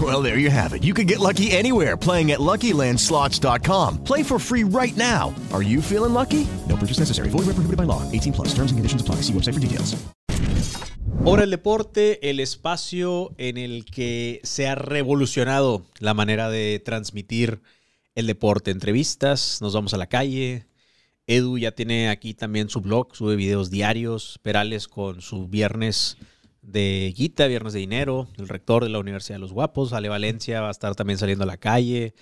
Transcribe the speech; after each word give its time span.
Well, 0.00 0.22
there 0.22 0.38
you 0.38 0.50
have 0.50 0.72
it. 0.72 0.82
You 0.82 0.94
can 0.94 1.06
get 1.06 1.18
lucky 1.18 1.50
anywhere 1.50 1.96
playing 1.96 2.30
at 2.30 2.38
LuckyLandSlots.com. 2.38 4.04
Play 4.04 4.22
for 4.22 4.38
free 4.38 4.62
right 4.62 4.96
now. 4.96 5.34
Are 5.52 5.62
you 5.62 5.82
feeling 5.82 6.14
lucky? 6.14 6.46
No 6.68 6.76
purchase 6.76 7.00
necessary. 7.00 7.28
Void 7.28 7.46
where 7.46 7.54
prohibited 7.54 7.76
by 7.76 7.84
law. 7.84 8.02
18 8.12 8.32
plus. 8.32 8.54
Terms 8.54 8.70
and 8.70 8.78
conditions 8.78 9.02
apply. 9.02 9.16
See 9.16 9.32
website 9.32 9.54
for 9.54 9.60
details. 9.60 9.96
Hora 11.22 11.42
el 11.44 11.50
deporte, 11.50 12.30
el 12.30 12.40
espacio 12.40 13.34
en 13.36 13.58
el 13.58 13.84
que 13.84 14.40
se 14.42 14.66
ha 14.68 14.74
revolucionado 14.74 15.84
la 15.98 16.14
manera 16.14 16.48
de 16.48 16.80
transmitir 16.82 17.60
el 18.14 18.26
deporte. 18.26 18.70
Entrevistas, 18.70 19.58
nos 19.60 19.74
vamos 19.74 19.92
a 19.92 19.98
la 19.98 20.06
calle. 20.06 20.64
Edu 21.26 21.58
ya 21.58 21.72
tiene 21.72 22.08
aquí 22.08 22.32
también 22.32 22.70
su 22.70 22.80
blog, 22.80 23.14
sube 23.14 23.36
videos 23.36 23.70
diarios. 23.70 24.38
Perales 24.42 24.88
con 24.88 25.20
su 25.20 25.46
viernes 25.46 26.16
de 26.62 27.12
guita, 27.16 27.46
viernes 27.46 27.72
de 27.72 27.80
dinero. 27.80 28.28
El 28.36 28.48
rector 28.48 28.84
de 28.84 28.90
la 28.90 28.98
Universidad 28.98 29.36
de 29.36 29.40
los 29.40 29.52
Guapos, 29.52 29.92
Ale 29.92 30.08
Valencia, 30.08 30.60
va 30.60 30.68
a 30.68 30.72
estar 30.72 30.94
también 30.94 31.18
saliendo 31.18 31.44
a 31.44 31.46
la 31.46 31.56
calle. 31.56 32.14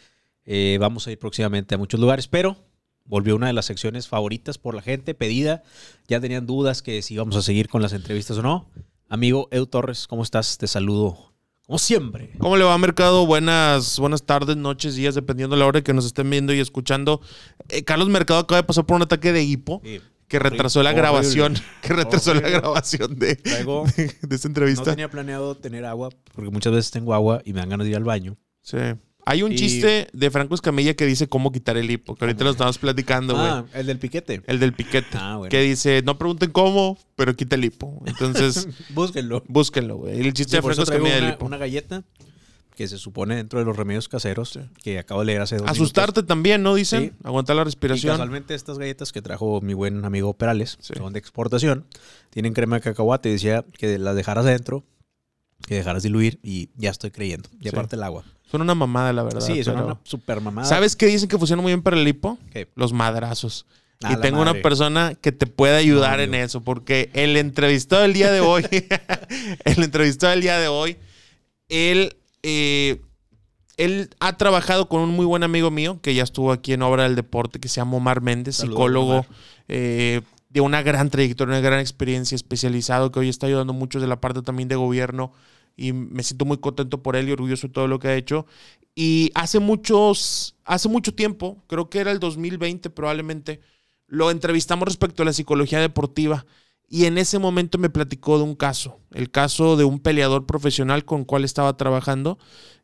Eh, 0.45 0.79
vamos 0.81 1.07
a 1.07 1.13
ir 1.13 1.19
próximamente 1.19 1.75
a 1.75 1.79
muchos 1.79 2.01
lugares, 2.01 2.29
pero 2.29 2.57
volvió 3.05 3.37
una 3.37 3.49
de 3.49 3.53
las 3.53 3.67
secciones 3.67 4.09
favoritas 4.09 4.59
por 4.59 4.75
la 4.75 4.83
gente, 4.83 5.15
pedida. 5.15 5.63
Ya 6.07 6.21
tenían 6.21 6.47
dudas 6.47 6.83
que 6.83 7.03
si 7.03 7.15
íbamos 7.15 7.37
a 7.37 7.43
seguir 7.43 7.69
con 7.69 7.83
las 7.83 7.93
entrevistas 7.93 8.39
o 8.39 8.43
no. 8.43 8.71
Amigo 9.09 9.49
Edu 9.51 9.67
Torres, 9.67 10.07
¿cómo 10.07 10.23
estás? 10.23 10.59
Te 10.59 10.67
saludo 10.67 11.29
como 11.69 11.79
siempre. 11.79 12.31
¿Cómo 12.39 12.57
le 12.57 12.65
va, 12.65 12.79
Mercado? 12.79 13.27
Buenas, 13.27 13.99
buenas 13.99 14.23
tardes, 14.23 14.57
noches, 14.57 14.95
días, 14.95 15.15
dependiendo 15.15 15.55
de 15.55 15.61
la 15.61 15.67
hora 15.67 15.83
que 15.83 15.93
nos 15.93 16.07
estén 16.07 16.31
viendo 16.31 16.55
y 16.55 16.61
escuchando. 16.61 17.21
Eh, 17.69 17.85
Carlos 17.85 18.09
Mercado 18.09 18.41
acaba 18.41 18.63
de 18.63 18.67
pasar 18.67 18.87
por 18.87 18.97
un 18.97 19.03
ataque 19.03 19.35
de 19.35 19.43
hipo. 19.43 19.83
Sí. 19.85 20.01
Que 20.39 20.39
retrasó 20.39 20.83
la 20.83 20.91
Horrible. 20.91 21.03
grabación, 21.09 21.55
que 21.83 21.93
retrasó 21.95 22.35
la 22.35 22.49
grabación 22.49 23.19
de, 23.19 23.37
Traigo- 23.43 23.85
de, 23.97 24.05
de 24.29 24.37
esta 24.37 24.49
No 24.49 24.51
entrevista. 24.51 24.85
tenía 24.85 25.09
planeado 25.11 25.55
tener 25.57 25.85
agua, 25.87 26.11
porque 26.35 26.51
muchas 26.51 26.73
veces 26.73 26.91
tengo 26.91 27.15
agua 27.15 27.41
y 27.45 27.53
me 27.53 27.61
dan 27.61 27.71
ganas 27.71 27.85
de 27.87 27.91
ir 27.93 27.97
al 27.97 28.05
baño. 28.05 28.37
Sí. 28.63 28.77
Hay 29.25 29.43
un 29.43 29.53
Y- 29.53 29.57
chiste 29.57 30.09
de 30.13 30.31
Franco 30.31 30.55
Escamilla 30.55 30.95
que 30.95 31.05
dice 31.05 31.29
cómo 31.29 31.53
quitar 31.53 31.77
el 31.77 31.91
hipo, 31.91 32.15
que 32.15 32.25
ahorita 32.25 32.45
lo 32.45 32.51
estamos 32.51 32.79
platicando, 32.79 33.35
güey. 33.35 33.47
Ah, 33.47 33.65
el 33.75 33.87
del 33.87 33.99
piquete. 33.99 34.43
El 34.47 34.59
del 34.59 34.73
piquete. 34.73 35.19
Ah, 35.19 35.37
bueno. 35.37 35.51
Que 35.51 35.61
dice, 35.61 36.01
no 36.03 36.17
pregunten 36.17 36.51
cómo, 36.51 36.99
pero 37.15 37.37
quita 37.37 37.57
el 37.57 37.65
hipo. 37.67 38.03
Entonces, 38.07 38.69
Búsquenlo. 38.95 39.43
búsquenlo, 39.47 39.97
güey. 39.97 40.19
El 40.27 40.33
chiste 40.33 40.53
Sí, 40.53 40.57
de 40.57 40.63
Franco 40.63 40.83
Escamilla 40.83 41.17
del 41.17 41.29
hipo. 41.31 41.45
una 41.45 41.59
galleta 41.59 42.05
que 42.79 42.87
se 42.87 42.97
supone 42.97 43.35
dentro 43.35 43.59
de 43.59 43.65
los 43.65 43.77
remedios 43.77 44.09
caseros 44.09 44.57
que 44.85 45.01
acabo 45.01 45.19
de 45.23 45.27
leer 45.27 45.41
hace 45.41 45.57
dos 45.57 45.69
Asustarte 45.69 46.23
también, 46.23 46.63
¿no? 46.63 46.77
Dicen. 46.77 47.11
Sí. 47.11 47.13
Aguantar 47.25 47.57
la. 47.57 47.63
Y 47.63 47.65
respiración. 47.65 48.13
casualmente 48.13 48.55
estas 48.55 48.79
galletas 48.79 49.11
que 49.11 49.21
trajo 49.21 49.61
mi 49.61 49.75
buen 49.75 50.05
amigo 50.05 50.33
Perales, 50.35 50.79
Sí. 50.81 50.95
son 50.97 51.13
de 51.13 51.19
exportación, 51.19 51.87
tienen 52.31 52.53
crema 52.55 52.77
de 52.77 52.83
cacahuate. 52.83 53.31
Decía 53.31 53.65
que 53.77 53.99
las 53.99 54.15
dejaras 54.15 54.47
adentro, 54.47 54.85
que 55.67 55.75
dejaras 55.75 56.05
diluir 56.05 56.39
y 56.45 56.71
ya 56.77 56.91
estoy 56.91 57.11
creyendo. 57.11 57.49
Y 57.61 57.69
aparte 57.69 57.97
el 57.97 58.05
agua. 58.05 58.23
Son 58.49 58.63
una 58.63 58.77
mamada, 58.77 59.13
la 59.13 59.25
verdad. 59.25 59.41
Sí, 59.41 59.65
son 59.65 59.75
pero- 59.75 59.87
una 59.87 59.99
super 60.05 60.41
mamada. 60.41 60.69
¿Sabes 60.69 60.95
qué 60.95 61.07
dicen 61.07 61.29
que 61.29 61.37
funciona 61.37 61.61
muy 61.61 61.71
bien 61.73 61.83
para 61.83 61.97
el 62.01 62.07
hipo? 62.07 62.39
¿Qué? 62.53 62.69
Los 62.77 62.93
madrazos. 62.93 63.67
Y 64.09 64.15
tengo 64.21 64.41
una 64.41 64.55
persona 64.55 65.17
que 65.21 65.33
te 65.33 65.49
puede 65.49 65.77
ayudar 65.77 66.19
No, 66.19 66.23
en 66.27 66.35
eso, 66.37 66.61
porque 66.61 67.11
el 67.13 67.37
entrevistado 67.37 68.03
del 68.03 68.13
día 68.13 68.31
de 68.31 68.39
hoy, 68.39 68.65
el 69.65 69.83
entrevistado 69.83 70.31
del 70.31 70.43
día 70.43 70.61
de 70.61 70.69
hoy, 70.69 70.97
él, 71.69 72.15
eh, 72.43 73.01
él 73.77 74.11
ha 74.21 74.37
trabajado 74.37 74.89
con 74.89 75.01
un 75.03 75.11
muy 75.11 75.25
buen 75.25 75.43
amigo 75.43 75.71
mío 75.71 76.01
que 76.03 76.15
ya 76.15 76.25
estuvo 76.25 76.53
aquí 76.53 76.73
en 76.73 76.83
Obra 76.83 77.05
del 77.05 77.17
Deporte, 77.17 77.61
que 77.61 77.69
se 77.69 77.77
llama 77.77 77.97
Omar 77.97 78.21
Méndez, 78.21 78.57
Saludos, 78.57 78.77
psicólogo 78.77 79.13
Omar. 79.13 79.27
eh, 79.69 80.23
de 80.51 80.61
una 80.61 80.83
gran 80.83 81.11
trayectoria, 81.11 81.53
una 81.55 81.61
gran 81.61 81.81
experiencia, 81.81 82.35
especializado, 82.35 83.13
que 83.13 83.21
hoy 83.21 83.29
está 83.29 83.47
ayudando 83.47 83.73
mucho 83.73 84.01
de 84.01 84.07
la 84.07 84.21
parte 84.21 84.43
también 84.43 84.69
de 84.69 84.77
gobierno. 84.77 85.33
Y 85.77 85.93
me 85.93 86.25
siento 86.25 86.45
muy 86.45 86.59
contento 86.59 87.03
por 87.05 87.15
él 87.15 87.29
y 87.29 87.33
orgulloso 87.33 87.69
de 87.69 87.73
todo 87.73 87.87
lo 87.87 88.01
que 88.01 88.09
ha 88.09 88.17
hecho. 88.17 88.47
Y 88.97 89.31
hace 89.35 89.61
muchos, 89.61 90.57
hace 90.65 90.89
mucho 90.89 91.15
tiempo, 91.15 91.63
creo 91.69 91.89
que 91.89 92.01
era 92.01 92.11
el 92.11 92.19
2020 92.19 92.91
probablemente, 92.91 93.61
lo 94.09 94.33
entrevistamos 94.33 94.89
respecto 94.89 95.23
a 95.23 95.27
la 95.27 95.33
psicología 95.33 95.79
deportiva. 95.79 96.47
Y 96.91 97.05
en 97.05 97.19
ese 97.19 97.39
momento 97.39 97.77
me 97.77 97.91
platicó 97.91 98.39
de 98.39 98.45
un 98.45 98.55
caso, 98.55 98.99
el 99.13 99.31
caso 99.31 99.77
de 99.77 99.85
un 99.85 100.01
peleador 100.01 100.47
profesional 100.47 101.05
con 101.05 101.21
el 101.21 101.27
cual 101.27 101.45
estaba 101.45 101.77
trabajando 101.77 102.39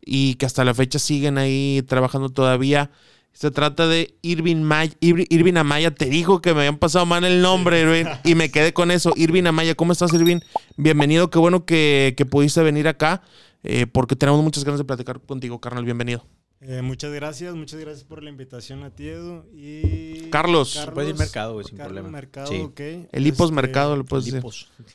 y 0.05 0.35
que 0.35 0.45
hasta 0.45 0.63
la 0.65 0.75
fecha 0.75 0.99
siguen 0.99 1.39
ahí 1.39 1.83
trabajando 1.87 2.29
todavía. 2.29 2.91
Se 3.33 3.51
trata 3.51 3.89
de 3.89 4.15
Irving, 4.23 4.63
May- 4.63 4.93
Ir- 5.01 5.27
Irving 5.31 5.57
Amaya. 5.57 5.91
Te 5.93 6.05
dijo 6.07 6.43
que 6.43 6.53
me 6.53 6.61
habían 6.61 6.77
pasado 6.77 7.07
mal 7.07 7.25
el 7.25 7.41
nombre, 7.43 8.05
y 8.25 8.35
me 8.35 8.51
quedé 8.51 8.73
con 8.75 8.91
eso. 8.91 9.13
Irving 9.17 9.47
Amaya, 9.47 9.75
¿cómo 9.75 9.93
estás, 9.93 10.13
Irving? 10.13 10.39
Bienvenido, 10.77 11.31
qué 11.31 11.39
bueno 11.39 11.65
que, 11.65 12.15
que 12.17 12.27
pudiste 12.27 12.63
venir 12.63 12.87
acá, 12.87 13.23
eh, 13.65 13.87
porque 13.87 14.15
tenemos 14.17 14.43
muchas 14.45 14.65
ganas 14.65 14.79
de 14.79 14.85
platicar 14.85 15.19
contigo, 15.21 15.61
carnal. 15.61 15.85
Bienvenido. 15.85 16.25
Eh, 16.67 16.81
muchas 16.81 17.13
gracias, 17.13 17.55
muchas 17.55 17.79
gracias 17.79 18.05
por 18.05 18.23
la 18.23 18.31
invitación 18.31 18.85
a 18.85 18.91
ti, 18.91 19.09
Edu. 19.09 19.45
Y 19.53 20.31
Carlos. 20.31 20.89
Puedes 20.95 21.11
ir 21.11 21.17
mercado, 21.19 21.53
güey, 21.55 21.67
sin 21.67 21.77
Carlos 21.77 21.93
problema. 21.95 22.11
Mercado, 22.11 22.47
Sí. 22.49 22.71
El 23.13 23.27
Hipos 23.27 23.51
Este, 23.51 23.55
Mercado, 23.55 23.97
lo 23.97 24.05
puedes 24.05 24.25
decir. 24.25 24.43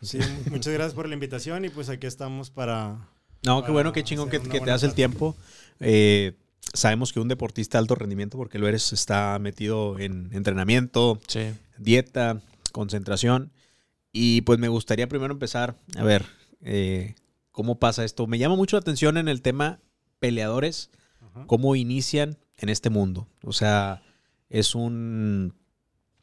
Sí, 0.02 0.18
muchas 0.50 0.74
gracias 0.74 0.96
por 0.96 1.08
la 1.08 1.13
invitación 1.13 1.66
y 1.66 1.69
pues 1.69 1.90
aquí 1.90 2.08
estamos 2.08 2.50
para... 2.50 3.08
No, 3.44 3.63
qué 3.63 3.72
bueno, 3.72 3.94
qué 3.94 4.03
chingón 4.03 4.29
que, 4.29 4.40
te 4.40 4.59
das 4.66 4.81
el 4.84 4.94
tiempo. 4.96 5.35
Eh, 5.79 6.34
sabemos 6.74 7.13
que 7.13 7.19
un 7.19 7.28
deportista 7.28 7.78
de 7.78 7.81
alto 7.84 7.94
rendimiento, 7.96 8.38
porque 8.38 8.58
lo 8.58 8.68
eres, 8.68 8.91
está 8.91 9.38
metido 9.40 9.97
en 10.00 10.29
entrenamiento, 10.34 11.19
Sí. 11.28 11.52
dieta, 11.78 12.41
concentración. 12.72 13.52
Y 14.12 14.41
pues 14.41 14.58
me 14.58 14.69
gustaría 14.69 15.08
primero 15.08 15.31
empezar 15.34 15.75
a 15.96 16.03
ver 16.03 16.25
eh, 16.62 17.13
cómo 17.52 17.78
pasa 17.78 18.03
esto. 18.03 18.25
Me 18.25 18.40
llama 18.40 18.56
mucho 18.56 18.75
la 18.75 18.81
atención 18.81 19.18
en 19.18 19.28
el 19.28 19.44
tema 19.44 19.79
peleadores, 20.19 20.90
Ajá. 21.39 21.47
cómo 21.47 21.75
inician 21.75 22.38
en 22.57 22.69
este 22.69 22.89
mundo. 22.89 23.27
O 23.44 23.53
sea, 23.53 24.01
es 24.50 24.75
un... 24.75 25.53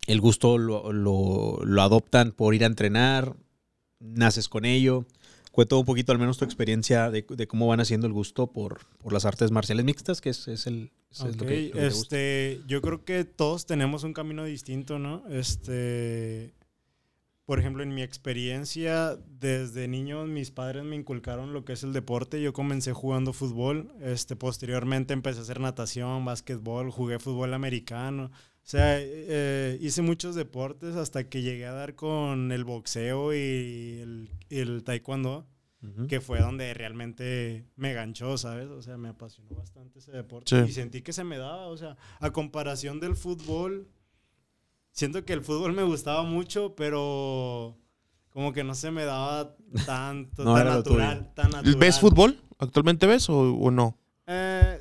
El 0.07 0.21
gusto 0.21 0.57
lo, 0.59 0.93
lo- 0.93 1.59
lo 1.65 1.83
adoptan 1.83 2.31
por 2.33 2.55
ir 2.55 2.63
a 2.63 2.69
entrenar, 2.69 3.35
naces 3.99 4.49
con 4.49 4.65
ello. 4.65 5.05
Cuento 5.51 5.79
un 5.81 5.87
poquito, 5.87 6.13
al 6.13 6.19
menos 6.19 6.37
tu 6.39 6.45
experiencia 6.45 7.11
de, 7.11 7.25
de 7.29 7.47
cómo 7.49 7.67
van 7.67 7.81
haciendo 7.81 8.07
el 8.07 8.13
gusto 8.13 8.47
por, 8.53 8.81
por 8.99 9.13
las 9.13 9.25
artes 9.25 9.51
marciales 9.51 9.85
mixtas, 9.85 10.21
que 10.21 10.31
es, 10.31 10.47
es 10.49 10.67
el... 10.67 10.93
es 11.11 11.21
lo 11.21 11.31
Ok, 11.31 11.39
que- 11.39 11.45
lo 11.45 11.47
que 11.47 11.71
te 11.81 11.85
gusta. 11.89 11.91
este, 12.03 12.61
yo 12.69 12.83
creo 12.83 13.05
que 13.05 13.25
todos 13.25 13.67
tenemos 13.67 14.05
un 14.05 14.13
camino 14.13 14.45
distinto, 14.45 14.99
¿no? 14.99 15.25
Este, 15.29 16.53
por 17.47 17.59
ejemplo, 17.61 17.83
en 17.83 17.95
mi 17.95 18.03
experiencia, 18.03 19.17
desde 19.41 19.89
niño 19.89 20.27
mis 20.27 20.51
padres 20.51 20.85
me 20.85 20.97
inculcaron 20.97 21.53
lo 21.53 21.65
que 21.65 21.73
es 21.75 21.83
el 21.85 21.93
deporte. 21.93 22.43
Yo 22.43 22.53
comencé 22.53 22.93
jugando 22.93 23.33
fútbol, 23.33 23.93
este, 24.01 24.37
posteriormente 24.37 25.15
empecé 25.15 25.39
a 25.39 25.43
hacer 25.43 25.61
natación, 25.61 26.25
básquetbol, 26.25 26.91
jugué 26.91 27.19
fútbol 27.19 27.55
americano. 27.55 28.27
O 28.35 28.69
sea, 28.69 28.97
eh, 29.01 29.79
hice 29.81 30.03
muchos 30.03 30.35
deportes 30.35 30.97
hasta 30.97 31.29
que 31.29 31.43
llegué 31.43 31.67
a 31.67 31.73
dar 31.73 31.95
con 31.95 32.51
el 32.51 32.65
boxeo 32.65 33.33
y 33.33 34.01
el, 34.03 34.31
y 34.51 34.59
el 34.59 34.83
taekwondo 34.83 35.47
Ujú. 35.83 36.09
que 36.09 36.21
fue 36.21 36.41
donde 36.41 36.75
realmente 36.75 37.65
me 37.77 37.93
ganchó, 37.93 38.37
¿sabes? 38.39 38.67
O 38.69 38.83
sea, 38.83 38.97
me 38.97 39.09
apasionó 39.11 39.55
bastante 39.55 40.01
ese 40.01 40.11
deporte 40.11 40.49
Sí. 40.65 40.71
y 40.71 40.73
sentí 40.73 41.03
que 41.03 41.13
se 41.13 41.23
me 41.23 41.39
daba, 41.39 41.69
o 41.69 41.77
sea, 41.77 41.97
a 42.19 42.31
comparación 42.33 42.99
del 42.99 43.15
fútbol, 43.15 43.87
siento 44.97 45.25
que 45.25 45.35
el 45.35 45.43
fútbol 45.43 45.73
me 45.75 45.83
gustaba 45.85 46.23
mucho, 46.25 46.75
pero 46.75 47.77
como 48.31 48.53
que 48.53 48.65
no 48.65 48.75
se 48.75 48.91
me 48.91 49.05
daba 49.05 49.55
tanto, 49.85 50.43
No 50.45 50.55
tan, 50.55 50.67
natural, 50.67 51.33
tan 51.35 51.51
natural. 51.51 51.77
¿Ves 51.77 52.01
fútbol? 52.01 52.39
¿Actualmente 52.59 53.07
ves 53.07 53.29
o, 53.31 53.39
o 53.55 53.71
no? 53.71 53.97
Eh, 54.27 54.81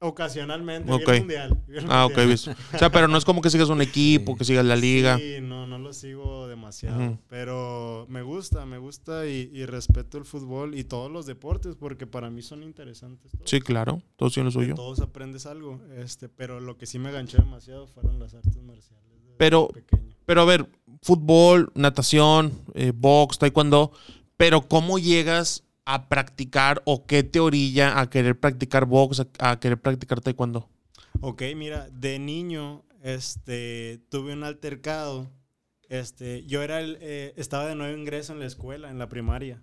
ocasionalmente, 0.00 0.90
vi 0.90 1.02
Ok. 1.02 1.08
el 1.08 1.18
mundial. 1.20 1.64
vi 1.66 1.76
el 1.78 1.86
Ah, 1.90 2.06
ok, 2.06 2.10
mundial. 2.10 2.28
ves. 2.28 2.48
O 2.48 2.78
sea, 2.78 2.90
pero 2.90 3.08
no 3.08 3.16
es 3.18 3.24
como 3.24 3.40
que 3.42 3.50
sigas 3.50 3.68
un 3.68 3.82
equipo, 3.82 4.36
que 4.36 4.44
sigas 4.44 4.64
la 4.64 4.76
liga. 4.76 5.18
Sí, 5.18 5.36
no, 5.42 5.66
no 5.66 5.78
lo 5.78 5.92
sigo 5.92 6.46
demasiado. 6.48 7.18
Pero 7.28 8.06
gusta, 8.22 8.64
me 8.66 8.78
gusta 8.78 9.26
y, 9.26 9.50
y 9.52 9.66
respeto 9.66 10.18
el 10.18 10.24
fútbol 10.24 10.74
y 10.76 10.84
todos 10.84 11.10
los 11.10 11.26
deportes 11.26 11.74
porque 11.76 12.06
para 12.06 12.30
mí 12.30 12.42
son 12.42 12.62
interesantes. 12.62 13.32
todos. 13.32 13.48
Sí, 13.50 13.60
claro. 13.60 14.02
Todos 14.16 14.34
tienen 14.34 14.46
lo 14.46 14.52
suyo. 14.52 14.74
todos 14.74 15.00
aprendes 15.00 15.46
algo, 15.46 15.80
este, 15.96 16.28
pero 16.28 16.60
lo 16.60 16.76
que 16.76 16.86
sí 16.86 16.98
me 16.98 17.10
ganchó 17.12 17.38
demasiado 17.38 17.86
fueron 17.86 18.18
las 18.18 18.34
artes 18.34 18.56
marciales. 18.62 19.07
Pero- 19.38 19.68
pequeño. 19.68 20.14
Pero 20.26 20.42
a 20.42 20.44
ver, 20.44 20.68
fútbol, 21.00 21.72
natación, 21.74 22.52
eh, 22.74 22.92
box, 22.94 23.38
taekwondo, 23.38 23.92
pero 24.36 24.60
¿cómo 24.68 24.98
llegas 24.98 25.64
a 25.86 26.08
practicar 26.08 26.82
o 26.84 27.06
qué 27.06 27.22
te 27.22 27.40
orilla 27.40 27.98
a 27.98 28.10
querer 28.10 28.38
practicar 28.38 28.84
box, 28.84 29.20
a, 29.20 29.50
a 29.50 29.58
querer 29.58 29.80
practicar 29.80 30.20
taekwondo? 30.20 30.68
Ok, 31.20 31.42
mira, 31.56 31.88
de 31.90 32.18
niño, 32.18 32.84
este, 33.02 34.00
tuve 34.10 34.34
un 34.34 34.44
altercado. 34.44 35.30
Este, 35.88 36.44
yo 36.44 36.62
era 36.62 36.80
el, 36.80 36.98
eh, 37.00 37.32
estaba 37.36 37.66
de 37.66 37.74
nuevo 37.74 37.96
ingreso 37.96 38.34
en 38.34 38.40
la 38.40 38.46
escuela, 38.46 38.90
en 38.90 38.98
la 38.98 39.08
primaria. 39.08 39.62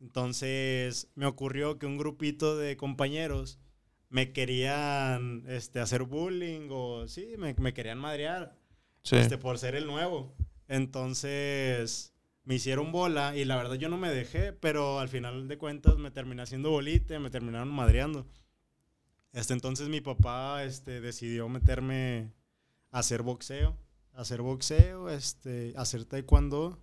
Entonces, 0.00 1.08
me 1.14 1.26
ocurrió 1.26 1.78
que 1.78 1.86
un 1.86 1.98
grupito 1.98 2.56
de 2.56 2.76
compañeros 2.76 3.60
me 4.08 4.32
querían, 4.32 5.44
este, 5.46 5.78
hacer 5.78 6.02
bullying 6.02 6.68
o 6.70 7.06
sí, 7.06 7.34
me, 7.38 7.54
me 7.54 7.72
querían 7.72 7.98
madrear, 7.98 8.56
Sí. 9.02 9.16
este, 9.16 9.38
por 9.38 9.58
ser 9.58 9.74
el 9.74 9.86
nuevo. 9.86 10.34
Entonces, 10.68 12.14
me 12.44 12.54
hicieron 12.54 12.92
bola 12.92 13.36
y 13.36 13.44
la 13.44 13.56
verdad 13.56 13.74
yo 13.74 13.88
no 13.88 13.96
me 13.96 14.10
dejé, 14.10 14.52
pero 14.52 14.98
al 15.00 15.08
final 15.08 15.48
de 15.48 15.58
cuentas 15.58 15.96
me 15.98 16.10
terminé 16.10 16.42
haciendo 16.42 16.70
bolita, 16.70 17.18
me 17.18 17.30
terminaron 17.30 17.68
madreando. 17.68 18.26
Este, 19.32 19.52
entonces 19.52 19.88
mi 19.88 20.00
papá 20.00 20.64
este, 20.64 21.00
decidió 21.00 21.48
meterme 21.48 22.32
a 22.90 22.98
hacer 23.00 23.22
boxeo, 23.22 23.76
a 24.14 24.22
hacer 24.22 24.42
boxeo, 24.42 25.08
este, 25.08 25.72
a 25.76 25.82
hacer 25.82 26.04
taekwondo. 26.04 26.78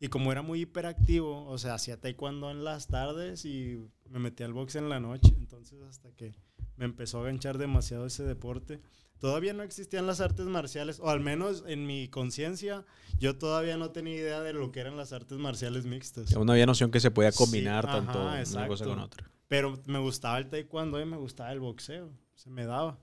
Y 0.00 0.08
como 0.08 0.30
era 0.30 0.42
muy 0.42 0.60
hiperactivo, 0.60 1.44
o 1.46 1.58
sea, 1.58 1.74
hacía 1.74 2.00
taekwondo 2.00 2.50
en 2.50 2.64
las 2.64 2.86
tardes 2.86 3.44
y 3.44 3.78
me 4.08 4.20
metí 4.20 4.44
al 4.44 4.52
box 4.52 4.76
en 4.76 4.88
la 4.88 5.00
noche. 5.00 5.34
Entonces 5.36 5.82
hasta 5.82 6.12
que 6.12 6.34
me 6.76 6.84
empezó 6.84 7.20
a 7.20 7.24
ganchar 7.24 7.58
demasiado 7.58 8.06
ese 8.06 8.22
deporte. 8.22 8.80
Todavía 9.18 9.52
no 9.52 9.64
existían 9.64 10.06
las 10.06 10.20
artes 10.20 10.46
marciales, 10.46 11.00
o 11.00 11.10
al 11.10 11.18
menos 11.18 11.64
en 11.66 11.86
mi 11.88 12.06
conciencia, 12.06 12.86
yo 13.18 13.36
todavía 13.36 13.76
no 13.76 13.90
tenía 13.90 14.14
idea 14.14 14.40
de 14.42 14.52
lo 14.52 14.70
que 14.70 14.78
eran 14.78 14.96
las 14.96 15.12
artes 15.12 15.38
marciales 15.38 15.86
mixtas. 15.86 16.30
No 16.36 16.52
había 16.52 16.66
noción 16.66 16.92
que 16.92 17.00
se 17.00 17.10
podía 17.10 17.32
Sí, 17.32 17.38
combinar 17.38 17.84
ajá, 17.84 17.96
tanto 17.96 18.22
una 18.56 18.68
cosa 18.68 18.84
con 18.84 19.00
otra. 19.00 19.28
Pero 19.48 19.76
me 19.86 19.98
gustaba 19.98 20.38
el 20.38 20.48
taekwondo 20.48 21.00
y 21.00 21.04
me 21.04 21.16
gustaba 21.16 21.50
el 21.50 21.58
boxeo. 21.58 22.12
Se 22.36 22.48
me 22.48 22.64
daba. 22.64 23.00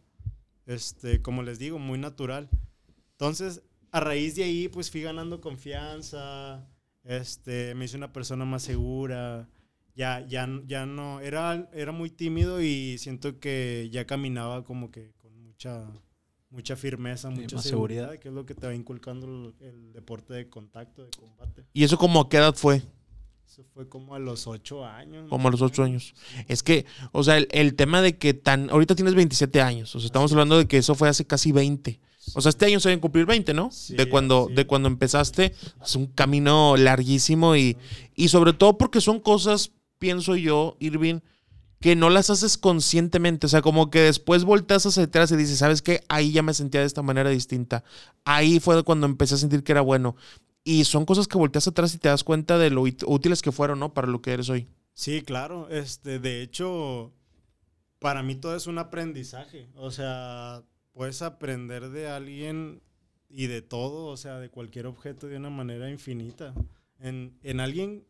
Este, 0.65 1.21
como 1.21 1.44
les 1.44 1.59
digo, 1.59 1.80
muy 1.80 2.00
natural. 2.00 2.50
Entonces, 3.12 3.62
a 3.91 4.00
raíz 4.00 4.36
de 4.36 4.45
ahí, 4.45 4.69
pues 4.69 4.89
fui 4.89 5.01
ganando 5.01 5.41
confianza. 5.41 6.65
Este, 7.06 7.75
me 7.75 7.86
hice 7.86 7.98
una 7.98 8.12
persona 8.12 8.46
más 8.46 8.63
segura. 8.63 9.48
Ya, 9.96 10.25
ya, 10.28 10.50
ya 10.68 10.86
no, 10.86 11.22
era, 11.22 11.69
era 11.74 11.92
muy 11.94 12.10
tímido 12.10 12.62
y 12.62 12.98
siento 12.98 13.40
que 13.40 13.88
ya 13.92 14.06
caminaba 14.06 14.66
como 14.66 14.92
que 14.92 15.13
con 15.22 15.31
mucha, 15.42 15.88
mucha 16.50 16.75
firmeza, 16.75 17.30
Sí, 17.31 17.36
mucha 17.40 17.60
seguridad, 17.62 18.02
seguridad. 18.07 18.19
que 18.22 18.28
es 18.28 18.34
lo 18.34 18.46
que 18.46 18.56
te 18.56 18.68
va 18.68 18.75
inculcando 18.75 19.25
el, 19.25 19.66
el 19.66 19.94
deporte 19.94 20.34
de 20.34 20.50
contacto, 20.50 21.06
de 21.06 21.12
combate. 21.12 21.63
¿Y 21.72 21.86
eso 21.86 21.98
como 21.98 22.19
a 22.22 22.28
qué 22.30 22.38
edad 22.38 22.56
fue? 22.56 22.81
Eso 23.48 23.63
fue 23.74 23.88
como 23.88 24.16
a 24.16 24.19
los 24.19 24.48
ocho 24.48 24.84
años. 24.86 25.30
Como 25.30 25.48
a 25.48 25.51
los 25.51 25.62
ocho 25.62 25.84
años. 25.84 26.13
Es 26.50 26.62
que, 26.62 26.86
o 27.13 27.24
sea, 27.24 27.38
el, 27.38 27.48
el 27.51 27.75
tema 27.75 28.01
de 28.01 28.18
que 28.18 28.34
tan... 28.34 28.69
Ahorita 28.72 28.96
tienes 28.96 29.16
27 29.16 29.62
años. 29.62 29.96
O 29.96 30.00
sea, 30.00 30.08
estamos 30.08 30.30
hablando 30.34 30.58
de 30.58 30.68
que 30.68 30.78
eso 30.78 30.94
fue 30.96 31.08
hace 31.08 31.25
casi 31.25 31.54
20. 31.54 32.01
O 32.33 32.42
sea, 32.42 32.50
este 32.50 32.66
año 32.66 32.80
se 32.80 32.89
deben 32.89 33.00
cumplir 33.00 33.25
20, 33.25 33.54
¿no? 33.54 33.69
Sí, 33.72 33.95
de, 33.95 34.10
cuando, 34.10 34.48
sí. 34.48 34.56
de 34.56 34.68
cuando 34.68 34.88
empezaste. 34.88 35.54
Es 35.83 35.95
un 35.95 36.07
camino 36.07 36.75
larguísimo 36.77 37.56
y, 37.56 37.77
y 38.16 38.30
sobre 38.30 38.54
todo 38.54 38.77
porque 38.77 39.01
son 39.01 39.19
cosas, 39.19 39.72
pienso 40.00 40.36
yo, 40.36 40.75
Irving, 40.80 41.19
que 41.80 41.95
no 41.95 42.10
las 42.10 42.30
haces 42.30 42.57
conscientemente. 42.57 43.45
O 43.45 43.50
sea, 43.50 43.62
como 43.62 43.89
que 43.89 44.00
después 44.00 44.44
volteas 44.44 44.86
hacia 44.86 45.04
atrás 45.04 45.31
y 45.31 45.36
dices, 45.36 45.60
¿sabes 45.60 45.81
qué? 45.81 46.04
Ahí 46.07 46.31
ya 46.31 46.42
me 46.42 46.54
sentía 46.54 46.81
de 46.81 46.88
esta 46.88 47.01
manera 47.01 47.30
distinta. 47.30 47.83
Ahí 48.24 48.60
fue 48.60 48.83
cuando 48.83 49.06
empecé 49.06 49.36
a 49.36 49.38
sentir 49.38 49.63
que 49.63 49.72
era 49.72 49.81
bueno. 49.81 50.16
Y 50.63 50.86
son 50.86 51.06
cosas 51.06 51.27
que 51.27 51.38
volteas 51.38 51.68
atrás 51.68 51.94
y 51.94 52.00
te 52.00 52.10
das 52.10 52.24
cuenta 52.24 52.57
de 52.57 52.72
lo 52.72 52.81
útiles 52.81 53.42
que 53.44 53.51
fueron, 53.51 53.80
¿no? 53.80 53.94
Para 53.94 54.07
lo 54.07 54.22
que 54.22 54.31
eres 54.33 54.50
hoy. 54.50 54.68
Sí, 54.95 55.22
claro. 55.22 55.69
Este, 55.69 56.18
de 56.19 56.42
hecho, 56.42 57.13
para 58.00 58.24
mí 58.24 58.36
todo 58.36 58.56
es 58.56 58.66
un 58.66 58.80
aprendizaje. 58.80 59.69
O 59.75 59.92
sea, 59.92 60.63
puedes 60.95 61.21
aprender 61.21 61.89
de 61.89 62.07
alguien 62.07 62.81
y 63.30 63.47
de 63.47 63.62
todo, 63.62 64.07
o 64.07 64.18
sea, 64.18 64.39
de 64.39 64.50
cualquier 64.50 64.88
objeto 64.88 65.27
de 65.27 65.36
una 65.36 65.50
manera 65.50 65.92
infinita. 65.92 66.56
En, 67.00 67.38
en 67.44 67.59
alguien 67.59 68.06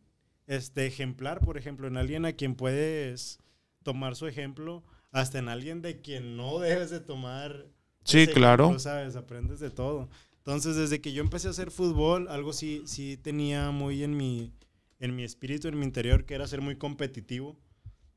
este, 0.46 0.86
ejemplar, 0.86 1.42
por 1.42 1.58
ejemplo, 1.58 1.88
en 1.88 1.98
alguien 1.98 2.26
a 2.26 2.34
quien 2.34 2.54
puedes 2.56 3.40
tomar 3.82 4.16
su 4.16 4.28
ejemplo, 4.28 4.84
hasta 5.12 5.40
en 5.40 5.50
alguien 5.50 5.82
de 5.82 6.00
quien 6.00 6.38
no 6.38 6.60
debes 6.60 6.92
de 6.92 7.00
tomar. 7.00 7.66
Sí, 8.04 8.20
ese 8.20 8.34
claro. 8.34 8.66
ejemplo, 8.66 8.80
¿Sabes? 8.80 9.16
Aprendes 9.16 9.60
de 9.60 9.72
todo. 9.72 10.08
Entonces, 10.38 10.76
desde 10.76 11.02
que 11.02 11.12
yo 11.12 11.24
empecé 11.24 11.48
a 11.48 11.52
hacer 11.52 11.72
fútbol, 11.72 12.28
algo 12.28 12.54
sí, 12.54 12.84
sí 12.86 13.18
tenía 13.18 13.72
muy 13.72 14.04
en 14.04 14.16
mi, 14.16 14.54
en 15.00 15.16
mi 15.16 15.24
espíritu, 15.24 15.68
en 15.68 15.80
mi 15.80 15.86
interior, 15.86 16.26
que 16.26 16.36
era 16.36 16.46
ser 16.46 16.62
muy 16.62 16.76
competitivo. 16.76 17.58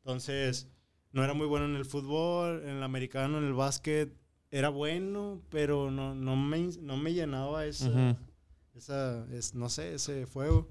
Entonces, 0.00 0.69
no 1.12 1.25
era 1.25 1.32
muy 1.32 1.47
bueno 1.47 1.64
en 1.64 1.75
el 1.75 1.87
fútbol, 1.87 2.62
en 2.64 2.76
el 2.76 2.82
americano, 2.82 3.38
en 3.38 3.44
el 3.44 3.55
básquet. 3.55 4.12
Era 4.50 4.71
bueno, 4.71 5.43
pero 5.50 5.91
no, 5.91 6.15
no, 6.15 6.37
me, 6.37 6.69
no 6.81 6.97
me 6.97 7.12
llenaba 7.12 7.67
esa, 7.67 7.89
Ujú. 7.89 8.17
esa 8.75 9.27
es, 9.31 9.55
no 9.55 9.69
sé, 9.69 9.95
ese 9.95 10.27
fuego. 10.27 10.69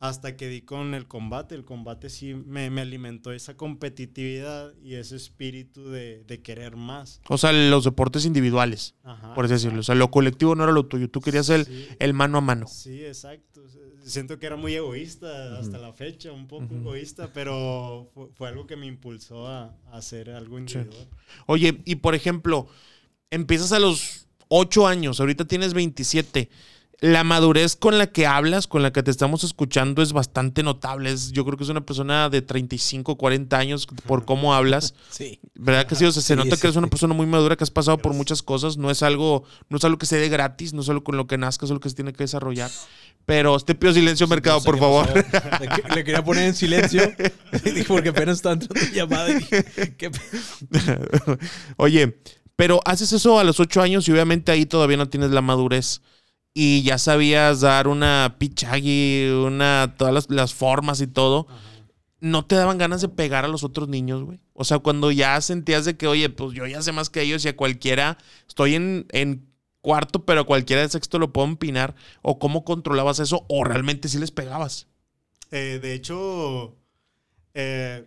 Hasta 0.00 0.36
que 0.36 0.48
di 0.48 0.60
con 0.62 0.94
el 0.94 1.08
combate. 1.08 1.56
El 1.56 1.64
combate 1.64 2.08
sí 2.08 2.32
me, 2.34 2.70
me 2.70 2.82
alimentó 2.82 3.32
esa 3.32 3.56
competitividad 3.56 4.72
y 4.80 4.94
ese 4.94 5.16
espíritu 5.16 5.90
de, 5.90 6.22
de 6.24 6.40
querer 6.40 6.76
más. 6.76 7.20
O 7.28 7.36
sea, 7.36 7.52
los 7.52 7.82
deportes 7.84 8.24
individuales, 8.24 8.94
Ajá, 9.02 9.34
por 9.34 9.46
así 9.46 9.54
decirlo. 9.54 9.80
O 9.80 9.82
sea, 9.82 9.96
lo 9.96 10.10
colectivo 10.10 10.54
no 10.54 10.62
era 10.62 10.72
lo 10.72 10.86
tuyo. 10.86 11.10
Tú 11.10 11.20
querías 11.20 11.48
el, 11.48 11.66
Sí. 11.66 11.88
el 11.98 12.14
mano 12.14 12.38
a 12.38 12.40
mano. 12.40 12.66
Sí, 12.68 13.04
exacto. 13.04 13.64
Siento 14.04 14.38
que 14.38 14.46
era 14.46 14.54
muy 14.56 14.74
egoísta 14.74 15.58
hasta 15.58 15.78
la 15.78 15.92
fecha, 15.92 16.30
un 16.32 16.46
poco 16.46 16.74
egoísta, 16.76 17.32
pero 17.32 18.08
fue, 18.14 18.28
fue 18.34 18.48
algo 18.48 18.66
que 18.68 18.76
me 18.76 18.86
impulsó 18.86 19.48
a, 19.48 19.76
a 19.90 19.96
hacer 19.98 20.30
algo 20.30 20.58
individual. 20.60 21.08
Oye, 21.46 21.82
y 21.84 21.96
por 21.96 22.14
ejemplo, 22.14 22.68
empiezas 23.30 23.72
a 23.72 23.80
los 23.80 24.26
8 24.46 24.86
años, 24.86 25.18
ahorita 25.20 25.44
tienes 25.46 25.74
27. 25.74 26.48
La 27.00 27.22
madurez 27.22 27.76
con 27.76 27.96
la 27.96 28.08
que 28.08 28.26
hablas, 28.26 28.66
con 28.66 28.82
la 28.82 28.92
que 28.92 29.04
te 29.04 29.12
estamos 29.12 29.44
escuchando 29.44 30.02
es 30.02 30.12
bastante 30.12 30.64
notable. 30.64 31.12
Es- 31.12 31.30
yo 31.30 31.44
creo 31.44 31.56
que 31.56 31.62
es 31.62 31.70
una 31.70 31.86
persona 31.86 32.28
de 32.28 32.42
35, 32.42 33.16
40 33.16 33.56
años 33.56 33.86
por 34.06 34.24
cómo 34.24 34.52
hablas. 34.52 34.94
Sí. 35.10 35.38
¿Verdad 35.54 35.86
que 35.86 35.94
sí? 35.94 36.04
O 36.06 36.10
sea, 36.12 36.22
se 36.22 36.34
Sí, 36.34 36.36
nota 36.36 36.56
sí. 36.56 36.60
que 36.60 36.66
eres 36.66 36.76
una 36.76 36.88
persona 36.88 37.14
muy 37.14 37.26
madura, 37.26 37.54
que 37.56 37.62
has 37.62 37.70
pasado 37.70 37.98
por 37.98 38.14
muchas 38.14 38.42
cosas. 38.42 38.76
No 38.78 38.90
es 38.90 39.04
algo, 39.04 39.44
no 39.68 39.76
es 39.78 39.84
algo 39.84 39.96
que 39.98 40.06
se 40.06 40.16
dé 40.16 40.28
gratis, 40.28 40.72
no 40.72 40.82
es 40.82 40.88
algo 40.88 41.04
con 41.04 41.16
lo 41.16 41.28
que 41.28 41.38
nazcas, 41.38 41.68
es 41.68 41.70
algo 41.70 41.80
que 41.80 41.88
se 41.90 41.94
tiene 41.94 42.12
que 42.12 42.24
desarrollar. 42.24 42.70
Pero 43.26 43.58
te 43.60 43.76
pido 43.76 43.92
silencio, 43.92 44.26
mercado, 44.26 44.60
por 44.64 44.76
favor. 44.78 45.06
Le, 45.14 45.68
que- 45.68 45.94
le 45.94 46.04
quería 46.04 46.24
poner 46.24 46.44
en 46.48 46.54
silencio 46.56 47.02
porque 47.86 48.08
apenas 48.08 48.38
estaba 48.38 48.54
entrando 48.54 48.74
tu 48.86 48.92
llamada 48.92 49.30
y 49.30 49.34
dije, 49.34 49.64
¿qué 49.96 50.10
Oye, 51.76 52.18
pero 52.56 52.80
haces 52.84 53.12
eso 53.12 53.38
a 53.38 53.44
los 53.44 53.60
ocho 53.60 53.80
años 53.82 54.08
y 54.08 54.12
obviamente 54.12 54.50
ahí 54.50 54.66
todavía 54.66 54.96
no 54.96 55.08
tienes 55.08 55.30
la 55.30 55.42
madurez. 55.42 56.00
Y 56.60 56.82
ya 56.82 56.98
sabías 56.98 57.60
dar 57.60 57.86
una 57.86 58.34
pichagui, 58.36 59.28
una, 59.28 59.94
todas 59.96 60.12
las, 60.12 60.28
las 60.28 60.54
formas 60.54 61.00
y 61.00 61.06
todo. 61.06 61.46
¿No 62.18 62.46
te 62.46 62.56
daban 62.56 62.78
ganas 62.78 63.00
de 63.00 63.08
pegar 63.08 63.44
a 63.44 63.48
los 63.48 63.62
otros 63.62 63.88
niños, 63.88 64.24
güey? 64.24 64.40
O 64.54 64.64
sea, 64.64 64.80
cuando 64.80 65.12
ya 65.12 65.40
sentías 65.40 65.84
de 65.84 65.96
que, 65.96 66.08
oye, 66.08 66.30
pues 66.30 66.54
yo 66.54 66.66
ya 66.66 66.82
sé 66.82 66.90
más 66.90 67.10
que 67.10 67.22
ellos 67.22 67.44
y 67.44 67.48
a 67.48 67.54
cualquiera, 67.54 68.18
estoy 68.48 68.74
en, 68.74 69.06
en 69.10 69.48
cuarto, 69.82 70.24
pero 70.24 70.40
a 70.40 70.46
cualquiera 70.46 70.82
de 70.82 70.88
sexto 70.88 71.20
lo 71.20 71.32
puedo 71.32 71.46
empinar. 71.46 71.94
¿O 72.22 72.40
cómo 72.40 72.64
controlabas 72.64 73.20
eso? 73.20 73.46
¿O 73.48 73.62
realmente 73.62 74.08
sí 74.08 74.18
les 74.18 74.32
pegabas? 74.32 74.88
Eh, 75.52 75.78
de 75.80 75.94
hecho, 75.94 76.74
eh, 77.54 78.04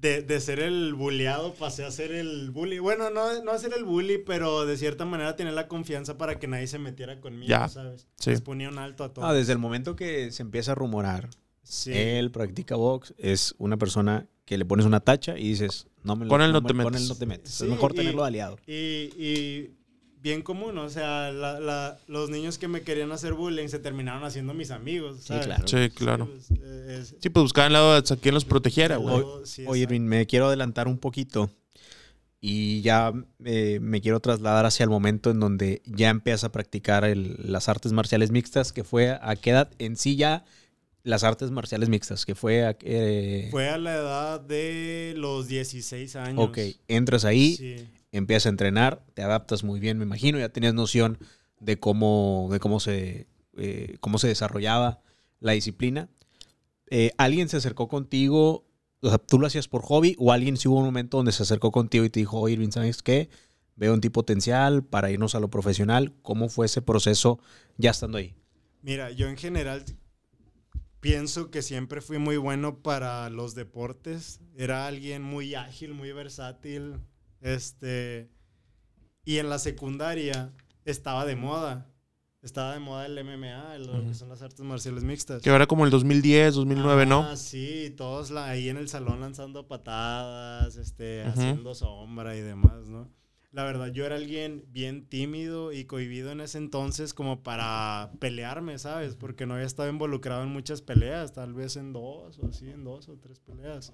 de, 0.00 0.22
de 0.22 0.40
ser 0.40 0.60
el 0.60 0.94
bulleado 0.94 1.52
pasé 1.54 1.84
a 1.84 1.90
ser 1.90 2.12
el 2.12 2.50
bully. 2.50 2.78
Bueno, 2.78 3.10
no, 3.10 3.42
no 3.42 3.50
a 3.52 3.58
ser 3.58 3.72
el 3.76 3.84
bully, 3.84 4.18
pero 4.18 4.64
de 4.66 4.76
cierta 4.76 5.04
manera 5.04 5.36
tener 5.36 5.52
la 5.52 5.68
confianza 5.68 6.16
para 6.16 6.38
que 6.38 6.46
nadie 6.46 6.66
se 6.66 6.78
metiera 6.78 7.20
conmigo, 7.20 7.46
Ya, 7.48 7.68
¿sabes? 7.68 8.06
sí. 8.18 8.30
Les 8.30 8.40
ponía 8.40 8.68
un 8.68 8.78
alto 8.78 9.04
a 9.04 9.12
todos. 9.12 9.28
No, 9.28 9.34
desde 9.34 9.52
el 9.52 9.58
momento 9.58 9.96
que 9.96 10.30
se 10.32 10.42
empieza 10.42 10.72
a 10.72 10.74
rumorar, 10.74 11.28
Sí. 11.62 11.92
él 11.92 12.30
practica 12.30 12.74
box, 12.76 13.14
es 13.18 13.54
una 13.58 13.76
persona 13.76 14.26
que 14.46 14.58
le 14.58 14.64
pones 14.64 14.86
una 14.86 15.00
tacha 15.00 15.38
y 15.38 15.48
dices, 15.48 15.86
no 16.02 16.16
me 16.16 16.24
lo- 16.24 16.30
Con 16.30 16.42
él 16.42 16.52
no 16.52 16.60
me- 16.62 16.68
te 16.68 16.74
Con 16.74 16.84
metes. 16.92 17.02
él 17.02 17.08
no 17.08 17.14
te 17.14 17.26
metes. 17.26 17.52
Sí, 17.52 17.64
es 17.64 17.70
mejor 17.70 17.92
y- 17.92 17.96
tenerlo 17.96 18.24
aliado. 18.24 18.56
Y, 18.66 18.72
y 19.16 19.70
bien 20.22 20.42
común, 20.42 20.76
o 20.78 20.88
sea, 20.90 21.30
la- 21.32 21.58
la- 21.60 21.98
los 22.06 22.28
niños 22.30 22.58
que 22.58 22.68
me 22.68 22.82
querían 22.82 23.10
hacer 23.12 23.32
bullying 23.34 23.68
se 23.68 23.78
terminaron 23.78 24.22
haciendo 24.24 24.52
mis 24.54 24.70
amigos. 24.70 25.20
¿sabes? 25.24 25.46
claro. 25.46 25.66
Sí, 25.66 25.88
claro. 25.94 26.26
pues, 26.26 26.50
eh, 26.62 26.98
es- 27.00 27.14
Sí, 27.20 27.30
pues 27.30 27.42
buscaban 27.44 27.68
el 27.68 27.72
lado 27.74 28.00
de 28.00 28.16
quien 28.18 28.34
los 28.34 28.44
protegiera, 28.44 28.96
güey. 28.96 29.24
Sí, 29.44 29.64
Oye. 29.66 29.82
Irving, 29.82 30.02
me 30.02 30.26
quiero 30.26 30.46
adelantar 30.48 30.88
un 30.88 30.98
poquito 30.98 31.50
y 32.40 32.80
ya 32.82 33.12
eh, 33.44 33.78
me 33.82 34.00
quiero 34.00 34.20
trasladar 34.20 34.64
hacia 34.66 34.84
el 34.84 34.90
momento 34.90 35.30
en 35.30 35.40
donde 35.40 35.82
ya 35.86 36.08
empiezas 36.10 36.44
a 36.44 36.52
practicar 36.52 37.04
el- 37.04 37.36
las 37.38 37.68
artes 37.68 37.92
marciales 37.92 38.30
mixtas, 38.30 38.72
que 38.72 38.84
fue 38.84 39.10
a 39.20 39.36
qué 39.36 39.50
edad 39.50 39.70
en 39.78 39.96
sí 39.96 40.16
ya 40.16 40.44
las 41.02 41.24
artes 41.24 41.50
marciales 41.50 41.88
mixtas, 41.88 42.26
que 42.26 42.34
fue... 42.34 42.64
a- 42.64 42.76
eh, 42.82 43.48
Fue 43.50 43.70
a 43.70 43.78
la 43.78 43.94
edad 43.94 44.40
de 44.40 45.14
los 45.16 45.48
16 45.48 46.14
años. 46.16 46.44
ok, 46.46 46.58
entras 46.88 47.24
ahí, 47.24 47.56
Sí. 47.56 47.76
Empiezas 48.12 48.46
a 48.46 48.50
entrenar, 48.50 49.04
te 49.14 49.22
adaptas 49.22 49.64
muy 49.64 49.80
bien, 49.80 49.98
me 49.98 50.04
imagino, 50.04 50.38
ya 50.38 50.48
tenías 50.48 50.74
noción 50.74 51.18
de 51.60 51.78
cómo, 51.78 52.48
de 52.50 52.60
cómo, 52.60 52.80
se, 52.80 53.28
eh, 53.56 53.96
cómo 54.00 54.18
se 54.18 54.28
desarrollaba 54.28 55.02
la 55.40 55.52
disciplina. 55.52 56.08
Eh, 56.90 57.12
¿Alguien 57.18 57.48
se 57.48 57.56
acercó 57.56 57.88
contigo? 57.88 58.66
O 59.02 59.08
sea, 59.08 59.18
¿Tú 59.18 59.38
lo 59.38 59.46
hacías 59.46 59.68
por 59.68 59.82
hobby 59.82 60.16
o 60.18 60.32
alguien 60.32 60.56
sí 60.56 60.68
hubo 60.68 60.78
un 60.78 60.86
momento 60.86 61.18
donde 61.18 61.32
se 61.32 61.42
acercó 61.42 61.70
contigo 61.70 62.04
y 62.04 62.10
te 62.10 62.20
dijo, 62.20 62.38
oye, 62.40 62.54
Irving, 62.54 62.70
¿sabes 62.70 63.02
qué? 63.02 63.30
Veo 63.76 63.94
un 63.94 64.00
tipo 64.00 64.20
potencial 64.20 64.84
para 64.84 65.10
irnos 65.10 65.34
a 65.34 65.40
lo 65.40 65.48
profesional. 65.48 66.12
¿Cómo 66.22 66.48
fue 66.48 66.66
ese 66.66 66.82
proceso 66.82 67.40
ya 67.78 67.92
estando 67.92 68.18
ahí? 68.18 68.34
Mira, 68.82 69.10
yo 69.10 69.28
en 69.28 69.38
general 69.38 69.84
pienso 71.00 71.50
que 71.50 71.62
siempre 71.62 72.02
fui 72.02 72.18
muy 72.18 72.36
bueno 72.36 72.82
para 72.82 73.30
los 73.30 73.54
deportes. 73.54 74.40
Era 74.54 74.86
alguien 74.86 75.22
muy 75.22 75.54
ágil, 75.54 75.94
muy 75.94 76.12
versátil. 76.12 76.96
Este. 77.40 78.30
Y 79.24 79.38
en 79.38 79.48
la 79.48 79.58
secundaria 79.58 80.52
estaba 80.84 81.24
de 81.26 81.36
moda. 81.36 81.86
Estaba 82.42 82.72
de 82.72 82.78
moda 82.80 83.04
el 83.04 83.18
MMA, 83.22 83.76
lo 83.80 84.02
que 84.06 84.14
son 84.14 84.30
las 84.30 84.40
artes 84.40 84.60
marciales 84.60 85.04
mixtas. 85.04 85.42
Que 85.42 85.50
era 85.50 85.66
como 85.66 85.84
el 85.84 85.90
2010, 85.90 86.54
2009, 86.54 87.04
¿no? 87.04 87.22
Ah, 87.22 87.36
sí, 87.36 87.92
todos 87.98 88.30
la- 88.30 88.46
ahí 88.48 88.70
en 88.70 88.78
el 88.78 88.88
salón 88.88 89.20
lanzando 89.20 89.68
patadas, 89.68 90.76
este, 90.76 91.22
haciendo 91.22 91.74
sombra 91.74 92.34
y 92.36 92.40
demás, 92.40 92.88
¿no? 92.88 93.10
La 93.52 93.64
verdad, 93.64 93.88
yo 93.88 94.06
era 94.06 94.16
alguien 94.16 94.64
bien 94.68 95.06
tímido 95.06 95.70
y 95.72 95.84
cohibido 95.84 96.30
en 96.32 96.40
ese 96.40 96.56
entonces 96.56 97.12
como 97.12 97.42
para 97.42 98.10
pelearme, 98.20 98.78
¿sabes? 98.78 99.16
Porque 99.16 99.44
no 99.44 99.54
había 99.54 99.66
estado 99.66 99.90
involucrado 99.90 100.42
en 100.42 100.48
muchas 100.48 100.80
peleas, 100.80 101.34
tal 101.34 101.52
vez 101.52 101.76
en 101.76 101.92
dos 101.92 102.38
o 102.38 102.46
así, 102.46 102.70
en 102.70 102.84
dos 102.84 103.08
o 103.10 103.18
tres 103.18 103.38
peleas. 103.40 103.92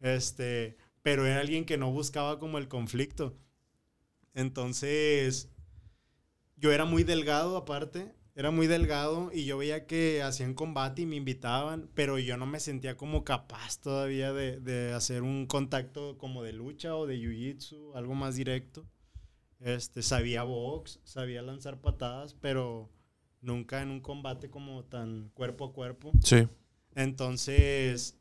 Este, 0.00 0.76
pero 1.06 1.24
era 1.24 1.38
alguien 1.38 1.64
que 1.64 1.78
no 1.78 1.92
buscaba 1.92 2.40
como 2.40 2.58
el 2.58 2.66
conflicto. 2.66 3.38
Entonces, 4.34 5.48
yo 6.56 6.72
era 6.72 6.84
muy 6.84 7.04
delgado 7.04 7.56
aparte, 7.56 8.12
era 8.34 8.50
muy 8.50 8.66
delgado 8.66 9.30
y 9.32 9.44
yo 9.44 9.56
veía 9.56 9.86
que 9.86 10.24
hacían 10.24 10.54
combate 10.54 11.02
y 11.02 11.06
me 11.06 11.14
invitaban, 11.14 11.88
pero 11.94 12.18
yo 12.18 12.36
no 12.36 12.44
me 12.46 12.58
sentía 12.58 12.96
como 12.96 13.22
capaz 13.22 13.80
todavía 13.80 14.32
de, 14.32 14.58
de 14.58 14.94
hacer 14.94 15.22
un 15.22 15.46
contacto 15.46 16.18
como 16.18 16.42
de 16.42 16.54
lucha 16.54 16.96
o 16.96 17.06
de 17.06 17.18
jiu-jitsu, 17.18 17.94
algo 17.94 18.16
más 18.16 18.34
directo. 18.34 18.84
Este, 19.60 20.02
sabía 20.02 20.42
box, 20.42 20.98
sabía 21.04 21.40
lanzar 21.40 21.80
patadas, 21.80 22.34
pero 22.34 22.90
nunca 23.40 23.80
en 23.80 23.92
un 23.92 24.00
combate 24.00 24.50
como 24.50 24.82
tan 24.82 25.30
cuerpo 25.34 25.66
a 25.66 25.72
cuerpo. 25.72 26.10
Sí. 26.24 26.48
Entonces, 26.96 28.18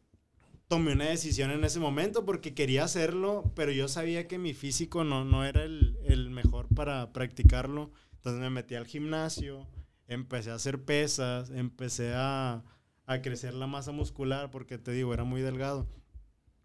tomé 0.68 0.94
una 0.94 1.06
decisión 1.06 1.52
en 1.52 1.64
ese 1.64 1.80
momento 1.80 2.26
porque 2.26 2.54
quería 2.54 2.84
hacerlo, 2.84 3.52
pero 3.56 3.72
yo 3.72 3.88
sabía 3.88 4.28
que 4.28 4.38
mi 4.38 4.54
físico 4.54 5.04
no, 5.04 5.24
no 5.26 5.46
era 5.46 5.64
el, 5.64 5.98
el 6.06 6.30
mejor 6.30 6.68
para 6.74 7.12
practicarlo. 7.14 7.92
Entonces 8.16 8.42
me 8.42 8.50
metí 8.50 8.76
al 8.76 8.88
gimnasio, 8.88 9.68
empecé 10.08 10.50
a 10.52 10.56
hacer 10.56 10.84
pesas, 10.84 11.52
empecé 11.52 12.14
a, 12.16 12.64
a 13.06 13.22
crecer 13.22 13.54
la 13.54 13.68
masa 13.68 13.92
muscular 13.92 14.50
porque 14.50 14.78
te 14.80 14.92
digo, 14.92 15.14
era 15.14 15.24
muy 15.24 15.42
delgado. 15.42 15.88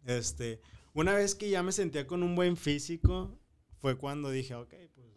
Este, 0.07 0.61
una 0.95 1.15
vez 1.15 1.35
que 1.35 1.51
ya 1.51 1.63
me 1.63 1.73
sentía 1.73 2.07
con 2.07 2.23
un 2.23 2.35
buen 2.35 2.57
físico, 2.57 3.39
fue 3.77 3.97
cuando 3.99 4.31
dije, 4.31 4.55
ok, 4.55 4.75
pues 4.95 5.09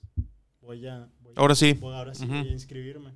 voy 0.62 0.88
a... 0.88 1.10
voy 1.22 1.34
a- 1.36 1.40
Ahora 1.40 1.56
sí. 1.56 1.74
voy- 1.74 1.94
ahora 1.96 2.14
sí 2.14 2.26
voy 2.26 2.50
a 2.50 2.52
inscribirme. 2.52 3.14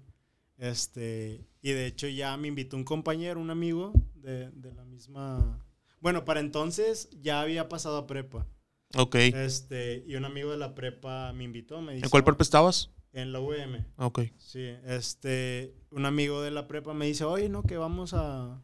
Este, 0.57 1.47
y 1.61 1.71
de 1.71 1.85
hecho 1.87 2.07
ya 2.07 2.35
me 2.37 2.47
invitó 2.47 2.77
un 2.77 2.83
compañero, 2.83 3.39
un 3.39 3.49
amigo 3.49 3.93
de, 4.15 4.49
de 4.51 4.73
la 4.73 4.83
misma... 4.85 5.63
Bueno, 5.99 6.25
para 6.25 6.39
entonces 6.39 7.09
ya 7.21 7.41
había 7.41 7.69
pasado 7.69 7.97
a 7.97 8.07
prepa. 8.07 8.47
Ok. 8.95 9.15
Este, 9.15 10.03
y 10.07 10.15
un 10.15 10.25
amigo 10.25 10.51
de 10.51 10.57
la 10.57 10.73
prepa 10.75 11.31
me 11.33 11.43
invitó, 11.43 11.81
me 11.81 11.93
dice... 11.93 12.05
¿En 12.05 12.09
cuál 12.09 12.21
"Oh, 12.21 12.25
prepa 12.25 12.43
estabas? 12.43 12.91
En 13.13 13.31
la 13.31 13.39
UM. 13.39 13.83
Ok. 13.97 14.21
Sí, 14.37 14.63
este, 14.85 15.75
un 15.91 16.05
amigo 16.05 16.41
de 16.41 16.51
la 16.51 16.67
prepa 16.67 16.93
me 16.93 17.05
dice, 17.05 17.23
oye, 17.23 17.49
no, 17.49 17.63
que 17.63 17.77
vamos 17.77 18.13
a, 18.13 18.61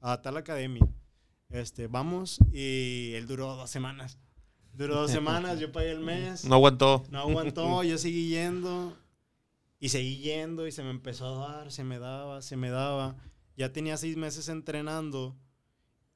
a 0.00 0.22
tal 0.22 0.36
academia. 0.36 0.86
Este, 1.48 1.86
vamos, 1.86 2.38
y 2.52 3.12
él 3.14 3.26
duró 3.26 3.54
dos 3.56 3.70
semanas. 3.70 4.18
Duró 4.74 4.96
dos 4.96 5.10
semanas, 5.10 5.58
yo 5.58 5.72
pagué 5.72 5.92
el 5.92 6.00
mes. 6.00 6.44
No 6.44 6.56
aguantó. 6.56 7.04
No 7.10 7.20
aguantó, 7.20 7.82
yo 7.82 7.96
seguí 7.96 8.28
yendo 8.28 8.94
y 9.78 9.88
seguí 9.90 10.18
yendo 10.18 10.66
y 10.66 10.72
se 10.72 10.82
me 10.82 10.90
empezó 10.90 11.26
a 11.26 11.48
dar, 11.48 11.72
se 11.72 11.84
me 11.84 11.98
daba, 11.98 12.42
se 12.42 12.56
me 12.56 12.70
daba. 12.70 13.16
Ya 13.56 13.72
tenía 13.72 13.96
seis 13.96 14.16
meses 14.16 14.48
entrenando 14.48 15.36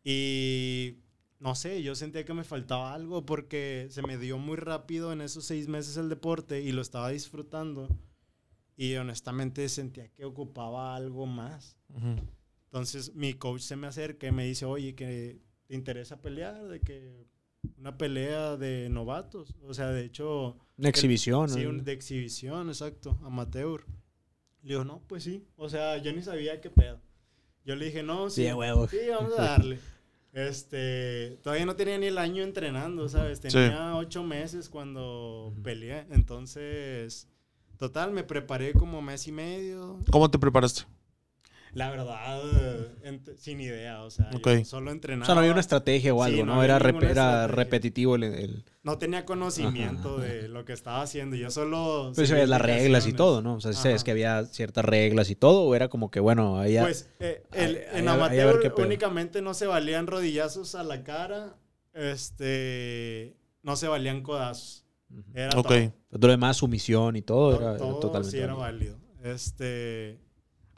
y 0.02 0.98
no 1.38 1.54
sé, 1.54 1.82
yo 1.82 1.94
sentía 1.94 2.24
que 2.24 2.34
me 2.34 2.44
faltaba 2.44 2.94
algo 2.94 3.24
porque 3.24 3.86
se 3.90 4.02
me 4.02 4.18
dio 4.18 4.38
muy 4.38 4.56
rápido 4.56 5.12
en 5.12 5.20
esos 5.20 5.44
seis 5.44 5.68
meses 5.68 5.96
el 5.96 6.08
deporte 6.08 6.62
y 6.62 6.72
lo 6.72 6.82
estaba 6.82 7.10
disfrutando 7.10 7.88
y 8.76 8.94
honestamente 8.94 9.68
sentía 9.68 10.08
que 10.08 10.24
ocupaba 10.24 10.96
algo 10.96 11.26
más. 11.26 11.76
Entonces 12.64 13.14
mi 13.14 13.34
coach 13.34 13.62
se 13.62 13.76
me 13.76 13.86
acerca 13.86 14.26
y 14.26 14.32
me 14.32 14.44
dice, 14.44 14.64
oye, 14.64 14.94
que 14.94 15.40
te 15.66 15.74
interesa 15.74 16.20
pelear, 16.20 16.66
de 16.68 16.80
que 16.80 17.26
una 17.78 17.96
pelea 17.98 18.56
de 18.56 18.88
novatos. 18.88 19.54
O 19.66 19.74
sea, 19.74 19.88
de 19.90 20.04
hecho... 20.04 20.56
Una 20.76 20.88
exhibición. 20.88 21.48
Sí, 21.48 21.64
¿no? 21.64 21.70
un- 21.70 21.84
de 21.84 21.92
exhibición, 21.92 22.68
exacto, 22.68 23.18
amateur. 23.22 23.84
Le 24.62 24.70
digo, 24.70 24.84
no, 24.84 25.02
pues 25.06 25.24
sí. 25.24 25.44
O 25.56 25.68
sea, 25.68 25.98
yo 25.98 26.12
ni 26.12 26.22
sabía 26.22 26.60
qué 26.60 26.70
pedo. 26.70 27.00
Yo 27.64 27.76
le 27.76 27.86
dije, 27.86 28.02
no, 28.02 28.30
sí. 28.30 28.44
Sí, 28.46 28.52
huevo. 28.52 28.88
Sí, 28.88 28.98
vamos 29.10 29.38
a 29.38 29.42
darle. 29.42 29.78
Este, 30.32 31.38
todavía 31.42 31.66
no 31.66 31.74
tenía 31.74 31.98
ni 31.98 32.06
el 32.06 32.18
año 32.18 32.42
entrenando, 32.42 33.08
¿sabes? 33.08 33.40
Tenía 33.40 33.96
ocho 33.96 34.22
meses 34.22 34.68
cuando 34.68 35.54
peleé. 35.62 36.06
Entonces, 36.10 37.28
total, 37.76 38.12
me 38.12 38.24
preparé 38.24 38.72
como 38.72 39.02
mes 39.02 39.26
y 39.26 39.32
medio. 39.32 39.98
¿Cómo 40.10 40.30
te 40.30 40.38
preparaste? 40.38 40.82
La 41.74 41.90
verdad, 41.90 42.40
ent- 43.04 43.36
sin 43.36 43.60
idea, 43.60 44.02
o 44.02 44.10
sea, 44.10 44.30
yo 44.30 44.64
solo 44.64 44.90
entrenaba. 44.90 45.24
O 45.24 45.26
sea, 45.26 45.34
no 45.34 45.40
había 45.40 45.52
una 45.52 45.60
estrategia 45.60 46.14
o 46.14 46.24
Sí, 46.24 46.32
algo, 46.32 46.46
no 46.46 46.62
Era, 46.62 46.78
rep- 46.78 47.48
repetitivo 47.48 48.16
el... 48.16 48.22
el- 48.24 48.64
No 48.82 48.96
tenía 48.98 49.24
conocimiento 49.24 50.16
Ajá. 50.16 50.24
de 50.24 50.48
lo 50.48 50.64
que 50.64 50.72
estaba 50.72 51.02
haciendo. 51.02 51.36
Yo 51.36 51.50
solo. 51.50 52.12
Pues 52.14 52.28
seguía 52.28 52.44
sabías 52.44 52.48
las 52.48 52.62
reglas 52.62 53.06
y 53.06 53.12
todo, 53.12 53.42
¿no? 53.42 53.54
O 53.56 53.60
sea, 53.60 53.72
Ajá. 53.72 54.04
que 54.04 54.10
había 54.10 54.44
ciertas 54.46 54.84
reglas 54.84 55.28
y 55.30 55.34
todo, 55.36 55.62
o 55.62 55.74
era 55.74 55.88
como 55.88 56.10
que, 56.10 56.20
bueno, 56.20 56.58
ahí. 56.58 56.78
Pues 56.78 57.10
eh, 57.20 57.42
el- 57.52 57.76
Ahí- 57.76 57.82
en 58.00 58.08
ahí 58.08 58.14
amateur 58.14 58.72
únicamente 58.78 59.42
no 59.42 59.52
se 59.54 59.66
valían 59.66 60.06
rodillazos 60.06 60.74
a 60.74 60.82
la 60.84 61.04
cara. 61.04 61.56
Este. 61.92 63.36
No 63.62 63.76
se 63.76 63.88
valían 63.88 64.22
codazos. 64.22 64.84
Era 65.34 65.48
Ok. 65.58 65.66
todo. 65.68 65.68
Pero 66.10 66.20
todo 66.20 66.26
lo 66.28 66.32
demás, 66.32 66.56
sumisión 66.56 67.16
y 67.16 67.22
todo, 67.22 67.50
To- 67.50 67.60
era, 67.60 67.68
era 67.70 67.78
todo 67.78 68.00
totalmente... 68.00 68.36
sí 68.36 68.42
era 68.42 68.54
válido. 68.54 68.96
válido. 68.98 69.34
Este. 69.34 70.18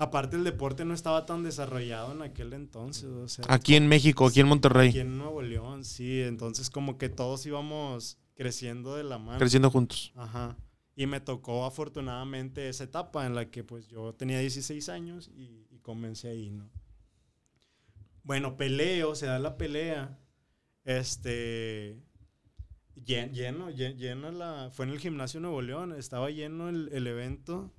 Aparte, 0.01 0.37
el 0.37 0.45
deporte 0.45 0.85
no 0.87 0.95
estaba 0.95 1.27
tan 1.27 1.43
desarrollado 1.45 2.13
en 2.13 2.23
aquel 2.23 2.55
entonces. 2.55 3.05
O 3.05 3.29
sea, 3.29 3.45
Aquí 3.49 3.75
en 3.77 3.87
México, 3.87 4.27
aquí 4.27 4.41
en 4.41 4.49
Monterrey. 4.49 4.89
aquí 4.89 5.01
en 5.01 5.19
Nuevo 5.19 5.43
León, 5.43 5.85
sí. 5.85 6.23
Entonces, 6.23 6.71
como 6.71 6.97
que 6.97 7.09
todos 7.11 7.45
íbamos 7.45 8.19
creciendo 8.35 8.97
de 8.97 9.05
la 9.05 9.19
mano. 9.19 9.39
Creciendo 9.39 9.71
juntos. 9.71 10.13
Ajá. 10.17 10.57
Y 10.97 11.07
me 11.07 11.21
tocó 11.21 11.67
afortunadamente 11.67 12.69
esa 12.71 12.85
etapa 12.85 13.27
en 13.27 13.35
la 13.35 13.51
que 13.51 13.63
pues 13.63 13.89
yo 13.89 14.15
tenía 14.15 14.39
16 14.41 14.89
años 14.89 15.31
y, 15.35 15.67
y 15.71 15.79
comencé 15.81 16.29
ahí, 16.29 16.51
¿no? 16.51 16.71
Bueno, 18.23 18.57
peleo, 18.57 19.15
se 19.15 19.27
da 19.27 19.39
la 19.39 19.57
pelea. 19.59 20.19
Este. 20.85 22.01
llen- 22.97 23.33
Lleno, 23.33 23.71
llen- 23.71 23.97
lleno 23.97 24.31
la. 24.33 24.71
Fue 24.73 24.87
en 24.87 24.93
el 24.93 24.99
gimnasio 24.99 25.41
Nuevo 25.41 25.61
León, 25.63 25.93
estaba 25.93 26.31
lleno 26.31 26.69
el, 26.71 26.89
el 26.93 27.07
evento. 27.07 27.71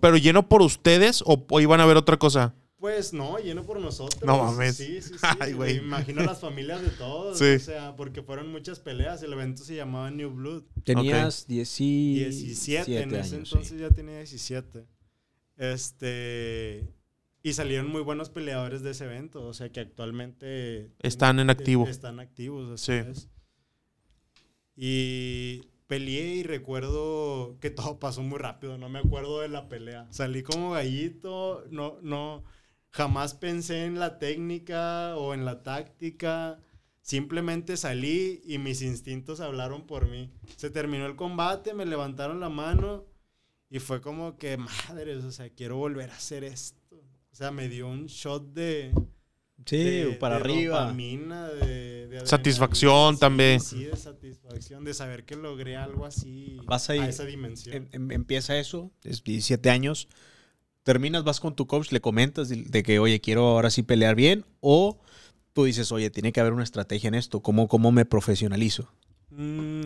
¿Pero 0.00 0.16
lleno 0.16 0.48
por 0.48 0.62
ustedes 0.62 1.22
o, 1.26 1.44
o 1.48 1.60
iban 1.60 1.80
a 1.80 1.86
ver 1.86 1.96
otra 1.96 2.18
cosa? 2.18 2.54
Pues 2.76 3.12
no, 3.12 3.38
lleno 3.38 3.64
por 3.64 3.78
nosotros. 3.78 4.22
No 4.22 4.38
mames. 4.44 4.76
Sí, 4.78 5.02
sí, 5.02 5.12
sí. 5.20 5.26
Ay, 5.38 5.52
güey. 5.52 5.80
Me 5.80 5.86
imagino 5.86 6.22
las 6.22 6.40
familias 6.40 6.80
de 6.80 6.88
todos. 6.88 7.38
Sí. 7.38 7.44
O 7.56 7.58
sea, 7.60 7.94
porque 7.94 8.22
fueron 8.22 8.50
muchas 8.50 8.80
peleas. 8.80 9.22
El 9.22 9.34
evento 9.34 9.62
se 9.64 9.74
llamaba 9.76 10.10
New 10.10 10.30
Blood. 10.30 10.62
Tenías 10.84 11.46
17, 11.46 12.30
17 12.30 13.02
en 13.02 13.08
ese 13.14 13.16
años, 13.16 13.28
sí. 13.28 13.36
entonces 13.36 13.80
ya 13.80 13.90
tenía 13.90 14.16
17. 14.16 14.86
Este 15.58 16.88
y 17.42 17.52
salieron 17.54 17.90
muy 17.90 18.02
buenos 18.02 18.28
peleadores 18.30 18.82
de 18.82 18.90
ese 18.90 19.04
evento, 19.04 19.46
o 19.46 19.54
sea 19.54 19.70
que 19.70 19.80
actualmente 19.80 20.90
Están 21.00 21.38
en 21.38 21.46
tienen- 21.46 21.50
activo. 21.50 21.86
Están 21.88 22.20
activos, 22.20 22.70
así 22.70 22.92
Sí. 22.92 23.08
es. 23.10 23.28
Y 24.76 25.69
peleé 25.90 26.36
y 26.36 26.42
recuerdo 26.44 27.58
que 27.60 27.70
todo 27.70 27.98
pasó 27.98 28.22
muy 28.22 28.38
rápido, 28.38 28.78
no 28.78 28.88
me 28.88 29.00
acuerdo 29.00 29.40
de 29.40 29.48
la 29.48 29.68
pelea. 29.68 30.06
Salí 30.10 30.44
como 30.44 30.70
gallito, 30.70 31.64
no 31.70 31.98
no 32.00 32.44
jamás 32.90 33.34
pensé 33.34 33.84
en 33.86 33.98
la 33.98 34.18
técnica 34.20 35.16
o 35.16 35.34
en 35.34 35.44
la 35.44 35.62
táctica. 35.64 36.60
Simplemente 37.02 37.76
salí 37.76 38.40
y 38.44 38.58
mis 38.58 38.82
instintos 38.82 39.40
hablaron 39.40 39.86
por 39.88 40.06
mí. 40.08 40.30
Se 40.56 40.70
terminó 40.70 41.06
el 41.06 41.16
combate, 41.16 41.74
me 41.74 41.86
levantaron 41.86 42.38
la 42.38 42.48
mano 42.50 43.04
y 43.68 43.80
fue 43.80 44.00
como 44.00 44.36
que, 44.38 44.56
madres, 44.56 45.24
o 45.24 45.32
sea, 45.32 45.50
quiero 45.50 45.76
volver 45.76 46.10
a 46.10 46.14
hacer 46.16 46.44
esto. 46.44 46.96
O 47.32 47.34
sea, 47.34 47.50
me 47.50 47.68
dio 47.68 47.88
un 47.88 48.06
shot 48.06 48.52
de... 48.52 48.92
Sí, 49.66 49.76
de- 49.84 50.16
para 50.20 50.36
de 50.36 50.40
arriba. 50.42 50.80
dopamina, 50.82 51.48
de, 51.48 51.89
de 52.10 52.26
Satisfacción 52.26 53.14
sí, 53.14 53.20
también. 53.20 53.60
Sí, 53.60 53.84
de 53.84 53.96
satisfacción, 53.96 54.84
de 54.84 54.94
saber 54.94 55.24
que 55.24 55.36
logré 55.36 55.76
algo 55.76 56.04
así 56.04 56.58
Vas 56.66 56.90
ahí, 56.90 56.98
a 56.98 57.08
esa 57.08 57.24
dimensión. 57.24 57.74
Em- 57.74 57.88
em- 57.92 58.10
empieza 58.12 58.58
eso, 58.58 58.90
es 59.04 59.24
17 59.24 59.70
años. 59.70 60.08
Terminas, 60.82 61.24
vas 61.24 61.40
con 61.40 61.54
tu 61.54 61.66
coach, 61.66 61.92
le 61.92 62.00
comentas 62.00 62.48
de, 62.48 62.64
de 62.64 62.82
que, 62.82 62.98
oye, 62.98 63.20
quiero 63.20 63.48
ahora 63.48 63.70
sí 63.70 63.82
pelear 63.82 64.14
bien. 64.14 64.44
O 64.60 64.98
tú 65.52 65.64
dices, 65.64 65.92
oye, 65.92 66.10
tiene 66.10 66.32
que 66.32 66.40
haber 66.40 66.52
una 66.52 66.64
estrategia 66.64 67.08
en 67.08 67.14
esto. 67.14 67.40
¿Cómo, 67.40 67.68
cómo 67.68 67.92
me 67.92 68.04
profesionalizo? 68.04 68.92
Mm, 69.30 69.84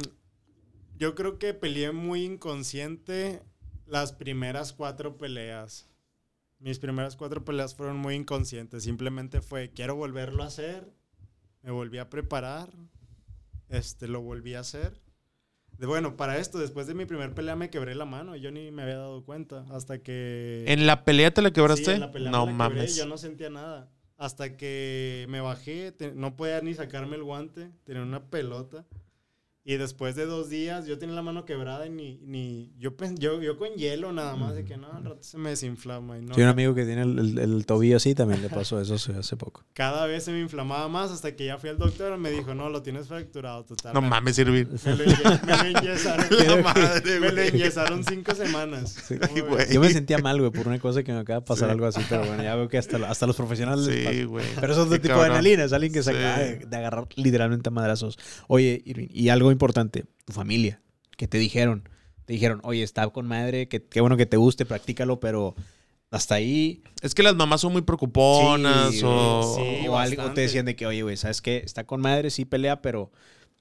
yo 0.98 1.14
creo 1.14 1.38
que 1.38 1.54
peleé 1.54 1.92
muy 1.92 2.24
inconsciente 2.24 3.42
las 3.86 4.12
primeras 4.12 4.72
cuatro 4.72 5.18
peleas. 5.18 5.88
Mis 6.58 6.78
primeras 6.78 7.16
cuatro 7.16 7.44
peleas 7.44 7.74
fueron 7.74 7.96
muy 7.96 8.14
inconscientes. 8.14 8.84
Simplemente 8.84 9.40
fue, 9.40 9.70
quiero 9.70 9.96
volverlo 9.96 10.42
a 10.42 10.46
hacer. 10.46 10.90
Me 11.64 11.70
volví 11.72 11.98
a 11.98 12.08
preparar. 12.10 12.68
Este, 13.68 14.06
lo 14.06 14.20
volví 14.20 14.54
a 14.54 14.60
hacer. 14.60 15.00
De, 15.78 15.86
bueno, 15.86 16.16
para 16.16 16.38
esto, 16.38 16.58
después 16.58 16.86
de 16.86 16.94
mi 16.94 17.06
primer 17.06 17.34
pelea 17.34 17.56
me 17.56 17.70
quebré 17.70 17.94
la 17.94 18.04
mano. 18.04 18.36
Yo 18.36 18.50
ni 18.52 18.70
me 18.70 18.82
había 18.82 18.98
dado 18.98 19.24
cuenta. 19.24 19.64
Hasta 19.70 19.98
que... 20.02 20.64
¿En 20.68 20.86
la 20.86 21.04
pelea 21.04 21.32
te 21.32 21.42
la 21.42 21.50
quebraste? 21.52 21.84
Sí, 21.86 21.90
en 21.90 22.00
la 22.00 22.12
pelea 22.12 22.30
no 22.30 22.46
me 22.46 22.52
la 22.52 22.58
quebré, 22.68 22.76
mames. 22.82 22.96
yo 22.96 23.06
no 23.06 23.16
sentía 23.18 23.50
nada. 23.50 23.90
Hasta 24.16 24.56
que 24.56 25.26
me 25.28 25.40
bajé, 25.40 25.90
te- 25.90 26.12
no 26.12 26.36
podía 26.36 26.60
ni 26.60 26.74
sacarme 26.74 27.16
el 27.16 27.24
guante, 27.24 27.72
tenía 27.82 28.02
una 28.02 28.22
pelota. 28.30 28.84
Y 29.66 29.78
después 29.78 30.14
de 30.14 30.26
dos 30.26 30.50
días, 30.50 30.84
yo 30.86 30.98
tenía 30.98 31.14
la 31.14 31.22
mano 31.22 31.46
quebrada 31.46 31.86
y 31.86 31.90
ni, 31.90 32.18
ni 32.22 32.70
yo, 32.78 32.98
pen- 32.98 33.16
yo, 33.16 33.40
yo 33.40 33.56
con 33.56 33.70
hielo 33.70 34.12
nada 34.12 34.36
más, 34.36 34.54
de 34.54 34.62
que 34.66 34.76
no, 34.76 34.92
al 34.92 35.02
rato 35.04 35.22
se 35.22 35.38
me 35.38 35.48
desinflama. 35.48 36.18
Y 36.18 36.20
no, 36.20 36.34
Tiene 36.34 36.50
un 36.50 36.52
amigo 36.52 36.74
que 36.74 36.84
tiene 36.84 37.00
el, 37.00 37.18
el- 37.18 37.38
el 37.38 37.64
tobillo 37.64 37.96
así, 37.96 38.14
también 38.14 38.42
le 38.42 38.50
pasó 38.50 38.78
eso 38.78 38.94
hace 38.94 39.36
poco. 39.38 39.64
Cada 39.72 40.04
vez 40.04 40.24
se 40.24 40.32
me 40.32 40.40
inflamaba 40.40 40.86
más 40.88 41.10
hasta 41.10 41.34
que 41.34 41.46
ya 41.46 41.56
fui 41.56 41.70
al 41.70 41.78
doctor 41.78 42.12
y 42.14 42.20
me 42.20 42.30
dijo, 42.30 42.54
no, 42.54 42.68
lo 42.68 42.82
tienes 42.82 43.08
fracturado 43.08 43.64
total. 43.64 43.94
No 43.94 44.02
Me- 44.02 44.08
mames, 44.10 44.38
Irving. 44.38 44.66
Me 44.84 44.96
lo, 44.96 45.04
enye- 45.04 45.42
me 45.46 45.56
lo 45.72 45.78
enyesaron. 45.78 46.62
Madre, 46.62 47.20
me 47.20 47.32
lo 47.32 47.40
enyesaron 47.40 48.04
cinco 48.08 48.34
semanas. 48.34 48.94
Sí. 49.08 49.14
¿Cómo 49.16 49.56
Ay. 49.56 49.72
Yo 49.72 49.80
me 49.80 49.88
sentía 49.88 50.18
mal, 50.18 50.38
güey, 50.40 50.50
por 50.50 50.68
una 50.68 50.78
cosa 50.78 51.02
que 51.02 51.10
me 51.10 51.20
acaba 51.20 51.40
de 51.40 51.46
pasar 51.46 51.68
Sí. 51.68 51.72
algo 51.72 51.86
así, 51.86 52.02
pero 52.10 52.26
bueno, 52.26 52.42
ya 52.42 52.54
veo 52.54 52.68
que 52.68 52.76
hasta, 52.76 52.98
hasta 53.08 53.26
los 53.26 53.36
profesionales 53.36 53.86
les 53.86 54.06
Sí, 54.14 54.24
güey. 54.24 54.44
Pero 54.60 54.74
es 54.74 54.78
otro 54.78 54.90
tipo 54.92 55.04
de 55.04 55.08
cabrón. 55.08 55.24
adrenalina, 55.36 55.64
es 55.64 55.72
alguien 55.72 55.90
que 55.94 56.02
se 56.02 56.10
acaba 56.10 56.38
de, 56.38 56.56
de 56.66 56.76
agarrar 56.76 57.06
literalmente 57.16 57.70
a 57.70 57.72
madrazos. 57.72 58.18
Oye, 58.46 58.82
Irving, 58.84 59.08
y 59.10 59.30
algo 59.30 59.53
importante, 59.54 60.04
tu 60.26 60.32
familia, 60.32 60.80
que 61.16 61.26
te 61.26 61.38
dijeron, 61.38 61.88
te 62.26 62.32
dijeron, 62.34 62.60
oye, 62.64 62.82
está 62.82 63.08
con 63.08 63.26
madre, 63.26 63.68
que 63.68 63.82
qué 63.82 64.00
bueno 64.00 64.16
que 64.16 64.26
te 64.26 64.36
guste, 64.36 64.64
practícalo, 64.66 65.20
pero 65.20 65.54
hasta 66.10 66.36
ahí 66.36 66.82
Es 67.02 67.14
que 67.14 67.22
las 67.22 67.34
mamás 67.34 67.60
son 67.62 67.72
muy 67.72 67.82
preocuponas 67.82 68.94
Sí, 68.94 69.00
o... 69.04 69.54
sí. 69.56 69.88
o, 69.88 69.98
algo, 69.98 70.32
te 70.32 70.42
decían 70.42 70.64
de 70.66 70.76
que, 70.76 70.86
oye, 70.86 71.02
güey, 71.02 71.16
¿sabes 71.16 71.40
qué? 71.42 71.58
Está 71.58 71.84
con 71.84 72.00
madre, 72.00 72.30
sí 72.30 72.44
pelea, 72.44 72.80
pero 72.82 73.10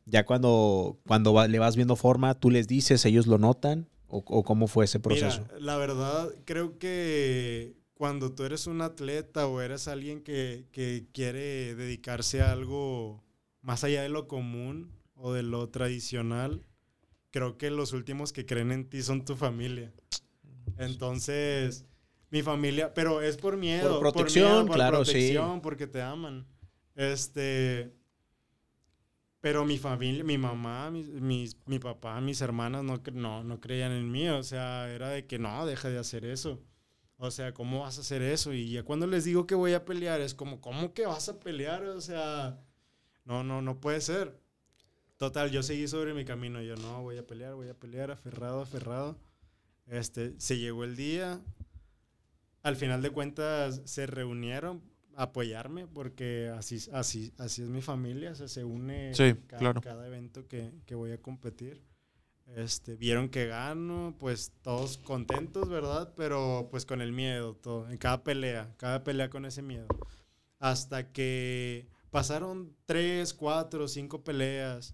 ya 0.06 0.26
cuando, 0.26 0.98
cuando 1.08 1.34
va- 1.34 1.48
le 1.48 1.60
vas 1.60 1.76
viendo 1.76 1.96
forma, 1.96 2.34
tú 2.36 2.50
les 2.52 2.68
dices, 2.68 3.06
ellos 3.06 3.26
lo 3.28 3.38
notan, 3.38 3.88
o, 4.08 4.18
o 4.28 4.44
cómo 4.44 4.68
fue 4.68 4.86
ese 4.86 5.00
proceso. 5.00 5.42
Mira, 5.48 5.60
la 5.60 5.78
verdad, 5.78 6.30
creo 6.46 6.78
que 6.78 7.74
cuando 7.96 8.32
tú 8.34 8.44
eres 8.44 8.68
un 8.68 8.82
atleta 8.82 9.48
o 9.48 9.62
eres 9.62 9.88
alguien 9.88 10.22
que, 10.22 10.66
que 10.72 11.06
quiere 11.14 11.74
dedicarse 11.76 12.42
a 12.42 12.52
algo 12.52 13.24
más 13.62 13.84
allá 13.84 14.02
de 14.04 14.10
lo 14.10 14.28
común 14.28 14.92
o 15.26 15.32
de 15.32 15.42
lo 15.42 15.70
tradicional, 15.70 16.68
creo 17.32 17.58
que 17.58 17.72
los 17.72 17.94
últimos 17.94 18.34
que 18.34 18.46
creen 18.46 18.74
en 18.74 18.90
ti 18.90 19.02
son 19.02 19.24
tu 19.24 19.38
familia. 19.38 19.94
Entonces, 20.78 21.86
mi 22.30 22.42
familia, 22.42 22.94
pero 22.94 23.22
es 23.22 23.38
por 23.38 23.56
miedo. 23.56 24.02
Por 24.02 24.12
protección, 24.12 24.68
por 24.68 24.76
claro, 24.76 25.06
sí. 25.06 25.12
protección, 25.14 25.62
porque 25.62 25.88
te 25.88 26.02
aman. 26.02 26.46
Este, 26.94 27.94
pero 29.40 29.64
mi 29.64 29.78
familia, 29.78 30.26
mi 30.26 30.38
mamá, 30.38 30.92
mis- 30.92 31.56
mi 31.68 31.80
papá, 31.80 32.20
mis 32.20 32.42
hermanas 32.42 32.84
no, 32.84 33.02
no, 33.14 33.46
no 33.46 33.62
creían 33.62 33.94
en 33.94 34.12
mí. 34.12 34.28
O 34.28 34.44
sea, 34.44 34.90
era 34.94 35.08
de 35.08 35.26
que 35.26 35.40
no, 35.40 35.66
deja 35.66 35.90
de 35.90 36.00
hacer 36.00 36.26
eso. 36.26 36.62
O 37.16 37.32
sea, 37.32 37.54
¿cómo 37.54 37.80
vas 37.80 37.98
a 37.98 38.02
hacer 38.02 38.22
eso? 38.22 38.52
Y 38.52 38.72
ya 38.72 38.84
cuando 38.84 39.08
les 39.08 39.24
digo 39.24 39.48
que 39.48 39.56
voy 39.56 39.72
a 39.72 39.86
pelear, 39.86 40.20
es 40.20 40.34
como, 40.34 40.60
¿cómo 40.60 40.94
que 40.94 41.06
vas 41.06 41.30
a 41.30 41.40
pelear? 41.40 41.82
O 41.86 42.02
sea, 42.02 42.60
no, 43.24 43.42
no, 43.46 43.62
no 43.62 43.80
puede 43.80 44.02
ser. 44.02 44.43
Total, 45.24 45.50
yo 45.52 45.64
seguí 45.64 45.88
sobre 45.88 46.14
mi 46.14 46.26
camino. 46.26 46.62
Yo 46.62 46.76
no, 46.76 47.02
voy 47.02 47.18
a 47.18 47.26
pelear, 47.26 47.56
voy 47.56 47.70
a 47.70 47.74
pelear, 47.74 48.12
aferrado, 48.12 48.60
aferrado. 48.60 49.18
Este, 49.88 50.34
se 50.38 50.58
llegó 50.58 50.84
el 50.84 50.98
día. 50.98 51.40
Al 52.62 52.76
final 52.76 53.02
de 53.02 53.10
cuentas, 53.10 53.80
se 53.86 54.06
reunieron 54.06 54.84
a 55.16 55.24
apoyarme 55.24 55.88
porque 55.88 56.52
así, 56.54 56.78
así, 56.92 57.32
así 57.38 57.62
es 57.62 57.70
mi 57.70 57.82
familia. 57.82 58.34
o 58.34 58.36
sea, 58.36 58.50
se 58.50 58.66
une 58.66 59.14
Sí, 59.14 59.36
cada, 59.48 59.60
claro. 59.62 59.80
cada 59.80 60.06
evento 60.06 60.46
que, 60.50 60.74
que 60.86 60.94
voy 60.94 61.14
a 61.14 61.22
competir. 61.22 61.82
Este, 62.58 62.98
vieron 62.98 63.30
que 63.30 63.48
gano, 63.48 64.18
pues 64.20 64.52
todos 64.62 64.98
contentos, 64.98 65.70
¿verdad? 65.70 66.14
Pero 66.18 66.68
pues 66.70 66.86
con 66.86 67.02
el 67.02 67.14
miedo, 67.14 67.56
todo, 67.56 67.90
en 67.90 67.98
cada 67.98 68.26
pelea, 68.26 68.74
cada 68.76 69.06
pelea 69.06 69.30
con 69.30 69.46
ese 69.46 69.62
miedo. 69.62 69.88
Hasta 70.60 71.14
que 71.14 71.88
pasaron 72.10 72.76
tres, 72.86 73.34
cuatro, 73.34 73.88
cinco 73.88 74.22
peleas 74.26 74.94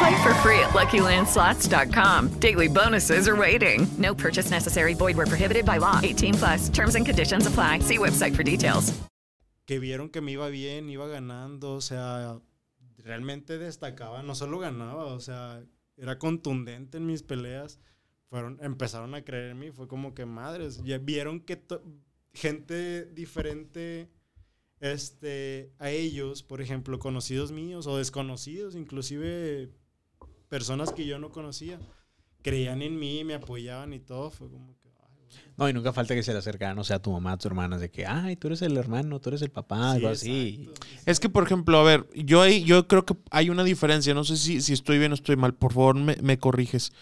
Play 0.00 0.22
for 0.22 0.34
free 0.42 0.58
at 0.60 0.70
LuckyLandSlots.com. 0.70 2.40
Daily 2.40 2.68
bonuses 2.68 3.28
are 3.28 3.36
waiting. 3.36 3.86
No 3.98 4.14
purchase 4.14 4.50
necessary. 4.50 4.94
Void 4.94 5.16
where 5.16 5.26
prohibited 5.26 5.64
by 5.64 5.78
law. 5.78 5.98
18 6.02 6.34
plus. 6.34 6.68
Terms 6.68 6.94
and 6.94 7.06
conditions 7.06 7.46
apply. 7.46 7.80
See 7.80 7.98
website 7.98 8.36
for 8.36 8.42
details. 8.42 9.00
que 9.70 9.78
vieron 9.78 10.08
que 10.10 10.20
me 10.20 10.32
iba 10.32 10.48
bien, 10.48 10.90
iba 10.90 11.06
ganando, 11.06 11.74
o 11.74 11.80
sea, 11.80 12.40
realmente 12.98 13.56
destacaba, 13.56 14.20
no 14.24 14.34
solo 14.34 14.58
ganaba, 14.58 15.04
o 15.04 15.20
sea, 15.20 15.62
era 15.96 16.18
contundente 16.18 16.98
en 16.98 17.06
mis 17.06 17.22
peleas, 17.22 17.78
fueron, 18.30 18.58
empezaron 18.62 19.14
a 19.14 19.22
creer 19.22 19.52
en 19.52 19.60
mí, 19.60 19.70
fue 19.70 19.86
como 19.86 20.12
que 20.12 20.26
madres, 20.26 20.82
ya 20.82 20.98
vieron 20.98 21.38
que 21.38 21.62
gente 22.32 23.04
diferente 23.04 24.10
este, 24.80 25.72
a 25.78 25.90
ellos, 25.90 26.42
por 26.42 26.60
ejemplo, 26.60 26.98
conocidos 26.98 27.52
míos 27.52 27.86
o 27.86 27.96
desconocidos, 27.96 28.74
inclusive 28.74 29.70
personas 30.50 30.92
que 30.92 31.06
yo 31.06 31.18
no 31.18 31.30
conocía, 31.30 31.78
creían 32.42 32.82
en 32.82 32.98
mí, 32.98 33.24
me 33.24 33.34
apoyaban 33.34 33.94
y 33.94 34.00
todo, 34.00 34.30
fue 34.30 34.50
como 34.50 34.74
que... 34.74 34.90
No, 35.56 35.68
y 35.68 35.72
nunca 35.72 35.92
falta 35.92 36.14
que 36.14 36.22
se 36.22 36.32
le 36.32 36.38
acercan, 36.38 36.78
o 36.78 36.84
sea, 36.84 36.96
a 36.96 37.02
tu 37.02 37.12
mamá, 37.12 37.32
a 37.32 37.36
tu 37.36 37.46
hermana, 37.46 37.78
de 37.78 37.90
que, 37.90 38.06
ay, 38.06 38.34
tú 38.36 38.48
eres 38.48 38.62
el 38.62 38.76
hermano, 38.76 39.20
tú 39.20 39.28
eres 39.28 39.42
el 39.42 39.50
papá, 39.50 39.92
algo 39.92 40.08
así. 40.08 40.70
Es 41.06 41.20
que, 41.20 41.28
por 41.28 41.44
ejemplo, 41.44 41.78
a 41.78 41.82
ver, 41.82 42.08
yo 42.14 42.40
ahí, 42.40 42.64
yo 42.64 42.88
creo 42.88 43.04
que 43.04 43.14
hay 43.30 43.50
una 43.50 43.62
diferencia. 43.62 44.14
No 44.14 44.24
sé 44.24 44.38
si, 44.38 44.60
si 44.62 44.72
estoy 44.72 44.98
bien 44.98 45.12
o 45.12 45.14
estoy 45.14 45.36
mal. 45.36 45.54
Por 45.54 45.74
favor, 45.74 45.96
me, 45.96 46.16
me 46.16 46.38
corriges. 46.38 46.92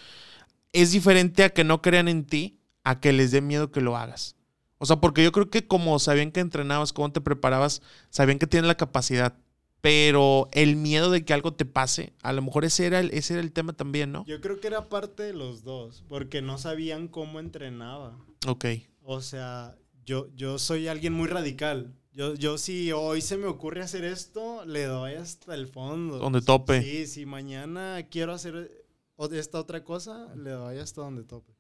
Es 0.73 0.91
diferente 0.91 1.45
a 1.45 1.51
que 1.51 1.63
no 1.63 1.81
crean 1.81 2.09
en 2.09 2.27
ti, 2.27 2.59
a 2.83 3.01
que 3.01 3.13
les 3.13 3.31
dé 3.31 3.41
miedo 3.41 3.71
que 3.71 3.81
lo 3.81 3.97
hagas. 3.97 4.35
O 4.79 4.87
sea, 4.87 4.97
porque 4.97 5.23
yo 5.23 5.31
creo 5.31 5.49
que 5.51 5.67
como 5.67 5.99
sabían 5.99 6.33
que 6.33 6.41
entrenabas, 6.41 6.93
cómo 6.93 7.13
te 7.13 7.21
preparabas, 7.21 7.81
sabían 8.11 8.39
que 8.39 8.47
tienes 8.49 8.67
la 8.67 8.77
capacidad. 8.77 9.35
Pero 9.81 10.49
el 10.53 10.77
miedo 10.77 11.11
de 11.11 11.25
que 11.25 11.33
algo 11.33 11.55
te 11.55 11.65
pase, 11.65 12.13
a 12.23 12.33
lo 12.33 12.43
mejor 12.43 12.65
ese 12.65 12.87
era 12.87 12.99
el, 12.99 13.11
ese 13.13 13.35
era 13.35 13.43
el 13.43 13.53
tema 13.53 13.73
también, 13.73 14.11
¿no? 14.11 14.25
Yo 14.27 14.41
creo 14.41 14.59
que 14.59 14.67
era 14.67 14.89
parte 14.89 15.23
de 15.23 15.33
los 15.33 15.63
dos, 15.63 16.05
porque 16.09 16.43
no 16.43 16.59
sabían 16.59 17.07
cómo 17.07 17.39
entrenaba. 17.39 18.19
Ok. 18.47 18.67
O 19.03 19.21
sea, 19.21 19.77
yo, 20.05 20.29
yo 20.35 20.59
soy 20.59 20.89
alguien 20.89 21.13
muy 21.13 21.29
radical. 21.29 21.95
Yo, 22.13 22.35
yo 22.35 22.59
si 22.59 22.91
hoy 22.91 23.21
se 23.21 23.37
me 23.37 23.47
ocurre 23.47 23.81
hacer 23.81 24.03
esto, 24.05 24.65
le 24.65 24.85
doy 24.85 25.15
hasta 25.15 25.55
el 25.55 25.69
fondo. 25.69 26.19
Donde 26.19 26.43
tope. 26.43 26.83
Sí, 26.83 27.07
si 27.07 27.27
mañana 27.27 28.03
quiero 28.11 28.33
hacer 28.33 28.85
esta 29.31 29.61
otra 29.61 29.85
cosa, 29.85 30.35
le 30.35 30.51
doy 30.51 30.79
hasta 30.79 31.03
donde 31.03 31.23
tope. 31.23 31.53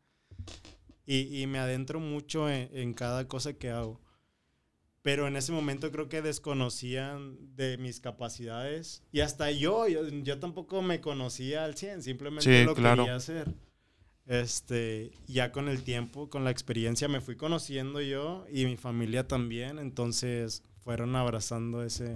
Y, 1.06 1.40
y 1.40 1.46
me 1.46 1.60
adentro 1.60 2.00
mucho 2.00 2.50
en, 2.50 2.68
en 2.72 2.94
cada 2.94 3.28
cosa 3.28 3.52
que 3.52 3.70
hago. 3.70 4.00
Pero 5.08 5.26
en 5.26 5.36
ese 5.36 5.52
momento 5.52 5.90
creo 5.90 6.10
que 6.10 6.20
desconocían 6.20 7.38
de 7.56 7.78
mis 7.78 7.98
capacidades. 7.98 9.02
Y 9.10 9.20
hasta 9.20 9.50
yo, 9.50 9.88
yo, 9.88 10.06
yo 10.06 10.38
tampoco 10.38 10.82
me 10.82 11.00
conocía 11.00 11.64
al 11.64 11.76
100, 11.76 12.02
simplemente 12.02 12.44
Sí, 12.60 12.66
lo 12.66 12.74
claro. 12.74 13.04
quería 13.04 13.16
hacer. 13.16 13.48
Este, 14.26 15.12
ya 15.26 15.50
con 15.50 15.70
el 15.70 15.82
tiempo, 15.82 16.28
con 16.28 16.44
la 16.44 16.50
experiencia, 16.50 17.08
me 17.08 17.22
fui 17.22 17.36
conociendo 17.36 18.02
yo 18.02 18.44
y 18.52 18.66
mi 18.66 18.76
familia 18.76 19.26
también. 19.26 19.78
Entonces 19.78 20.62
fueron 20.84 21.16
abrazando 21.16 21.82
ese. 21.82 22.14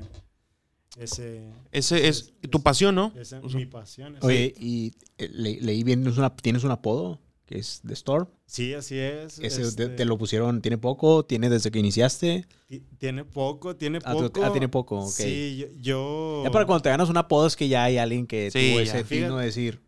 Ese. 0.98 1.48
Ese 1.70 2.08
es 2.08 2.34
tu 2.50 2.62
pasión, 2.62 2.94
¿no? 2.94 3.14
ese- 3.16 3.36
O 3.38 3.48
sea, 3.48 3.58
mi 3.58 3.64
pasión. 3.64 4.18
Oye, 4.20 4.52
y 4.60 4.92
eh, 5.16 5.30
le- 5.32 5.62
leí 5.62 5.82
bien, 5.82 6.00
¿tienes, 6.02 6.18
una- 6.18 6.36
tienes 6.36 6.62
un 6.64 6.72
apodo 6.72 7.18
que 7.52 7.58
es 7.58 7.82
The 7.86 7.92
Storm. 7.92 8.28
Sí, 8.46 8.72
así 8.72 8.98
es. 8.98 9.38
Ese 9.38 9.62
este, 9.62 9.88
te, 9.88 9.94
te 9.96 10.04
lo 10.06 10.16
pusieron, 10.16 10.62
tiene 10.62 10.78
poco, 10.78 11.24
tiene 11.24 11.50
desde 11.50 11.70
que 11.70 11.78
iniciaste. 11.78 12.46
ti- 12.66 12.82
Tiene 12.98 13.24
poco, 13.24 13.76
tiene 13.76 13.98
Ah, 14.04 14.12
tú- 14.14 14.30
poco. 14.32 14.42
ah, 14.44 14.52
tiene 14.52 14.68
poco, 14.68 14.98
ok. 15.00 15.10
Sí, 15.10 15.56
yo. 15.58 15.66
yo- 15.80 16.44
Ya 16.44 16.50
para 16.50 16.64
cuando 16.66 16.82
te 16.82 16.88
ganas 16.88 17.10
un 17.10 17.16
apodo 17.18 17.46
es 17.46 17.56
que 17.56 17.68
ya 17.68 17.84
hay 17.84 17.98
alguien 17.98 18.26
que 18.26 18.50
Sí, 18.50 18.70
tuvo 18.70 18.80
ese 18.80 19.04
tino 19.04 19.36
de 19.36 19.44
decir, 19.46 19.80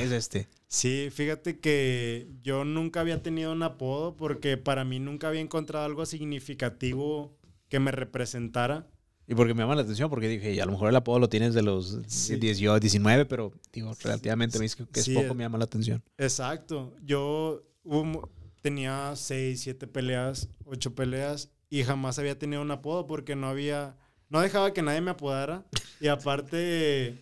es 0.00 0.12
este. 0.12 0.48
Sí, 0.68 1.08
fíjate 1.10 1.58
que 1.60 2.28
yo 2.40 2.64
nunca 2.64 3.00
había 3.00 3.22
tenido 3.22 3.52
un 3.52 3.62
apodo 3.62 4.16
porque 4.16 4.56
para 4.56 4.84
mí 4.84 5.00
nunca 5.00 5.28
había 5.28 5.40
encontrado 5.42 5.84
algo 5.84 6.06
significativo 6.06 7.36
que 7.68 7.78
me 7.80 7.90
representara. 7.90 8.86
Y 9.26 9.34
porque 9.34 9.54
me 9.54 9.62
llama 9.62 9.76
la 9.76 9.82
atención, 9.82 10.10
porque 10.10 10.28
dije, 10.28 10.60
a 10.60 10.66
lo 10.66 10.72
mejor 10.72 10.88
el 10.88 10.96
apodo 10.96 11.18
lo 11.20 11.28
tienes 11.28 11.54
de 11.54 11.62
los 11.62 11.98
Sí. 12.06 12.36
18, 12.36 12.80
19, 12.80 13.24
pero 13.26 13.52
digo, 13.72 13.92
relativamente 14.02 14.58
me 14.58 14.64
dice 14.64 14.84
que 14.92 15.00
es 15.00 15.04
Sí, 15.06 15.14
poco, 15.14 15.28
eh. 15.28 15.34
me 15.34 15.44
llama 15.44 15.58
la 15.58 15.64
atención. 15.64 16.02
Exacto. 16.18 16.94
Yo 17.04 17.62
hubo 17.84 18.28
tenía 18.60 19.12
seis, 19.16 19.60
siete 19.60 19.86
peleas, 19.86 20.48
ocho 20.64 20.94
peleas 20.94 21.50
y 21.70 21.82
jamás 21.84 22.18
había 22.18 22.38
tenido 22.38 22.62
un 22.62 22.70
apodo 22.70 23.06
porque 23.06 23.34
no 23.36 23.48
había, 23.48 23.96
no 24.28 24.40
dejaba 24.40 24.72
que 24.72 24.82
nadie 24.82 25.00
me 25.00 25.10
apodara 25.12 25.64
y 26.00 26.08
aparte, 26.08 27.18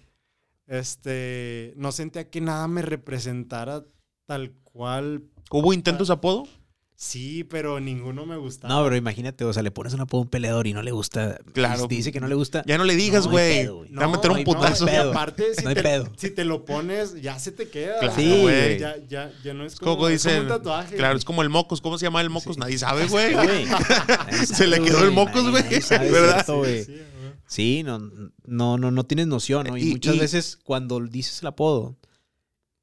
este, 0.66 1.74
no 1.76 1.92
sentía 1.92 2.28
que 2.30 2.40
nada 2.40 2.68
me 2.68 2.82
representara 2.82 3.84
tal 4.26 4.52
cual. 4.62 5.24
¿Hubo 5.50 5.72
intentos 5.72 6.08
de 6.08 6.14
apodo? 6.14 6.44
Sí, 7.02 7.44
pero 7.44 7.80
ninguno 7.80 8.26
me 8.26 8.36
gustaba. 8.36 8.74
No, 8.74 8.84
pero 8.84 8.94
imagínate, 8.94 9.42
o 9.46 9.52
sea, 9.54 9.62
le 9.62 9.70
pones 9.70 9.94
un 9.94 10.00
apodo 10.02 10.20
a 10.20 10.24
un 10.24 10.28
peleador 10.28 10.66
y 10.66 10.74
no 10.74 10.82
le 10.82 10.90
gusta. 10.90 11.38
Claro. 11.54 11.86
y 11.88 11.94
Dice 11.94 12.12
que 12.12 12.20
no 12.20 12.28
le 12.28 12.34
gusta. 12.34 12.62
Ya 12.66 12.76
no 12.76 12.84
le 12.84 12.94
digas, 12.94 13.20
No, 13.24 13.30
no 13.30 13.32
güey. 13.32 13.66
güey. 13.68 13.88
Te 13.88 13.94
va 13.96 14.04
a 14.04 14.08
meter 14.08 14.30
No, 14.30 14.36
un 14.36 14.40
no, 14.40 14.44
putazo. 14.44 14.84
no 14.84 14.90
Y 14.92 14.94
pedo. 14.96 15.10
aparte, 15.10 15.54
si, 15.54 15.62
No 15.62 15.70
hay 15.70 15.74
te, 15.76 15.82
pedo. 15.82 16.12
si 16.18 16.28
te 16.30 16.44
lo 16.44 16.66
pones, 16.66 17.18
ya 17.22 17.38
se 17.38 17.52
te 17.52 17.70
queda. 17.70 18.00
Claro, 18.00 18.14
Sí, 18.14 18.40
güey. 18.42 18.78
Ya, 18.78 18.96
ya, 19.08 19.32
ya 19.42 19.54
no 19.54 19.64
es 19.64 19.76
como 19.76 20.08
es 20.08 20.26
un 20.26 20.46
tatuaje. 20.46 20.96
Claro, 20.96 21.16
es 21.16 21.24
como 21.24 21.40
el 21.40 21.48
mocos. 21.48 21.80
¿Cómo 21.80 21.96
se 21.96 22.04
llama 22.04 22.20
el 22.20 22.28
mocos? 22.28 22.58
Nadie 22.58 22.76
sabe, 22.76 23.06
güey. 23.08 23.34
Se 24.46 24.66
le 24.66 24.82
quedó 24.82 25.02
el 25.02 25.12
mocos, 25.12 25.50
güey. 25.50 25.62
¿Verdad? 25.62 26.34
cierto, 26.44 26.58
güey. 26.58 26.84
Sí. 26.84 27.00
Sí, 27.46 27.82
no, 27.82 27.98
no, 28.44 28.76
no, 28.76 28.90
no 28.90 29.04
tienes 29.04 29.26
noción, 29.26 29.66
¿no? 29.68 29.78
Y, 29.78 29.84
Y- 29.88 29.90
muchas 29.92 30.16
y- 30.16 30.18
veces 30.18 30.58
cuando 30.62 31.00
dices 31.00 31.40
el 31.40 31.46
apodo 31.48 31.96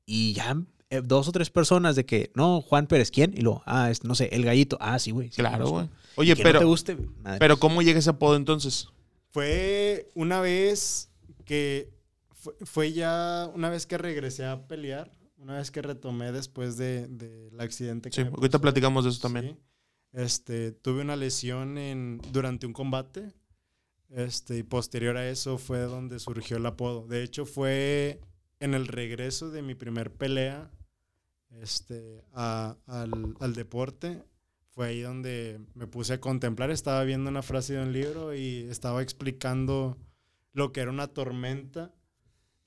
y 0.08 0.34
ya 0.34 0.58
dos 1.04 1.28
o 1.28 1.32
tres 1.32 1.50
personas 1.50 1.96
de 1.96 2.06
que, 2.06 2.32
no, 2.36 2.62
Juan 2.62 2.88
Pérez, 2.88 3.12
¿quién? 3.12 3.34
Y 3.36 3.42
luego, 3.42 3.62
ah, 3.66 3.90
es, 3.92 4.04
no 4.04 4.16
sé, 4.16 4.30
el 4.32 4.44
gallito. 4.46 4.78
Ah, 4.80 5.00
sí, 5.00 5.12
güey. 5.12 5.30
sí, 5.30 5.38
Claro, 5.38 5.70
güey. 5.70 5.90
Oye, 6.16 6.36
que 6.36 6.44
pero, 6.44 6.54
no 6.54 6.60
te 6.60 6.66
guste, 6.66 6.98
madre. 7.22 7.40
pero 7.40 7.58
¿cómo 7.60 7.82
llega 7.82 8.00
ese 8.00 8.10
apodo 8.10 8.36
entonces? 8.36 8.88
Fue 9.32 10.10
una 10.16 10.40
vez 10.42 11.10
que 11.46 11.90
fue, 12.34 12.54
fue 12.64 12.94
ya 12.94 13.50
una 13.54 13.70
vez 13.70 13.86
que 13.86 13.98
regresé 13.98 14.46
a 14.46 14.68
pelear, 14.68 15.12
una 15.38 15.58
vez 15.58 15.70
que 15.70 15.82
retomé 15.82 16.32
después 16.32 16.78
de- 16.78 17.08
del 17.08 17.60
accidente 17.60 18.10
que 18.10 18.16
Sí, 18.16 18.24
me 18.24 18.30
ahorita 18.30 18.58
pasó. 18.58 18.62
platicamos 18.62 19.04
de 19.04 19.12
eso 19.12 19.20
también. 19.22 19.46
Sí. 19.56 19.58
Este, 20.14 20.72
tuve 20.72 21.02
una 21.02 21.16
lesión 21.16 21.78
en, 21.78 22.20
durante 22.32 22.66
un 22.66 22.74
combate. 22.74 23.34
Este, 24.10 24.58
y 24.58 24.64
posterior 24.64 25.18
a 25.18 25.30
eso 25.30 25.58
fue 25.58 25.80
donde 25.82 26.20
surgió 26.20 26.58
el 26.58 26.66
apodo. 26.66 27.06
De 27.08 27.24
hecho, 27.24 27.46
fue 27.46 28.22
en 28.62 28.74
el 28.74 28.88
regreso 28.88 29.52
de 29.52 29.62
mi 29.62 29.76
primer 29.76 30.12
pelea 30.12 30.72
este, 31.62 32.24
al, 32.34 32.78
al 33.40 33.54
deporte. 33.54 34.24
Fue 34.70 34.88
ahí 34.88 35.02
donde 35.02 35.60
me 35.74 35.88
puse 35.88 36.14
a 36.14 36.22
contemplar. 36.22 36.70
Estaba 36.70 37.04
viendo 37.04 37.30
una 37.30 37.42
frase 37.42 37.74
de 37.74 37.84
un 37.84 37.94
libro 37.94 38.36
y 38.36 38.68
estaba 38.70 39.02
explicando 39.02 39.98
lo 40.54 40.72
que 40.72 40.82
era 40.82 40.92
una 40.92 41.08
tormenta. 41.08 41.94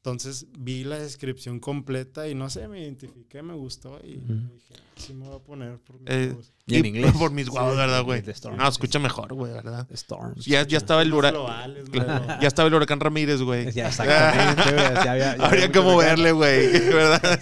Entonces 0.03 0.47
vi 0.59 0.83
la 0.85 0.99
descripción 0.99 1.61
completa 1.61 2.27
y 2.27 2.35
no 2.35 2.49
sé, 2.49 2.67
me 2.69 2.81
identifiqué, 2.81 3.43
me 3.43 3.53
gustó 3.53 4.01
y 4.03 4.15
dije, 4.15 4.75
así 4.97 5.13
me 5.13 5.27
voy 5.27 5.37
a 5.37 5.41
poner 5.41 5.79
por 5.81 6.01
mis 6.01 6.09
Eh, 6.11 6.29
huevos". 6.29 6.55
Y 6.67 6.77
en 6.77 6.87
inglés. 6.87 7.13
Por 7.19 7.31
mis 7.33 7.49
Sí, 7.49 7.53
¿verdad, 7.55 8.03
güey? 8.03 8.23
No, 8.57 8.67
escucha 8.67 8.99
mejor, 8.99 9.35
güey, 9.35 9.53
¿verdad? 9.53 9.87
Storm. 9.93 10.35
Ya, 10.37 10.67
ya 10.67 10.79
estaba 10.79 11.03
el 11.03 11.13
huracán. 11.13 11.75
Ya 12.41 12.49
estaba 12.49 12.69
el 12.69 12.75
huracán 12.75 12.99
Ramírez, 12.99 13.43
güey. 13.43 13.71
Ya, 13.73 13.89
exactamente, 13.89 14.63
güey, 14.73 14.95
ya 15.05 15.13
había- 15.13 15.37
ya 15.37 15.45
Habría 15.45 15.67
mucho 15.67 15.83
moverle, 15.83 16.33
güey, 16.33 16.71
¿verdad? 16.95 17.41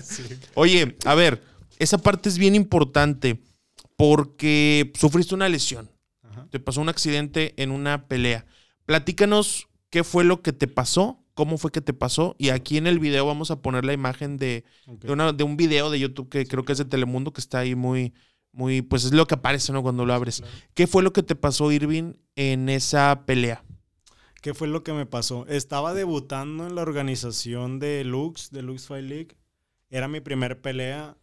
Oye, 0.55 0.97
a 1.05 1.15
ver, 1.15 1.41
esa 1.79 1.99
parte 1.99 2.29
es 2.29 2.39
bien 2.39 2.57
importante 2.57 3.41
porque 3.97 4.93
sufriste 4.99 5.35
una 5.35 5.49
lesión. 5.49 5.91
Ajá. 6.23 6.49
Te 6.51 6.59
pasó 6.59 6.81
un 6.81 6.89
accidente 6.89 7.55
en 7.63 7.71
una 7.71 8.09
pelea. 8.09 8.47
Platícanos 8.85 9.69
qué 9.91 10.03
fue 10.03 10.25
lo 10.25 10.43
que 10.43 10.53
te 10.53 10.67
pasó, 10.67 11.23
cómo 11.39 11.57
fue 11.57 11.71
que 11.71 11.81
te 11.81 11.93
pasó. 11.95 12.35
Y 12.37 12.49
aquí 12.49 12.79
en 12.79 12.89
el 12.89 12.99
video 12.99 13.25
vamos 13.25 13.53
a 13.53 13.63
poner 13.63 13.85
la 13.85 13.93
imagen 13.93 14.39
de, 14.39 14.65
una- 15.13 15.33
de 15.33 15.45
un 15.45 15.57
video 15.57 15.89
de 15.89 16.01
YouTube 16.01 16.29
que 16.29 16.45
creo 16.47 16.65
que 16.65 16.73
es 16.73 16.79
de 16.79 16.85
Telemundo 16.85 17.33
que 17.33 17.41
está 17.41 17.61
ahí 17.61 17.77
muy, 17.77 18.13
muy, 18.51 18.83
pues 18.83 19.05
es 19.05 19.13
lo 19.13 19.25
que 19.29 19.37
aparece, 19.37 19.73
¿no? 19.73 19.81
Cuando 19.83 20.05
lo 20.05 20.13
abres. 20.15 20.41
Claro. 20.41 20.57
¿Qué 20.75 20.89
fue 20.89 21.05
lo 21.05 21.13
que 21.13 21.23
te 21.23 21.37
pasó, 21.37 21.71
Irving, 21.71 22.15
en 22.35 22.69
esa 22.69 23.23
pelea? 23.25 23.63
¿Qué 24.43 24.53
fue 24.53 24.67
lo 24.67 24.83
que 24.83 24.93
me 24.93 25.07
pasó? 25.07 25.47
Estaba 25.47 25.95
debutando 25.95 26.67
en 26.67 26.75
la 26.75 26.83
organización 26.83 27.79
de 27.79 28.03
Lux, 28.03 28.51
de 28.51 28.63
Lux 28.63 28.87
Fight 28.89 29.05
League. 29.09 29.37
Era 29.91 30.09
mi 30.09 30.21
primer 30.21 30.61
pelea 30.61 31.17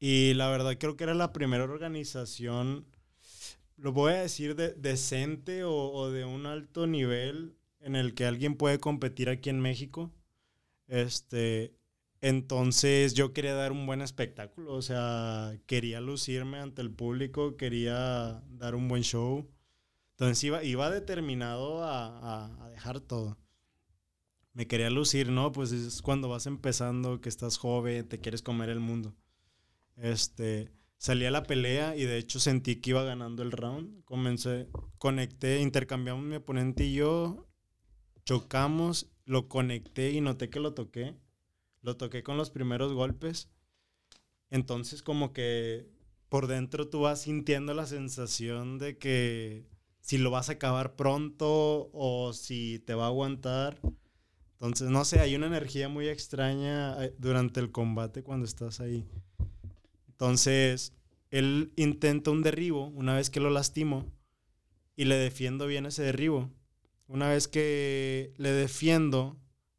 y 0.00 0.34
la 0.34 0.48
verdad 0.48 0.76
creo 0.80 0.96
que 0.96 1.04
era 1.04 1.14
la 1.14 1.32
primera 1.32 1.62
organización, 1.62 2.86
lo 3.76 3.92
voy 3.92 4.14
a 4.14 4.22
decir, 4.22 4.56
de- 4.56 4.74
decente 4.74 5.62
o, 5.62 5.74
o 5.92 6.10
de 6.10 6.24
un 6.24 6.46
alto 6.46 6.88
nivel 6.88 7.54
en 7.80 7.96
el 7.96 8.14
que 8.14 8.26
alguien 8.26 8.56
puede 8.56 8.78
competir 8.80 9.28
aquí 9.28 9.50
en 9.50 9.60
México. 9.60 10.12
Este, 10.88 11.74
entonces 12.20 13.14
yo 13.14 13.32
quería 13.32 13.54
dar 13.54 13.72
un 13.72 13.86
buen 13.86 14.02
espectáculo, 14.02 14.74
o 14.74 14.82
sea, 14.82 15.58
quería 15.66 16.00
lucirme 16.00 16.58
ante 16.60 16.82
el 16.82 16.90
público, 16.92 17.56
quería 17.56 18.42
dar 18.50 18.74
un 18.74 18.88
buen 18.88 19.02
show. 19.02 19.48
Entonces 20.12 20.44
iba, 20.44 20.64
iba 20.64 20.90
determinado 20.90 21.84
a, 21.84 22.06
a- 22.46 22.66
a 22.66 22.70
dejar 22.70 23.00
todo. 23.00 23.38
Me 24.52 24.66
quería 24.66 24.90
lucir, 24.90 25.30
¿no? 25.30 25.52
Pues 25.52 25.72
es 25.72 26.02
cuando 26.02 26.28
vas 26.28 26.46
empezando, 26.46 27.20
que 27.20 27.28
estás 27.28 27.56
joven, 27.56 28.08
te 28.08 28.20
quieres 28.20 28.42
comer 28.42 28.68
el 28.68 28.80
mundo. 28.80 29.14
Este, 29.96 30.72
salí 30.98 31.26
a 31.26 31.30
la 31.32 31.44
pelea 31.44 31.96
y 31.96 32.04
de 32.04 32.18
hecho 32.18 32.40
sentí 32.40 32.76
que 32.76 32.90
iba 32.90 33.04
ganando 33.04 33.42
el 33.44 33.52
round. 33.52 34.04
Comencé, 34.04 34.68
conecté, 34.98 35.60
intercambiamos 35.62 36.24
mi 36.24 36.36
oponente 36.36 36.84
y 36.86 36.94
yo, 36.94 37.48
chocamos, 38.30 39.10
lo 39.24 39.48
conecté 39.48 40.12
y 40.12 40.20
noté 40.20 40.50
que 40.50 40.60
lo 40.60 40.72
toqué. 40.72 41.16
Lo 41.82 41.96
toqué 41.96 42.22
con 42.22 42.36
los 42.36 42.50
primeros 42.50 42.92
golpes. 42.92 43.48
Entonces 44.50 45.02
como 45.02 45.32
que 45.32 45.88
por 46.28 46.46
dentro 46.46 46.88
tú 46.88 47.00
vas 47.00 47.22
sintiendo 47.22 47.74
la 47.74 47.86
sensación 47.86 48.78
de 48.78 48.98
que 48.98 49.66
si 50.00 50.16
lo 50.16 50.30
vas 50.30 50.48
a 50.48 50.52
acabar 50.52 50.94
pronto 50.94 51.90
o 51.92 52.32
si 52.32 52.78
te 52.78 52.94
va 52.94 53.06
a 53.06 53.08
aguantar. 53.08 53.80
Entonces, 54.52 54.90
no 54.90 55.04
sé, 55.04 55.18
hay 55.18 55.34
una 55.34 55.48
energía 55.48 55.88
muy 55.88 56.08
extraña 56.08 57.04
eh, 57.04 57.12
durante 57.18 57.58
el 57.58 57.72
combate 57.72 58.22
cuando 58.22 58.44
estás 58.44 58.78
ahí. 58.78 59.08
Entonces, 60.06 60.92
él 61.30 61.72
intenta 61.74 62.30
un 62.30 62.42
derribo 62.42 62.86
una 62.90 63.16
vez 63.16 63.28
que 63.28 63.40
lo 63.40 63.50
lastimo 63.50 64.06
y 64.94 65.06
le 65.06 65.16
defiendo 65.16 65.66
bien 65.66 65.86
ese 65.86 66.04
derribo. 66.04 66.48
Una 67.10 67.28
vez 67.28 67.48
que 67.48 68.32
le 68.36 68.52
defiendo, 68.52 69.36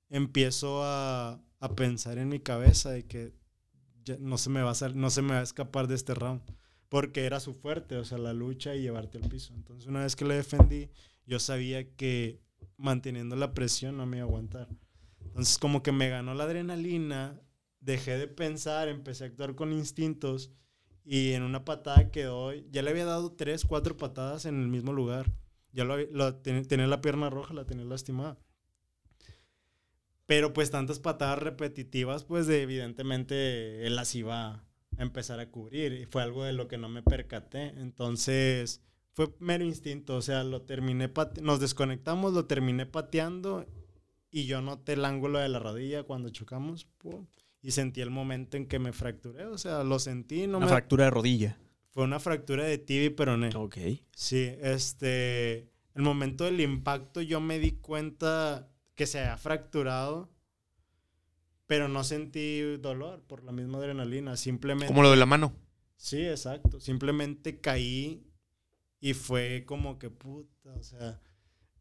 empiezo 0.10 0.84
a, 0.84 1.41
a 1.62 1.76
pensar 1.76 2.17
en 2.17 2.28
mi 2.28 2.41
cabeza 2.41 2.91
de 2.91 3.08
que 3.08 3.34
no 4.20 4.38
se 4.38 4.50
me 4.50 4.62
va 4.62 4.72
a 4.72 4.76
sal- 4.76 5.00
no 5.00 5.10
se 5.10 5.22
me 5.22 5.36
va 5.36 5.39
a 5.39 5.44
escapar 5.44 5.88
de 5.88 5.96
este 5.96 6.13
round 6.13 6.41
porque 6.89 7.24
era 7.24 7.39
su 7.39 7.54
fuerte, 7.54 7.96
o 7.96 8.04
sea, 8.04 8.17
la 8.17 8.34
lucha 8.34 8.76
y 8.76 8.82
llevarte 8.82 9.17
al 9.17 9.30
piso. 9.30 9.54
Entonces, 9.54 9.88
una 9.88 10.02
vez 10.02 10.17
que 10.17 10.26
le 10.26 10.36
defendí, 10.36 10.89
yo 11.26 11.39
sabía 11.39 11.89
que 11.96 12.41
manteniendo 12.76 13.38
la 13.38 13.54
presión 13.54 13.96
no 13.96 14.06
me 14.06 14.17
iba 14.17 14.26
a 14.26 14.28
aguantar. 14.28 14.67
Entonces, 15.24 15.58
como 15.58 15.84
que 15.84 15.94
me 15.94 16.10
ganó 16.10 16.34
la 16.34 16.44
adrenalina, 16.44 17.39
dejé 17.80 18.17
de 18.17 18.28
pensar, 18.28 18.89
empecé 18.89 19.24
a 19.24 19.28
actuar 19.28 19.56
con 19.56 19.72
instintos 19.72 20.52
y 21.06 21.32
en 21.32 21.44
una 21.44 21.63
patada 21.63 22.12
quedó, 22.12 22.52
ya 22.54 22.82
le 22.82 22.89
había 22.89 23.06
dado 23.06 23.32
tres, 23.32 23.63
cuatro 23.63 23.96
patadas 23.96 24.44
en 24.46 24.60
el 24.62 24.67
mismo 24.67 24.91
lugar 24.91 25.32
Ya 25.73 25.84
lo, 25.86 25.97
lo 25.97 26.36
ten- 26.36 26.65
tenía 26.67 26.88
la 26.88 27.01
pierna 27.01 27.29
roja, 27.29 27.53
la 27.53 27.65
tenía 27.65 27.86
lastimada. 27.86 28.38
Pero 30.25 30.53
pues 30.53 30.71
tantas 30.71 30.99
patadas 30.99 31.39
repetitivas, 31.39 32.23
pues 32.23 32.47
de, 32.47 32.62
evidentemente 32.62 33.86
él 33.86 33.95
las 33.95 34.15
iba 34.15 34.49
a 34.51 34.63
empezar 34.97 35.39
a 35.39 35.49
cubrir. 35.49 35.93
Y 35.93 36.05
fue 36.05 36.23
algo 36.23 36.43
de 36.43 36.53
lo 36.53 36.67
que 36.67 36.77
no 36.77 36.88
me 36.89 37.03
percaté. 37.03 37.73
Entonces 37.79 38.81
fue 39.13 39.34
mero 39.39 39.65
instinto. 39.65 40.15
O 40.15 40.21
sea, 40.21 40.43
lo 40.43 40.62
terminé 40.62 41.10
pate- 41.10 41.41
nos 41.41 41.60
desconectamos, 41.60 42.34
lo 42.34 42.45
terminé 42.45 42.86
pateando 42.86 43.65
y 44.29 44.45
yo 44.45 44.62
noté 44.62 44.93
el 44.93 45.03
ángulo 45.03 45.39
de 45.39 45.49
la 45.49 45.60
rodilla 45.60 46.03
cuando 46.03 46.29
chocamos. 46.29 46.86
pum, 46.97 47.27
y 47.62 47.71
sentí 47.71 48.01
el 48.01 48.10
momento 48.10 48.57
en 48.57 48.67
que 48.67 48.79
me 48.79 48.93
fracturé. 48.93 49.45
O 49.47 49.57
sea, 49.57 49.84
lo 49.84 49.99
sentí. 49.99 50.47
No 50.47 50.57
Una 50.57 50.65
me- 50.67 50.71
fractura 50.71 51.05
de 51.05 51.12
rodilla. 51.12 51.57
Fue 51.91 52.06
una 52.06 52.19
fractura 52.19 52.63
de 52.63 52.77
tibia 52.77 53.06
y 53.06 53.10
peroné. 53.10 53.49
Ok. 53.56 53.77
Sí, 54.15 54.56
este. 54.62 55.69
El 55.93 56.04
momento 56.04 56.45
del 56.45 56.62
impacto 56.62 57.21
yo 57.21 57.41
me 57.41 57.60
di 57.60 57.71
cuenta 57.73 58.69
que 58.95 59.06
se 59.06 59.19
había 59.19 59.38
fracturado, 59.38 60.30
pero 61.67 61.89
no 61.89 62.06
sentí 62.06 62.62
dolor 62.77 63.21
por 63.27 63.43
la 63.43 63.51
misma 63.51 63.77
adrenalina. 63.77 64.38
Simplemente. 64.38 64.88
Como 64.88 65.04
lo 65.04 65.12
de 65.12 65.17
la 65.17 65.25
mano. 65.25 65.54
Sí, 65.97 66.25
exacto. 66.25 66.80
Simplemente 66.80 67.60
caí 67.60 68.23
y 69.01 69.13
fue 69.13 69.65
como 69.65 69.99
que 69.99 70.10
puta, 70.10 70.73
o 70.73 70.84
sea. 70.84 71.21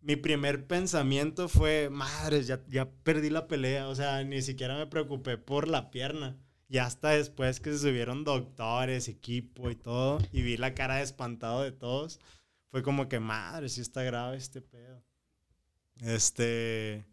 Mi 0.02 0.16
primer 0.16 0.66
pensamiento 0.66 1.48
fue, 1.48 1.90
madre, 1.90 2.42
ya, 2.42 2.64
ya 2.68 2.90
perdí 2.90 3.28
la 3.28 3.46
pelea. 3.46 3.88
O 3.88 3.94
sea, 3.94 4.24
ni 4.24 4.40
siquiera 4.42 4.76
me 4.76 4.86
preocupé 4.86 5.36
por 5.36 5.68
la 5.68 5.90
pierna. 5.90 6.38
Y 6.70 6.78
hasta 6.78 7.08
después 7.08 7.58
que 7.58 7.72
se 7.72 7.80
subieron 7.80 8.22
doctores, 8.22 9.08
equipo 9.08 9.70
y 9.70 9.74
todo, 9.74 10.18
y 10.30 10.42
vi 10.42 10.56
la 10.56 10.72
cara 10.72 10.96
de 10.96 11.02
espantado 11.02 11.62
de 11.62 11.72
todos, 11.72 12.20
fue 12.70 12.84
como 12.84 13.08
que, 13.08 13.18
madre, 13.18 13.68
sí 13.68 13.80
está 13.80 14.04
grave 14.04 14.36
este 14.36 14.62
pedo. 14.62 15.02
Este. 15.98 17.04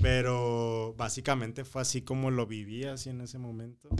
Pero 0.00 0.94
básicamente 0.96 1.66
fue 1.66 1.82
así 1.82 2.00
como 2.00 2.30
lo 2.30 2.46
viví 2.46 2.84
así 2.84 3.10
en 3.10 3.20
ese 3.20 3.36
momento. 3.36 3.90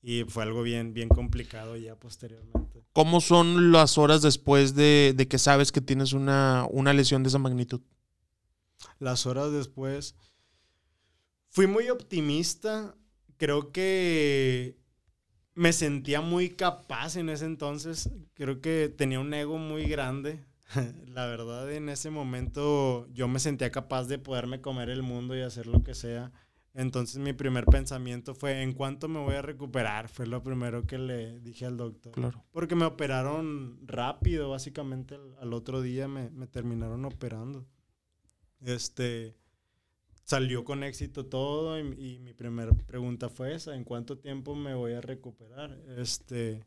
Y 0.00 0.22
fue 0.22 0.44
algo 0.44 0.62
bien, 0.62 0.94
bien 0.94 1.08
complicado 1.08 1.76
ya 1.76 1.96
posteriormente. 1.96 2.84
¿Cómo 2.92 3.20
son 3.20 3.72
las 3.72 3.98
horas 3.98 4.22
después 4.22 4.76
de, 4.76 5.12
de 5.16 5.26
que 5.26 5.38
sabes 5.38 5.72
que 5.72 5.80
tienes 5.80 6.12
una, 6.12 6.68
una 6.70 6.92
lesión 6.92 7.24
de 7.24 7.30
esa 7.30 7.38
magnitud? 7.38 7.80
Las 9.00 9.26
horas 9.26 9.50
después. 9.50 10.14
Fui 11.48 11.66
muy 11.66 11.90
optimista. 11.90 12.94
Creo 13.38 13.72
que 13.72 14.76
me 15.54 15.72
sentía 15.72 16.20
muy 16.20 16.50
capaz 16.50 17.16
en 17.16 17.30
ese 17.30 17.46
entonces. 17.46 18.10
Creo 18.34 18.60
que 18.60 18.92
tenía 18.94 19.20
un 19.20 19.32
ego 19.32 19.58
muy 19.58 19.84
grande. 19.84 20.44
La 21.06 21.26
verdad, 21.26 21.72
en 21.72 21.88
ese 21.88 22.10
momento 22.10 23.08
yo 23.12 23.26
me 23.28 23.38
sentía 23.38 23.70
capaz 23.70 24.04
de 24.04 24.18
poderme 24.18 24.60
comer 24.60 24.90
el 24.90 25.02
mundo 25.02 25.36
y 25.36 25.40
hacer 25.40 25.66
lo 25.66 25.82
que 25.82 25.94
sea. 25.94 26.32
Entonces 26.74 27.18
mi 27.18 27.32
primer 27.32 27.64
pensamiento 27.64 28.34
fue, 28.34 28.62
¿en 28.62 28.72
cuánto 28.72 29.08
me 29.08 29.18
voy 29.18 29.34
a 29.34 29.42
recuperar? 29.42 30.08
Fue 30.08 30.26
lo 30.26 30.42
primero 30.42 30.86
que 30.86 30.98
le 30.98 31.40
dije 31.40 31.66
al 31.66 31.76
doctor. 31.76 32.12
Claro. 32.12 32.44
Porque 32.52 32.76
me 32.76 32.84
operaron 32.84 33.80
rápido, 33.84 34.50
básicamente 34.50 35.16
al, 35.16 35.34
al 35.40 35.54
otro 35.54 35.80
día 35.80 36.06
me, 36.06 36.30
me 36.30 36.46
terminaron 36.46 37.04
operando. 37.04 37.66
Este 38.60 39.36
salió 40.28 40.62
con 40.62 40.84
éxito 40.84 41.24
todo 41.24 41.78
y, 41.80 41.82
y 41.82 42.18
mi 42.18 42.34
primera 42.34 42.72
pregunta 42.86 43.30
fue 43.30 43.54
esa, 43.54 43.74
¿en 43.74 43.84
cuánto 43.84 44.18
tiempo 44.18 44.54
me 44.54 44.74
voy 44.74 44.92
a 44.92 45.00
recuperar? 45.00 45.78
Este 45.96 46.66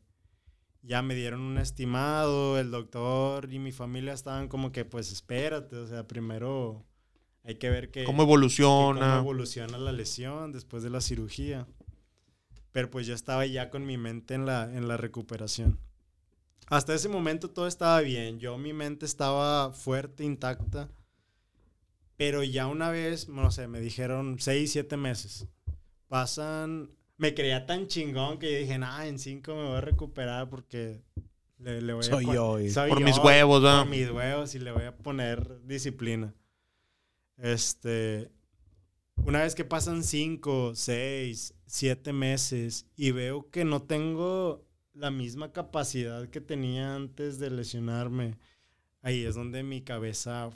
ya 0.82 1.00
me 1.00 1.14
dieron 1.14 1.40
un 1.40 1.58
estimado, 1.58 2.58
el 2.58 2.72
doctor 2.72 3.52
y 3.52 3.60
mi 3.60 3.70
familia 3.70 4.14
estaban 4.14 4.48
como 4.48 4.72
que 4.72 4.84
pues 4.84 5.12
espérate, 5.12 5.76
o 5.76 5.86
sea, 5.86 6.08
primero 6.08 6.84
hay 7.44 7.54
que 7.54 7.70
ver 7.70 7.92
que, 7.92 8.02
¿Cómo 8.02 8.24
evoluciona? 8.24 8.98
que 8.98 9.06
cómo 9.06 9.18
evoluciona 9.18 9.78
la 9.78 9.92
lesión 9.92 10.50
después 10.50 10.82
de 10.82 10.90
la 10.90 11.00
cirugía. 11.00 11.68
Pero 12.72 12.90
pues 12.90 13.06
yo 13.06 13.14
estaba 13.14 13.46
ya 13.46 13.70
con 13.70 13.86
mi 13.86 13.96
mente 13.96 14.34
en 14.34 14.44
la, 14.44 14.64
en 14.64 14.88
la 14.88 14.96
recuperación. 14.96 15.78
Hasta 16.66 16.94
ese 16.94 17.08
momento 17.08 17.50
todo 17.50 17.68
estaba 17.68 18.00
bien. 18.00 18.40
Yo, 18.40 18.58
mi 18.58 18.72
mente 18.72 19.04
estaba 19.06 19.72
fuerte, 19.72 20.24
intacta. 20.24 20.88
Pero 22.16 22.42
ya 22.42 22.66
una 22.66 22.90
vez, 22.90 23.28
no 23.28 23.50
sé, 23.50 23.66
me 23.68 23.80
dijeron 23.80 24.36
seis, 24.38 24.72
siete 24.72 24.96
meses. 24.96 25.46
Pasan, 26.08 26.90
me 27.16 27.34
creía 27.34 27.66
tan 27.66 27.86
chingón 27.86 28.38
que 28.38 28.58
dije, 28.58 28.78
nah, 28.78 29.06
en 29.06 29.18
cinco 29.18 29.54
me 29.54 29.64
voy 29.64 29.76
a 29.76 29.80
recuperar 29.80 30.48
porque 30.48 31.02
le, 31.58 31.80
le 31.80 31.92
voy 31.92 32.02
Soy 32.02 32.26
a... 32.28 32.34
yo, 32.34 32.58
soy 32.70 32.90
Por 32.90 33.02
mis 33.02 33.16
yo, 33.16 33.22
huevos, 33.22 33.62
¿verdad? 33.62 33.80
Por 33.80 33.90
mis 33.90 34.10
huevos 34.10 34.54
y 34.54 34.58
le 34.58 34.72
voy 34.72 34.84
a 34.84 34.96
poner 34.96 35.64
disciplina. 35.64 36.34
Este, 37.38 38.30
una 39.24 39.40
vez 39.40 39.54
que 39.54 39.64
pasan 39.64 40.02
cinco, 40.04 40.72
seis, 40.74 41.54
siete 41.66 42.12
meses 42.12 42.86
y 42.94 43.10
veo 43.10 43.50
que 43.50 43.64
no 43.64 43.82
tengo 43.82 44.64
la 44.92 45.10
misma 45.10 45.52
capacidad 45.52 46.28
que 46.28 46.40
tenía 46.40 46.94
antes 46.94 47.38
de 47.38 47.50
lesionarme, 47.50 48.36
ahí 49.00 49.24
es 49.24 49.34
donde 49.34 49.62
mi 49.62 49.80
cabeza. 49.80 50.50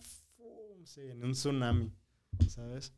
Se 0.86 1.04
viene 1.04 1.24
un 1.24 1.32
tsunami, 1.32 1.92
¿sabes? 2.48 2.94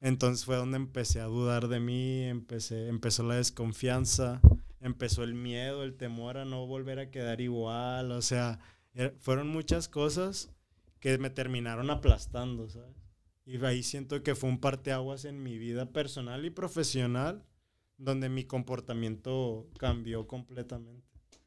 Entonces 0.00 0.44
fue 0.44 0.56
donde 0.56 0.76
empecé 0.76 1.20
a 1.20 1.24
dudar 1.26 1.68
de 1.68 1.80
mí, 1.80 2.24
empecé, 2.24 2.88
empezó 2.88 3.22
la 3.22 3.36
desconfianza, 3.36 4.40
empezó 4.80 5.24
el 5.24 5.34
miedo, 5.34 5.82
el 5.84 5.96
temor 5.96 6.36
a 6.38 6.44
no 6.44 6.66
volver 6.66 6.98
a 6.98 7.10
quedar 7.10 7.40
igual, 7.40 8.12
o 8.12 8.22
sea, 8.22 8.60
er- 8.94 9.16
fueron 9.20 9.48
muchas 9.48 9.88
cosas 9.88 10.50
que 11.00 11.18
me 11.18 11.30
terminaron 11.30 11.90
aplastando, 11.90 12.68
¿sabes? 12.70 12.96
Y 13.46 13.62
ahí 13.64 13.82
siento 13.82 14.22
que 14.22 14.34
fue 14.34 14.48
un 14.50 14.60
parteaguas 14.60 15.24
en 15.24 15.42
mi 15.42 15.58
vida 15.58 15.92
personal 15.92 16.44
y 16.44 16.50
profesional, 16.50 17.44
donde 17.98 18.28
mi 18.28 18.44
comportamiento 18.44 19.68
cambió 19.78 20.26
completamente. 20.26 21.03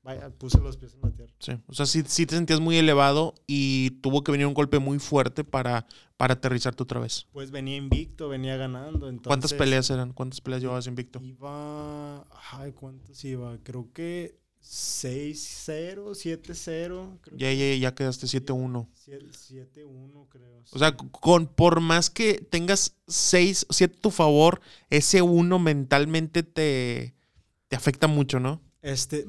Vaya, 0.08 0.30
puse 0.30 0.58
los 0.60 0.78
pies 0.78 0.94
en 0.94 1.02
la 1.02 1.12
tierra. 1.12 1.34
Sí. 1.38 1.52
O 1.68 1.74
sea, 1.74 1.86
sí, 1.86 2.02
sí 2.08 2.26
te 2.26 2.38
sentías 2.38 2.62
muy 2.62 2.78
elevado 2.78 3.36
y 3.46 3.92
tuvo 4.00 4.24
que 4.24 4.32
venir 4.32 4.48
un 4.48 4.54
golpe 4.54 4.80
muy 4.80 5.00
fuerte 5.00 5.44
para, 5.44 5.86
para 6.16 6.36
aterrizarte 6.36 6.82
otra 6.82 7.02
vez. 7.02 7.28
Pues 7.34 7.52
venía 7.52 7.76
invicto, 7.76 8.30
venía 8.30 8.56
ganando. 8.56 9.10
Entonces, 9.10 9.28
¿Cuántas 9.28 9.54
peleas 9.54 9.90
eran? 9.90 10.14
¿Cuántas 10.14 10.40
peleas 10.40 10.62
llevabas 10.62 10.88
invicto? 10.88 11.20
Iba. 11.22 12.26
Ay, 12.54 12.72
¿cuántos 12.72 13.22
iba? 13.26 13.58
Creo 13.64 13.92
que 13.92 14.40
6-0, 14.64 16.16
7-0. 16.16 17.20
creo 17.20 17.38
Ya, 17.38 17.52
ya, 17.52 17.76
ya 17.76 17.94
quedaste 17.94 18.28
7-1. 18.28 18.88
que 19.04 19.20
7-1, 19.20 20.28
creo. 20.30 20.64
O 20.72 20.80
sea, 20.80 20.96
con, 20.96 21.48
por 21.48 21.82
más 21.82 22.10
que 22.10 22.36
tengas 22.50 22.96
6, 23.08 23.66
7 23.70 23.96
a 23.98 24.02
tu 24.02 24.12
favor, 24.12 24.62
ese 24.90 25.22
1 25.22 25.60
mentalmente 25.60 26.44
te, 26.44 27.14
te 27.68 27.76
afecta 27.76 28.08
mucho, 28.08 28.40
¿no? 28.40 28.62
Este, 28.82 29.26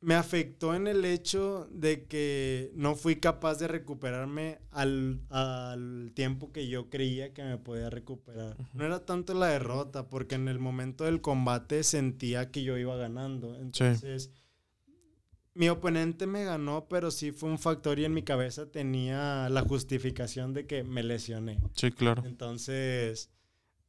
me 0.00 0.14
afectó 0.14 0.74
en 0.74 0.86
el 0.86 1.04
hecho 1.04 1.68
de 1.70 2.06
que 2.06 2.72
no 2.74 2.94
fui 2.94 3.16
capaz 3.16 3.58
de 3.58 3.68
recuperarme 3.68 4.58
al, 4.70 5.20
al 5.28 6.12
tiempo 6.14 6.52
que 6.52 6.68
yo 6.68 6.88
creía 6.88 7.34
que 7.34 7.42
me 7.42 7.58
podía 7.58 7.90
recuperar. 7.90 8.56
No 8.72 8.86
era 8.86 9.04
tanto 9.04 9.34
la 9.34 9.48
derrota, 9.48 10.08
porque 10.08 10.36
en 10.36 10.48
el 10.48 10.58
momento 10.58 11.04
del 11.04 11.20
combate 11.20 11.82
sentía 11.82 12.50
que 12.50 12.62
yo 12.62 12.78
iba 12.78 12.96
ganando. 12.96 13.58
Entonces, 13.60 14.30
mi 15.52 15.68
oponente 15.68 16.26
me 16.26 16.44
ganó, 16.44 16.88
pero 16.88 17.10
sí 17.10 17.32
fue 17.32 17.50
un 17.50 17.58
factor 17.58 17.98
y 17.98 18.06
en 18.06 18.14
mi 18.14 18.22
cabeza 18.22 18.70
tenía 18.70 19.50
la 19.50 19.60
justificación 19.60 20.54
de 20.54 20.66
que 20.66 20.82
me 20.82 21.02
lesioné. 21.02 21.58
Sí, 21.74 21.90
claro. 21.90 22.22
Entonces, 22.24 23.30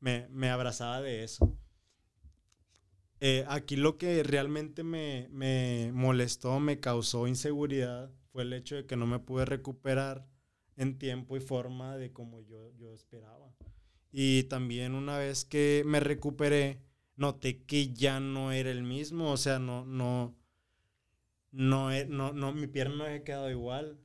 me, 0.02 0.28
me 0.30 0.50
abrazaba 0.50 1.02
de 1.02 1.24
eso. 1.24 1.58
Eh, 3.24 3.46
aquí 3.48 3.76
lo 3.76 4.00
que 4.00 4.24
realmente 4.24 4.84
me, 4.84 5.28
me 5.32 5.92
molestó, 5.94 6.60
me 6.60 6.80
causó 6.80 7.28
inseguridad, 7.28 8.12
fue 8.32 8.42
el 8.42 8.52
hecho 8.52 8.76
de 8.76 8.88
que 8.88 8.96
no 8.96 9.06
me 9.06 9.20
pude 9.20 9.46
recuperar 9.46 10.28
en 10.76 10.98
tiempo 10.98 11.38
y 11.38 11.40
forma 11.40 11.98
de 11.98 12.12
como 12.12 12.42
yo, 12.42 12.72
yo 12.78 12.92
esperaba. 12.92 13.56
Y 14.12 14.44
también 14.46 14.96
una 14.96 15.20
vez 15.20 15.46
que 15.46 15.84
me 15.86 16.00
recuperé, 16.00 16.82
noté 17.16 17.64
que 17.64 17.94
ya 17.94 18.20
no 18.20 18.52
era 18.52 18.72
el 18.72 18.82
mismo, 18.82 19.32
o 19.32 19.38
sea, 19.38 19.60
no, 19.60 19.86
no, 19.86 20.36
no, 21.52 21.92
no 22.10 22.54
mi 22.54 22.66
pierna 22.66 22.96
no 22.96 23.04
había 23.04 23.24
quedado 23.24 23.52
igual, 23.52 24.00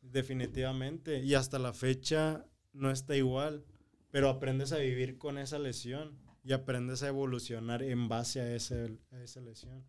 definitivamente. 0.00 1.24
Y 1.24 1.34
hasta 1.34 1.58
la 1.58 1.72
fecha 1.72 2.46
no 2.72 2.92
está 2.92 3.16
igual, 3.16 3.64
pero 4.12 4.28
aprendes 4.28 4.70
a 4.70 4.78
vivir 4.78 5.18
con 5.18 5.38
esa 5.38 5.58
lesión 5.58 6.29
y 6.50 6.52
aprendes 6.52 7.04
a 7.04 7.06
evolucionar 7.06 7.80
en 7.80 8.08
base 8.08 8.40
a, 8.40 8.54
ese, 8.56 8.98
a 9.12 9.20
esa 9.22 9.40
lesión. 9.40 9.84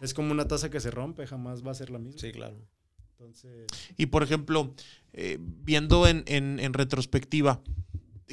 Es 0.00 0.14
como 0.14 0.32
una 0.32 0.48
taza 0.48 0.70
que 0.70 0.80
se 0.80 0.90
rompe, 0.90 1.26
jamás 1.26 1.62
va 1.62 1.72
a 1.72 1.74
ser 1.74 1.90
la 1.90 1.98
misma. 1.98 2.18
Sí, 2.18 2.32
claro. 2.32 2.56
Entonces, 3.10 3.66
Y 3.98 4.06
por 4.06 4.22
ejemplo, 4.22 4.74
eh, 5.12 5.36
viendo 5.38 6.06
en, 6.06 6.24
en- 6.26 6.58
en 6.58 6.72
retrospectiva, 6.72 7.60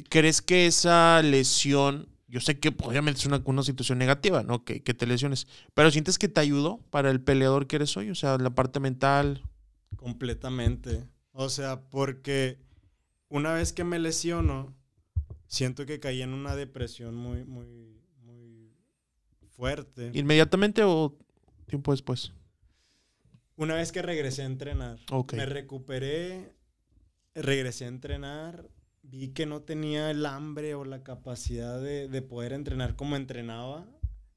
¿crees 0.08 0.40
que 0.40 0.64
esa 0.66 1.20
lesión, 1.22 2.08
yo 2.26 2.40
sé 2.40 2.58
que 2.58 2.68
obviamente 2.82 3.20
es 3.20 3.26
una, 3.26 3.42
una 3.44 3.62
situación 3.62 3.98
negativa, 3.98 4.42
¿no? 4.42 4.64
Que, 4.64 4.82
que 4.82 4.94
te 4.94 5.06
lesiones, 5.06 5.46
pero 5.74 5.90
¿sientes 5.90 6.18
que 6.18 6.28
te 6.28 6.40
ayudó 6.40 6.78
para 6.90 7.10
el 7.10 7.20
peleador 7.20 7.66
que 7.66 7.76
eres 7.76 7.94
hoy? 7.98 8.08
O 8.08 8.14
sea, 8.14 8.38
la 8.38 8.54
parte 8.54 8.80
mental. 8.80 9.42
completamente. 9.96 11.04
O 11.32 11.48
sea, 11.50 11.82
porque 11.90 12.58
una 13.28 13.52
vez 13.52 13.72
que 13.74 13.84
me 13.84 13.98
lesiono, 13.98 14.74
siento 15.54 15.86
que 15.86 16.00
caí 16.00 16.20
en 16.20 16.34
una 16.34 16.56
depresión 16.56 17.14
muy, 17.14 17.44
muy, 17.44 17.66
muy 18.22 18.70
fuerte. 19.50 20.10
¿Inmediatamente 20.12 20.82
o 20.82 21.16
tiempo 21.66 21.92
después? 21.92 22.32
Una 23.56 23.76
vez 23.76 23.92
que 23.92 24.02
regresé 24.02 24.42
a 24.42 24.46
entrenar, 24.46 24.98
me 25.32 25.46
recuperé, 25.46 26.52
regresé 27.34 27.84
a 27.84 27.88
entrenar, 27.88 28.68
vi 29.02 29.28
que 29.28 29.46
no 29.46 29.62
tenía 29.62 30.10
el 30.10 30.26
hambre 30.26 30.74
o 30.74 30.84
la 30.84 31.04
capacidad 31.04 31.80
de, 31.80 32.08
de 32.08 32.22
poder 32.22 32.52
entrenar 32.52 32.96
como 32.96 33.14
entrenaba, 33.14 33.86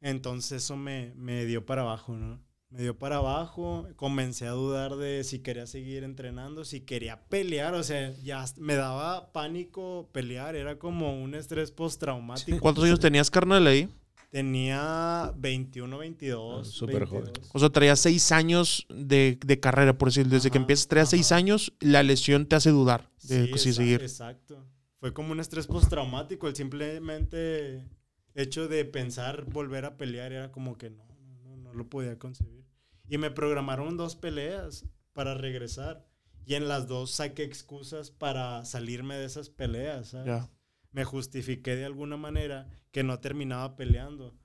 entonces 0.02 0.64
eso 0.64 0.78
me, 0.78 1.14
me 1.16 1.46
dio 1.46 1.66
para 1.66 1.82
abajo, 1.82 2.16
¿no? 2.16 2.40
Me 2.70 2.82
dio 2.82 2.98
para 3.00 3.18
abajo, 3.18 3.88
comencé 3.96 4.46
a 4.46 4.52
dudar 4.52 4.98
de 4.98 5.24
si 5.24 5.40
quería 5.40 5.66
seguir 5.68 6.04
entrenando, 6.04 6.66
si 6.66 6.82
quería 6.82 7.22
pelear, 7.30 7.74
o 7.76 7.82
sea, 7.84 8.12
ya 8.24 8.44
me 8.58 8.76
daba 8.76 9.32
pánico 9.32 10.10
pelear, 10.12 10.56
era 10.56 10.78
como 10.78 11.22
un 11.24 11.34
estrés 11.34 11.72
postraumático. 11.72 12.60
¿Cuántos 12.60 12.84
años 12.84 13.00
tenías, 13.00 13.32
carnal, 13.32 13.66
ahí? 13.68 13.88
Tenía 14.30 15.32
21, 15.38 15.98
22. 15.98 16.68
súper 16.70 17.06
joven. 17.06 17.24
22. 17.24 17.50
O 17.54 17.60
sea, 17.60 17.70
traías 17.70 18.02
seis 18.02 18.34
años 18.34 18.86
de, 18.90 19.40
de 19.46 19.60
carrera, 19.62 19.98
por 19.98 20.10
decir. 20.10 20.28
Desde 20.28 20.52
que 20.52 20.58
empiezas, 20.58 20.90
traías 20.90 21.10
seis 21.10 21.32
años, 21.32 21.72
la 21.80 22.04
lesión 22.04 22.46
te 22.46 22.58
hace 22.58 22.70
dudar 22.72 23.10
de 23.24 23.46
sí, 23.46 23.54
exa- 23.54 23.74
seguir. 23.74 24.02
Exacto. 24.02 24.66
Fue 25.00 25.14
como 25.14 25.32
un 25.32 25.40
estrés 25.40 25.68
postraumático. 25.68 26.50
El 26.50 26.56
simplemente 26.58 27.86
hecho 28.36 28.68
de 28.68 28.84
pensar 28.84 29.46
volver 29.46 29.86
a 29.86 29.96
pelear 29.96 30.34
era 30.34 30.52
como 30.52 30.78
que 30.78 30.90
no, 30.90 31.06
no, 31.06 31.56
no, 31.56 31.58
no 31.58 31.74
lo 31.74 31.88
podía 31.88 32.20
concebir. 32.20 32.57
Y 33.08 33.18
me 33.18 33.32
programaron 33.32 33.98
dos 33.98 34.16
peleas 34.16 34.86
para 35.14 35.34
regresar. 35.34 36.06
Y 36.46 36.56
en 36.56 36.68
las 36.68 36.88
dos 36.88 37.12
saqué 37.12 37.44
excusas 37.44 38.12
para 38.12 38.64
salirme 38.66 39.16
de 39.16 39.26
esas 39.26 39.50
peleas. 39.50 40.16
Me 40.92 41.04
justifiqué 41.04 41.76
de 41.76 41.86
alguna 41.86 42.18
manera 42.18 42.70
que 42.92 43.04
no 43.04 43.20
terminaba 43.20 43.76
peleando. 43.76 44.36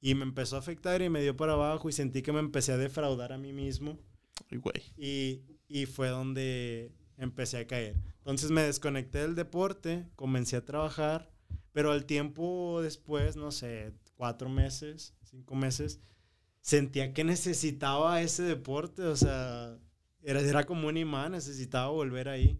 Y 0.00 0.14
me 0.14 0.24
empezó 0.24 0.56
a 0.56 0.58
afectar 0.58 1.00
y 1.02 1.08
me 1.08 1.22
dio 1.22 1.36
para 1.36 1.52
abajo 1.52 1.88
y 1.88 1.92
sentí 1.92 2.22
que 2.22 2.32
me 2.32 2.40
empecé 2.40 2.72
a 2.72 2.76
defraudar 2.76 3.32
a 3.32 3.38
mí 3.38 3.52
mismo. 3.52 3.98
Y, 4.96 5.42
y 5.68 5.86
fue 5.86 6.08
donde 6.08 6.92
empecé 7.16 7.58
a 7.58 7.66
caer. 7.66 7.96
Entonces 8.18 8.50
me 8.50 8.62
desconecté 8.62 9.18
del 9.18 9.36
deporte, 9.36 10.08
comencé 10.16 10.56
a 10.56 10.64
trabajar, 10.64 11.30
pero 11.72 11.92
al 11.92 12.04
tiempo 12.04 12.80
después, 12.82 13.36
no 13.36 13.52
sé, 13.52 13.92
cuatro 14.16 14.48
meses, 14.48 15.14
cinco 15.22 15.54
meses, 15.54 16.00
sentía 16.62 17.12
que 17.12 17.24
necesitaba 17.24 18.22
ese 18.22 18.44
deporte, 18.44 19.02
o 19.02 19.16
sea, 19.16 19.76
era, 20.22 20.40
era 20.40 20.64
como 20.64 20.88
un 20.88 20.96
imán, 20.96 21.32
necesitaba 21.32 21.88
volver 21.88 22.28
ahí. 22.28 22.58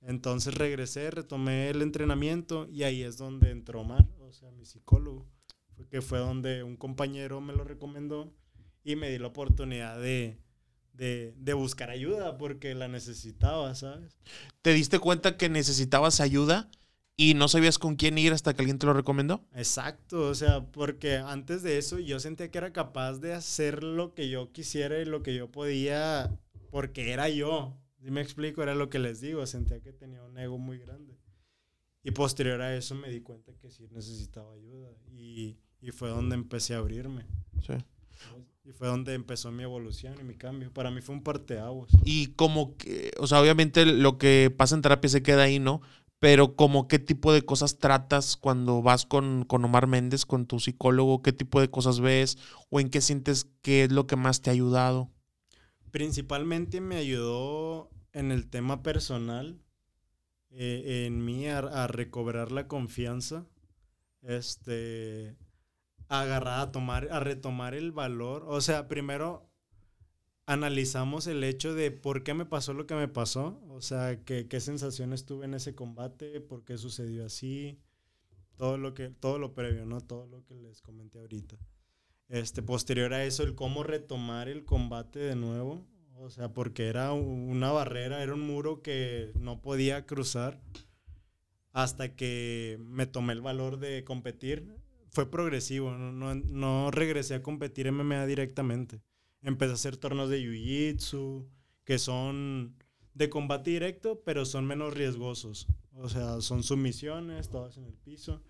Entonces 0.00 0.54
regresé, 0.54 1.10
retomé 1.10 1.68
el 1.68 1.82
entrenamiento 1.82 2.66
y 2.70 2.84
ahí 2.84 3.02
es 3.02 3.18
donde 3.18 3.50
entró 3.50 3.82
Omar, 3.82 4.08
o 4.20 4.32
sea, 4.32 4.50
mi 4.52 4.64
psicólogo, 4.64 5.28
fue 5.76 5.86
que 5.88 6.00
fue 6.00 6.18
donde 6.18 6.62
un 6.62 6.76
compañero 6.76 7.40
me 7.40 7.52
lo 7.52 7.64
recomendó 7.64 8.32
y 8.82 8.96
me 8.96 9.10
di 9.10 9.18
la 9.18 9.28
oportunidad 9.28 10.00
de, 10.00 10.40
de, 10.92 11.34
de 11.36 11.52
buscar 11.52 11.90
ayuda 11.90 12.36
porque 12.36 12.74
la 12.74 12.88
necesitaba, 12.88 13.74
¿sabes? 13.74 14.16
¿Te 14.60 14.72
diste 14.72 14.98
cuenta 14.98 15.36
que 15.36 15.48
necesitabas 15.48 16.20
ayuda 16.20 16.68
y 17.22 17.34
no 17.34 17.46
sabías 17.46 17.78
con 17.78 17.94
quién 17.94 18.18
ir 18.18 18.32
hasta 18.32 18.52
que 18.52 18.62
alguien 18.62 18.80
te 18.80 18.86
lo 18.86 18.94
recomendó? 18.94 19.44
Exacto, 19.54 20.28
o 20.28 20.34
sea, 20.34 20.66
porque 20.66 21.18
antes 21.18 21.62
de 21.62 21.78
eso 21.78 22.00
yo 22.00 22.18
sentía 22.18 22.50
que 22.50 22.58
era 22.58 22.72
capaz 22.72 23.18
de 23.18 23.32
hacer 23.32 23.84
lo 23.84 24.12
que 24.12 24.28
yo 24.28 24.50
quisiera 24.50 24.98
y 24.98 25.04
lo 25.04 25.22
que 25.22 25.36
yo 25.36 25.48
podía 25.48 26.36
porque 26.72 27.12
era 27.12 27.28
yo. 27.28 27.78
Si 28.02 28.10
me 28.10 28.20
explico, 28.20 28.60
era 28.64 28.74
lo 28.74 28.90
que 28.90 28.98
les 28.98 29.20
digo, 29.20 29.46
sentía 29.46 29.80
que 29.80 29.92
tenía 29.92 30.20
un 30.24 30.36
ego 30.36 30.58
muy 30.58 30.78
grande. 30.78 31.16
Y 32.02 32.10
posterior 32.10 32.60
a 32.60 32.74
eso 32.74 32.96
me 32.96 33.08
di 33.08 33.20
cuenta 33.20 33.52
que 33.52 33.70
sí 33.70 33.86
necesitaba 33.92 34.54
ayuda 34.54 34.90
y, 35.12 35.56
y 35.80 35.92
fue 35.92 36.08
donde 36.08 36.34
empecé 36.34 36.74
a 36.74 36.78
abrirme. 36.78 37.24
Sí. 37.64 37.74
Y 38.64 38.72
fue 38.72 38.88
donde 38.88 39.14
empezó 39.14 39.50
mi 39.50 39.62
evolución 39.64 40.14
y 40.20 40.24
mi 40.24 40.34
cambio. 40.34 40.72
Para 40.72 40.90
mí 40.90 41.00
fue 41.00 41.14
un 41.14 41.22
parteaguas. 41.22 41.90
Y 42.04 42.28
como 42.28 42.76
que, 42.76 43.10
o 43.18 43.26
sea, 43.26 43.40
obviamente 43.40 43.84
lo 43.86 44.18
que 44.18 44.52
pasa 44.56 44.74
en 44.74 44.82
terapia 44.82 45.10
se 45.10 45.22
queda 45.22 45.42
ahí, 45.42 45.58
¿no? 45.58 45.82
Pero 46.22 46.54
como 46.54 46.86
qué 46.86 47.00
tipo 47.00 47.32
de 47.32 47.42
cosas 47.42 47.78
tratas 47.78 48.36
cuando 48.36 48.80
vas 48.80 49.06
con, 49.06 49.44
con 49.44 49.64
Omar 49.64 49.88
Méndez, 49.88 50.24
con 50.24 50.46
tu 50.46 50.60
psicólogo, 50.60 51.20
qué 51.20 51.32
tipo 51.32 51.60
de 51.60 51.68
cosas 51.68 51.98
ves 51.98 52.38
o 52.70 52.78
en 52.78 52.90
qué 52.90 53.00
sientes 53.00 53.48
que 53.60 53.82
es 53.82 53.90
lo 53.90 54.06
que 54.06 54.14
más 54.14 54.40
te 54.40 54.48
ha 54.48 54.52
ayudado. 54.52 55.10
Principalmente 55.90 56.80
me 56.80 56.94
ayudó 56.94 57.90
en 58.12 58.30
el 58.30 58.48
tema 58.48 58.84
personal, 58.84 59.58
eh, 60.50 61.06
en 61.08 61.24
mí 61.24 61.48
a, 61.48 61.58
a 61.58 61.88
recobrar 61.88 62.52
la 62.52 62.68
confianza, 62.68 63.44
este, 64.20 65.34
a 66.06 66.20
agarrar, 66.20 66.60
a 66.60 66.70
tomar, 66.70 67.08
a 67.10 67.18
retomar 67.18 67.74
el 67.74 67.90
valor. 67.90 68.44
O 68.46 68.60
sea, 68.60 68.86
primero 68.86 69.50
analizamos 70.46 71.26
el 71.26 71.44
hecho 71.44 71.74
de 71.74 71.90
por 71.90 72.24
qué 72.24 72.34
me 72.34 72.46
pasó 72.46 72.72
lo 72.74 72.86
que 72.86 72.94
me 72.94 73.08
pasó, 73.08 73.60
o 73.68 73.80
sea, 73.80 74.24
que, 74.24 74.48
qué 74.48 74.60
sensaciones 74.60 75.24
tuve 75.24 75.44
en 75.44 75.54
ese 75.54 75.74
combate, 75.74 76.40
por 76.40 76.64
qué 76.64 76.78
sucedió 76.78 77.26
así, 77.26 77.78
todo 78.56 78.78
lo 78.78 78.94
que, 78.94 79.10
todo 79.10 79.38
lo 79.38 79.54
previo, 79.54 79.86
¿no? 79.86 80.00
Todo 80.00 80.26
lo 80.26 80.44
que 80.44 80.54
les 80.54 80.82
comenté 80.82 81.18
ahorita. 81.18 81.56
Este, 82.28 82.62
posterior 82.62 83.12
a 83.14 83.24
eso, 83.24 83.42
el 83.42 83.54
cómo 83.54 83.82
retomar 83.82 84.48
el 84.48 84.64
combate 84.64 85.18
de 85.18 85.36
nuevo, 85.36 85.86
o 86.16 86.30
sea, 86.30 86.52
porque 86.52 86.86
era 86.86 87.12
una 87.12 87.72
barrera, 87.72 88.22
era 88.22 88.34
un 88.34 88.40
muro 88.40 88.82
que 88.82 89.32
no 89.34 89.60
podía 89.60 90.06
cruzar 90.06 90.60
hasta 91.72 92.14
que 92.14 92.78
me 92.80 93.06
tomé 93.06 93.32
el 93.32 93.40
valor 93.40 93.78
de 93.78 94.04
competir. 94.04 94.76
Fue 95.10 95.30
progresivo, 95.30 95.90
no, 95.92 96.12
no, 96.12 96.34
no 96.34 96.90
regresé 96.90 97.34
a 97.34 97.42
competir 97.42 97.90
MMA 97.90 98.26
directamente. 98.26 99.00
Empecé 99.42 99.72
a 99.72 99.74
hacer 99.74 99.96
torneos 99.96 100.28
de 100.30 100.40
Jiu-Jitsu, 100.40 101.46
que 101.84 101.98
son 101.98 102.76
de 103.14 103.28
combate 103.28 103.70
directo, 103.70 104.22
pero 104.24 104.44
son 104.44 104.66
menos 104.66 104.94
riesgosos. 104.94 105.66
O 105.94 106.08
sea, 106.08 106.40
son 106.40 106.62
sumisiones, 106.62 107.50
todas 107.50 107.76
en 107.76 107.84
el 107.84 107.94
piso. 107.94 108.40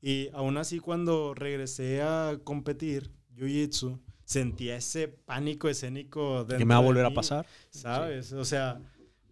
Y 0.00 0.28
aún 0.32 0.56
así, 0.56 0.80
cuando 0.80 1.34
regresé 1.34 2.02
a 2.02 2.38
competir 2.42 3.10
Jiu-Jitsu, 3.36 4.00
sentía 4.24 4.76
ese 4.76 5.08
pánico 5.08 5.68
escénico. 5.68 6.46
¿Que 6.46 6.64
me 6.64 6.74
va 6.74 6.78
a 6.78 6.80
volver 6.80 7.04
a 7.06 7.10
mí, 7.10 7.14
pasar? 7.14 7.46
¿Sabes? 7.70 8.32
O 8.32 8.44
sea, 8.44 8.80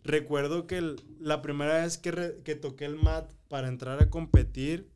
recuerdo 0.05 0.67
que 0.67 0.79
el- 0.79 0.97
la 1.19 1.41
primera 1.43 1.83
vez 1.83 1.97
que, 1.99 2.11
re- 2.11 2.41
que 2.45 2.55
toqué 2.55 2.85
el 2.85 2.97
mat 2.97 3.31
para 3.49 3.69
entrar 3.69 4.03
a 4.03 4.11
competir, 4.11 4.91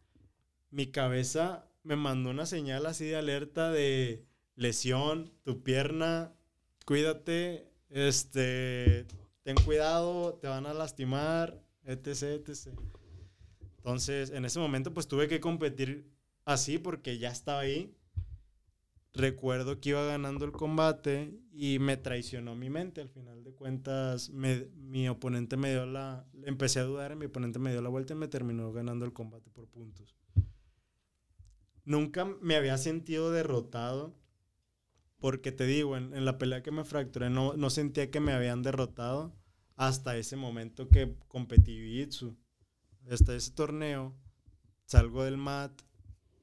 mi 0.70 0.86
cabeza 0.88 1.68
me 1.82 1.96
mandó 1.96 2.30
una 2.30 2.44
señal 2.46 2.86
así 2.86 3.04
de 3.06 3.16
alerta 3.16 3.70
de 3.70 4.24
lesión, 4.56 5.32
tu 5.44 5.62
pierna, 5.62 6.32
cuídate, 6.84 7.70
este, 7.90 9.06
ten 9.42 9.56
cuidado, 9.64 10.34
te 10.34 10.48
van 10.48 10.66
a 10.66 10.74
lastimar, 10.74 11.62
etc, 11.84 12.22
etc. 12.48 12.68
Entonces, 13.78 14.30
en 14.30 14.44
ese 14.44 14.58
momento, 14.58 14.92
pues 14.92 15.06
tuve 15.06 15.28
que 15.28 15.40
competir 15.40 16.10
así 16.44 16.78
porque 16.78 17.18
ya 17.18 17.30
estaba 17.30 17.60
ahí. 17.60 17.94
Recuerdo 19.12 19.80
que 19.80 19.90
iba 19.90 20.04
ganando 20.04 20.44
el 20.44 20.52
combate 20.52 21.32
y 21.52 21.78
me 21.78 21.96
traicionó 21.96 22.54
mi 22.54 22.68
mente. 22.68 23.00
Al 23.00 23.08
final 23.08 23.44
de 23.44 23.52
cuentas, 23.54 24.28
me- 24.30 24.66
mi 24.76 25.08
oponente 25.08 25.56
me 25.56 25.70
dio 25.70 25.86
la. 25.86 26.26
Empecé 26.44 26.80
a 26.80 26.84
dudar, 26.84 27.16
mi 27.16 27.24
oponente 27.26 27.58
me 27.58 27.70
dio 27.70 27.80
la 27.80 27.88
vuelta 27.88 28.12
y 28.12 28.16
me 28.16 28.28
terminó 28.28 28.72
ganando 28.72 29.06
el 29.06 29.12
combate 29.14 29.48
por 29.50 29.66
puntos. 29.68 30.14
Nunca 31.84 32.24
me 32.24 32.56
había 32.56 32.76
sentido 32.76 33.30
derrotado. 33.30 34.14
Porque 35.18 35.52
te 35.52 35.64
digo, 35.64 35.96
en, 35.96 36.14
en 36.14 36.24
la 36.24 36.38
pelea 36.38 36.62
que 36.62 36.70
me 36.70 36.84
fracturé, 36.84 37.30
no, 37.30 37.54
no 37.54 37.70
sentía 37.70 38.10
que 38.10 38.20
me 38.20 38.32
habían 38.32 38.62
derrotado 38.62 39.34
hasta 39.76 40.16
ese 40.16 40.36
momento 40.36 40.88
que 40.88 41.14
competí 41.28 41.72
Jiu-Jitsu. 41.72 42.36
Hasta 43.10 43.36
ese 43.36 43.52
torneo, 43.52 44.16
salgo 44.84 45.24
del 45.24 45.36
mat, 45.36 45.72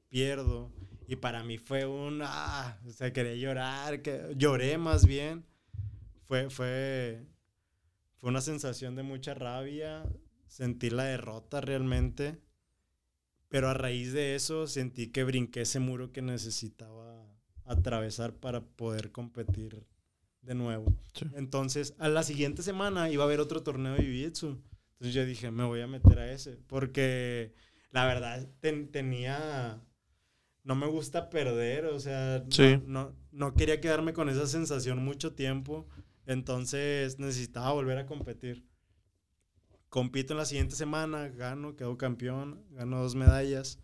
pierdo. 0.08 0.72
Y 1.06 1.16
para 1.16 1.44
mí 1.44 1.58
fue 1.58 1.84
un. 1.84 2.20
Ah, 2.22 2.78
o 2.86 2.90
sea, 2.90 3.12
quería 3.12 3.34
llorar. 3.34 4.00
Que, 4.00 4.32
lloré 4.36 4.78
más 4.78 5.04
bien. 5.06 5.44
Fue, 6.26 6.48
fue, 6.48 7.26
fue 8.16 8.30
una 8.30 8.40
sensación 8.40 8.94
de 8.94 9.02
mucha 9.02 9.34
rabia. 9.34 10.08
Sentí 10.46 10.88
la 10.88 11.04
derrota 11.04 11.60
realmente. 11.60 12.40
Pero 13.48 13.68
a 13.68 13.74
raíz 13.74 14.12
de 14.12 14.34
eso 14.34 14.66
sentí 14.66 15.08
que 15.08 15.24
brinqué 15.24 15.62
ese 15.62 15.80
muro 15.80 16.12
que 16.12 16.22
necesitaba 16.22 17.33
atravesar 17.64 18.34
para 18.34 18.62
poder 18.62 19.10
competir 19.12 19.86
de 20.42 20.54
nuevo. 20.54 20.94
Entonces, 21.34 21.94
a 21.98 22.08
la 22.08 22.22
siguiente 22.22 22.62
semana 22.62 23.10
iba 23.10 23.22
a 23.24 23.26
haber 23.26 23.40
otro 23.40 23.62
torneo 23.62 23.94
de 23.94 24.02
Jiu-Jitsu. 24.02 24.60
Entonces 24.94 25.14
yo 25.14 25.24
dije, 25.24 25.50
me 25.50 25.64
voy 25.64 25.80
a 25.80 25.86
meter 25.86 26.18
a 26.18 26.30
ese. 26.32 26.56
Porque 26.66 27.54
la 27.90 28.04
verdad 28.06 28.46
ten- 28.60 28.90
tenía... 28.90 29.80
No 30.62 30.74
me 30.74 30.86
gusta 30.86 31.28
perder, 31.28 31.84
o 31.86 32.00
sea, 32.00 32.38
no- 32.44 32.50
Sí. 32.50 32.80
no, 32.86 33.14
no 33.32 33.52
quería 33.54 33.82
quedarme 33.82 34.14
con 34.14 34.30
esa 34.30 34.46
sensación 34.46 35.04
mucho 35.04 35.34
tiempo. 35.34 35.86
Entonces 36.26 37.18
necesitaba 37.18 37.72
volver 37.72 37.98
a 37.98 38.06
competir. 38.06 38.66
compito 39.90 40.32
en 40.32 40.38
la 40.38 40.44
siguiente 40.44 40.74
semana, 40.74 41.28
gano, 41.28 41.76
quedo 41.76 41.96
campeón, 41.96 42.64
gano 42.70 43.00
dos 43.00 43.14
medallas. 43.14 43.78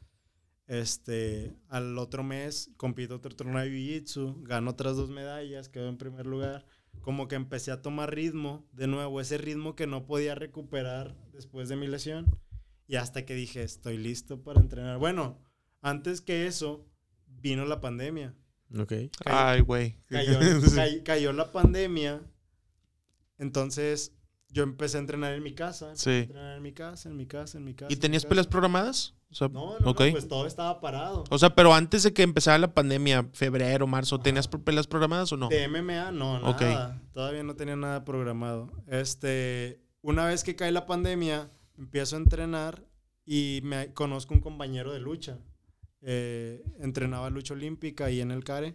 Este, 0.71 1.53
al 1.67 1.99
otro 1.99 2.23
mes 2.23 2.71
compito 2.77 3.17
otro 3.17 3.35
torneo 3.35 3.59
de 3.59 3.71
Jiu-Jitsu, 3.71 4.45
gano 4.45 4.71
otras 4.71 4.95
dos 4.97 5.11
medallas, 5.11 5.69
quedo 5.69 5.89
en 5.89 5.99
primer 5.99 6.27
lugar. 6.27 6.65
Como 7.01 7.27
que 7.27 7.35
empecé 7.35 7.73
a 7.73 7.83
tomar 7.83 8.15
ritmo, 8.15 8.69
de 8.73 8.87
nuevo, 8.87 9.21
ese 9.21 9.37
ritmo 9.37 9.75
que 9.75 9.89
no 9.89 10.07
podía 10.07 10.37
recuperar 10.37 11.17
después 11.33 11.69
de 11.69 11.75
mi 11.75 11.89
lesión. 11.89 12.39
Y 12.87 12.95
hasta 12.97 13.27
que 13.27 13.35
dije, 13.35 13.65
estoy 13.65 13.99
listo 13.99 14.45
para 14.45 14.61
entrenar. 14.61 14.99
Bueno, 14.99 15.43
antes 15.83 16.21
que 16.21 16.47
eso, 16.47 16.87
vino 17.27 17.65
la 17.65 17.81
pandemia. 17.81 18.37
Ok. 18.79 18.93
Ay, 19.25 19.63
güey. 19.63 19.97
Cayó, 20.07 20.39
cay- 20.77 21.03
cayó 21.03 21.33
la 21.33 21.51
pandemia. 21.51 22.23
Entonces, 23.39 24.13
yo 24.51 24.63
empecé 24.63 24.97
a 24.97 25.01
entrenar 25.01 25.33
en 25.35 25.43
mi 25.43 25.55
casa. 25.55 25.95
Sí. 25.95 26.11
entrenar 26.11 26.57
en 26.57 26.63
mi 26.63 26.73
casa, 26.73 27.09
en 27.09 27.17
mi 27.17 27.27
casa, 27.27 27.59
en 27.59 27.65
mi 27.65 27.75
casa. 27.75 27.93
¿Y 27.93 27.97
tenías 27.97 28.25
peleas 28.25 28.47
programadas? 28.47 29.15
O 29.31 29.35
sea, 29.35 29.49
No, 29.49 29.79
no, 29.79 29.95
pues 29.95 30.27
todo 30.27 30.47
estaba 30.47 30.81
parado. 30.81 31.25
O 31.31 31.39
sea, 31.39 31.55
pero 31.55 31.73
antes 31.73 32.03
de 32.03 32.13
que 32.13 32.23
empezara 32.23 32.59
la 32.59 32.75
pandemia, 32.75 33.29
febrero, 33.33 33.87
marzo, 33.87 34.19
¿tenías 34.19 34.49
peleas 34.49 34.89
programadas 34.89 35.31
o 35.33 35.37
no? 35.37 35.49
De 35.49 35.69
MMA, 35.69 36.11
no, 36.11 36.41
nada. 36.41 37.01
Todavía 37.13 37.45
no 37.45 37.55
tenía 37.55 37.77
nada 37.77 38.05
programado. 38.05 38.73
Este, 38.89 39.81
una 40.03 40.27
vez 40.27 40.43
que 40.43 40.57
cae 40.57 40.73
la 40.73 40.87
pandemia, 40.87 41.49
empiezo 41.79 42.17
a 42.17 42.19
entrenar 42.19 42.85
y 43.25 43.61
me 43.63 43.95
conozco 43.95 44.35
un 44.35 44.41
compañero 44.41 44.93
de 44.93 44.99
lucha. 44.99 45.39
Eh, 46.03 46.65
entrenaba 46.81 47.31
lucha 47.31 47.55
olímpica 47.55 48.07
ahí 48.07 48.21
en 48.21 48.33
el 48.33 48.43
CARE. 48.43 48.75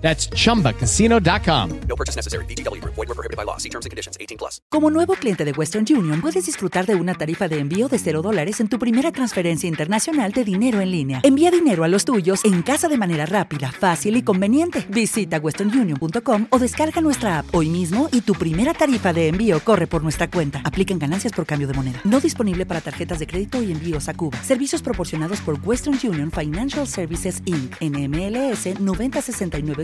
That's 0.00 0.30
chumbacasino.com. 0.30 1.80
No 1.88 1.96
purchase 1.96 2.16
necessary. 2.16 2.44
VGW 2.46 2.80
Group. 2.80 2.94
Void 2.94 3.08
were 3.08 3.14
prohibited 3.14 3.36
by 3.36 3.44
law. 3.44 3.58
See 3.58 3.68
terms 3.68 3.86
and 3.86 3.90
conditions. 3.90 4.16
18 4.20 4.38
plus. 4.38 4.60
Como 4.70 4.90
nuevo 4.90 5.14
cliente 5.14 5.44
de 5.44 5.52
Western 5.52 5.84
Union, 5.90 6.20
puedes 6.20 6.46
disfrutar 6.46 6.86
de 6.86 6.94
una 6.94 7.14
tarifa 7.14 7.48
de 7.48 7.58
envío 7.58 7.88
de 7.88 7.98
0 7.98 8.22
dólares 8.22 8.60
en 8.60 8.68
tu 8.68 8.78
primera 8.78 9.10
transferencia 9.12 9.68
internacional 9.68 10.32
de 10.32 10.44
dinero 10.44 10.80
en 10.80 10.90
línea. 10.90 11.20
Envía 11.24 11.50
dinero 11.50 11.84
a 11.84 11.88
los 11.88 12.04
tuyos 12.04 12.44
en 12.44 12.62
casa 12.62 12.88
de 12.88 12.96
manera 12.96 13.26
rápida, 13.26 13.72
fácil 13.72 14.16
y 14.16 14.22
conveniente. 14.22 14.86
Visita 14.88 15.38
westernunion.com 15.38 16.46
o 16.50 16.58
descarga 16.58 17.00
nuestra 17.00 17.40
app 17.40 17.54
hoy 17.54 17.68
mismo 17.68 18.08
y 18.12 18.20
tu 18.20 18.34
primera 18.34 18.74
tarifa 18.74 19.12
de 19.12 19.28
envío 19.28 19.58
corre 19.60 19.86
por 19.86 20.02
nuestra 20.02 20.30
cuenta. 20.30 20.60
Aplican 20.64 20.98
ganancias 20.98 21.32
por 21.32 21.44
cambio 21.44 21.66
de 21.66 21.74
moneda. 21.74 22.00
No 22.04 22.20
disponible 22.20 22.66
para 22.66 22.80
tarjetas 22.80 23.18
de 23.18 23.26
crédito 23.26 23.62
y 23.62 23.72
envíos 23.72 24.08
a 24.08 24.14
Cuba. 24.14 24.42
Servicios 24.42 24.82
proporcionados 24.82 25.40
por 25.40 25.58
Western 25.64 25.98
Union 26.04 26.30
Financial 26.30 26.86
Services 26.86 27.42
Inc. 27.46 27.74
NMLS 27.80 28.78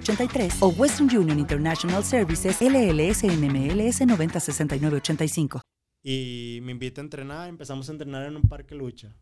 906983 0.04 0.62
o 0.62 0.68
Western 0.68 1.16
Union 1.16 1.38
International 1.38 2.04
Services 2.04 2.60
LLS 2.60 3.24
NMLS 3.24 4.06
906985. 4.06 5.60
Y 6.02 6.60
me 6.62 6.72
invita 6.72 7.00
a 7.00 7.04
entrenar, 7.04 7.48
empezamos 7.48 7.88
a 7.88 7.92
entrenar 7.92 8.26
en 8.26 8.36
un 8.36 8.42
parque 8.42 8.74
lucha. 8.74 9.16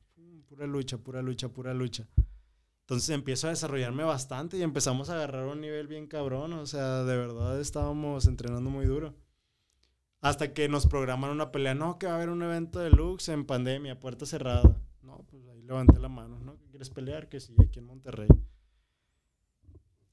Pura 0.49 0.67
lucha, 0.67 0.99
pura 0.99 1.23
lucha, 1.23 1.49
pura 1.49 1.73
lucha. 1.73 2.09
Entonces 2.81 3.09
empiezo 3.11 3.47
a 3.47 3.51
desarrollarme 3.51 4.03
bastante 4.03 4.59
y 4.59 4.63
empezamos 4.63 5.09
a 5.09 5.15
agarrar 5.15 5.47
un 5.47 5.61
nivel 5.61 5.87
bien 5.87 6.09
cabrón. 6.09 6.53
O 6.55 6.67
sea, 6.67 7.05
de 7.05 7.17
verdad 7.17 7.61
estábamos 7.61 8.27
entrenando 8.27 8.69
muy 8.69 8.85
duro. 8.85 9.15
Hasta 10.21 10.53
que 10.53 10.69
nos 10.69 10.87
programan 10.87 11.31
una 11.31 11.53
pelea. 11.53 11.75
No, 11.75 11.99
que 11.99 12.07
va 12.07 12.13
a 12.13 12.17
haber 12.17 12.29
un 12.29 12.43
evento 12.43 12.81
de 12.81 12.91
Lux 12.91 13.29
en 13.29 13.45
pandemia, 13.45 13.99
puerta 13.99 14.27
cerrada. 14.27 14.77
No, 15.03 15.25
pues 15.31 15.47
ahí 15.47 15.63
levanté 15.63 15.99
la 16.01 16.09
mano. 16.09 16.39
¿No? 16.41 16.59
¿Qué 16.59 16.67
¿Quieres 16.71 16.91
pelear? 16.91 17.29
Que 17.29 17.41
sí, 17.41 17.55
aquí 17.61 17.79
en 17.79 17.87
Monterrey. 17.87 18.29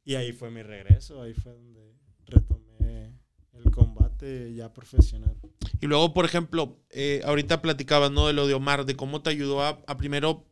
Y 0.10 0.16
ahí 0.16 0.34
fue 0.34 0.50
mi 0.50 0.64
regreso. 0.64 1.22
Ahí 1.22 1.36
fue 1.36 1.52
donde 1.52 1.94
retomé 2.26 3.14
el 3.54 3.70
combate 3.70 4.52
ya 4.56 4.74
profesional. 4.74 5.38
Y 5.80 5.86
luego, 5.86 6.16
por 6.16 6.26
ejemplo, 6.26 6.80
eh, 6.90 7.22
ahorita 7.26 7.62
platicabas, 7.62 8.10
¿no? 8.10 8.26
De 8.26 8.34
lo 8.34 8.48
de 8.48 8.56
Omar, 8.56 8.88
de 8.88 8.96
cómo 8.96 9.22
te 9.22 9.30
ayudó 9.30 9.62
a, 9.62 9.84
a 9.86 9.98
primero 9.98 10.48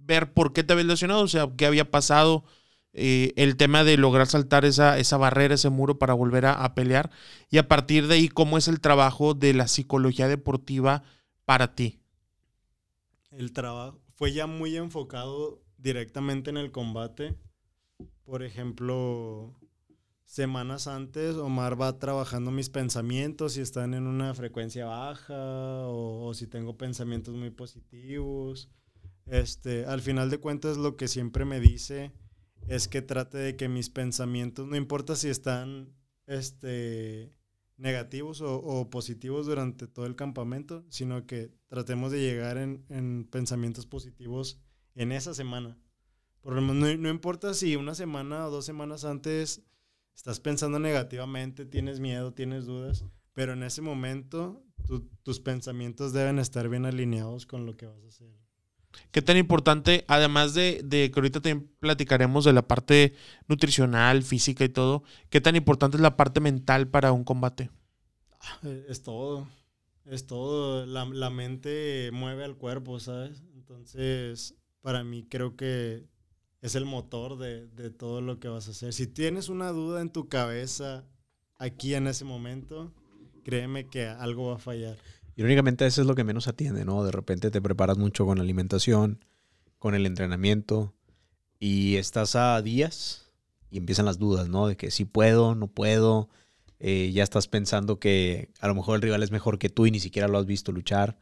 ver 0.00 0.34
por 0.34 0.52
qué 0.52 0.62
te 0.62 0.74
habías 0.74 0.88
lesionado, 0.88 1.22
o 1.22 1.28
sea, 1.28 1.50
qué 1.56 1.64
había 1.64 1.90
pasado, 1.90 2.44
eh, 2.92 3.32
el 3.36 3.56
tema 3.56 3.82
de 3.82 3.96
lograr 3.96 4.26
saltar 4.26 4.66
esa, 4.66 4.98
esa 4.98 5.16
barrera, 5.16 5.54
ese 5.54 5.70
muro 5.70 5.98
para 5.98 6.12
volver 6.12 6.44
a, 6.44 6.52
a 6.62 6.74
pelear. 6.74 7.10
Y 7.48 7.56
a 7.56 7.68
partir 7.68 8.08
de 8.08 8.16
ahí, 8.16 8.28
cómo 8.28 8.58
es 8.58 8.68
el 8.68 8.82
trabajo 8.82 9.32
de 9.32 9.54
la 9.54 9.68
psicología 9.68 10.28
deportiva 10.28 11.02
para 11.46 11.74
ti. 11.74 11.98
El 13.30 13.54
trabajo 13.54 14.02
fue 14.16 14.34
ya 14.34 14.46
muy 14.46 14.76
enfocado 14.76 15.62
directamente 15.78 16.50
en 16.50 16.58
el 16.58 16.72
combate. 16.72 17.38
Por 18.24 18.42
ejemplo, 18.42 19.54
semanas 20.24 20.86
antes 20.86 21.36
Omar 21.36 21.80
va 21.80 21.98
trabajando 21.98 22.50
mis 22.50 22.70
pensamientos, 22.70 23.54
si 23.54 23.60
están 23.60 23.94
en 23.94 24.06
una 24.06 24.34
frecuencia 24.34 24.86
baja 24.86 25.34
o, 25.86 26.32
si 26.34 26.46
tengo 26.46 26.76
pensamientos 26.76 27.34
muy 27.34 27.50
positivos. 27.50 28.70
Este, 29.26 29.84
al 29.86 30.00
final 30.00 30.30
de 30.30 30.38
cuentas 30.38 30.76
lo 30.76 30.96
que 30.96 31.08
siempre 31.08 31.44
me 31.44 31.60
dice 31.60 32.12
es 32.68 32.88
que 32.88 33.02
trate 33.02 33.38
de 33.38 33.56
que 33.56 33.68
mis 33.68 33.90
pensamientos, 33.90 34.66
no 34.66 34.76
importa 34.76 35.16
si 35.16 35.28
están 35.28 35.92
este, 36.26 37.36
negativos 37.76 38.40
o, 38.40 38.88
positivos 38.88 39.46
durante 39.46 39.86
todo 39.86 40.06
el 40.06 40.16
campamento, 40.16 40.84
sino 40.88 41.26
que 41.26 41.52
tratemos 41.68 42.12
de 42.12 42.20
llegar 42.20 42.56
en 42.56 43.28
pensamientos 43.30 43.86
positivos 43.86 44.60
en 44.94 45.12
esa 45.12 45.34
semana. 45.34 45.76
Por 46.42 46.54
lo 46.54 46.60
menos 46.62 46.76
no, 46.76 46.96
no 46.96 47.08
importa 47.08 47.54
si 47.54 47.76
una 47.76 47.94
semana 47.94 48.46
o 48.46 48.50
dos 48.50 48.64
semanas 48.66 49.04
antes 49.04 49.62
estás 50.14 50.40
pensando 50.40 50.78
negativamente, 50.78 51.64
tienes 51.66 52.00
miedo, 52.00 52.34
tienes 52.34 52.66
dudas, 52.66 53.04
pero 53.32 53.52
en 53.54 53.62
ese 53.62 53.80
momento 53.82 54.62
tu- 54.86 55.08
tus 55.22 55.40
pensamientos 55.40 56.12
deben 56.12 56.38
estar 56.38 56.68
bien 56.68 56.84
alineados 56.86 57.46
con 57.46 57.66
lo 57.66 57.76
que 57.76 57.86
vas 57.86 58.02
a 58.04 58.08
hacer. 58.08 58.28
¿Qué 59.10 59.22
tan 59.22 59.36
importante, 59.36 60.04
además 60.08 60.54
de, 60.54 60.80
de 60.84 61.10
que 61.10 61.20
ahorita 61.20 61.40
también 61.40 61.70
platicaremos 61.80 62.44
de 62.44 62.52
la 62.52 62.66
parte 62.66 63.14
nutricional, 63.48 64.22
física 64.22 64.64
y 64.64 64.68
todo, 64.68 65.02
qué 65.30 65.40
tan 65.40 65.56
importante 65.56 65.96
es 65.96 66.02
la 66.02 66.16
parte 66.16 66.40
mental 66.40 66.88
para 66.88 67.12
un 67.12 67.24
combate? 67.24 67.70
Eh, 68.62 68.86
Es 68.88 69.02
todo. 69.02 69.48
Es 70.04 70.26
todo. 70.26 70.86
La, 70.86 71.04
la 71.06 71.30
mente 71.30 72.10
mueve 72.12 72.44
al 72.44 72.56
cuerpo, 72.56 72.98
¿sabes? 73.00 73.42
Entonces, 73.54 74.56
para 74.80 75.04
mí 75.04 75.26
creo 75.28 75.56
que 75.56 76.06
es 76.62 76.74
el 76.74 76.86
motor 76.86 77.36
de, 77.38 77.66
de 77.68 77.90
todo 77.90 78.20
lo 78.22 78.40
que 78.40 78.48
vas 78.48 78.68
a 78.68 78.70
hacer. 78.70 78.92
Si 78.94 79.06
tienes 79.06 79.48
una 79.50 79.70
duda 79.70 80.00
en 80.00 80.10
tu 80.10 80.28
cabeza 80.28 81.04
aquí 81.58 81.94
en 81.94 82.06
ese 82.06 82.24
momento, 82.24 82.92
créeme 83.44 83.88
que 83.88 84.06
algo 84.06 84.48
va 84.50 84.56
a 84.56 84.58
fallar. 84.58 84.96
Irónicamente, 85.36 85.86
eso 85.86 86.00
es 86.02 86.06
lo 86.06 86.14
que 86.14 86.24
menos 86.24 86.48
atiende, 86.48 86.84
¿no? 86.84 87.04
De 87.04 87.10
repente 87.12 87.50
te 87.50 87.60
preparas 87.62 87.98
mucho 87.98 88.26
con 88.26 88.38
la 88.38 88.44
alimentación, 88.44 89.24
con 89.78 89.94
el 89.94 90.06
entrenamiento, 90.06 90.94
y 91.58 91.96
estás 91.96 92.36
a 92.36 92.60
días 92.62 93.30
y 93.70 93.78
empiezan 93.78 94.04
las 94.06 94.18
dudas, 94.18 94.48
¿no? 94.48 94.66
De 94.66 94.76
que 94.76 94.90
si 94.90 95.04
puedo, 95.04 95.54
no 95.54 95.68
puedo. 95.68 96.28
eh, 96.78 97.12
ya 97.12 97.22
estás 97.22 97.46
pensando 97.48 97.98
que 98.00 98.50
a 98.60 98.68
lo 98.68 98.74
mejor 98.74 98.96
el 98.96 99.02
rival 99.02 99.22
es 99.22 99.30
mejor 99.30 99.58
que 99.58 99.68
tú 99.70 99.86
y 99.86 99.90
ni 99.92 100.00
siquiera 100.00 100.28
lo 100.28 100.38
has 100.38 100.46
visto 100.46 100.72
luchar. 100.72 101.16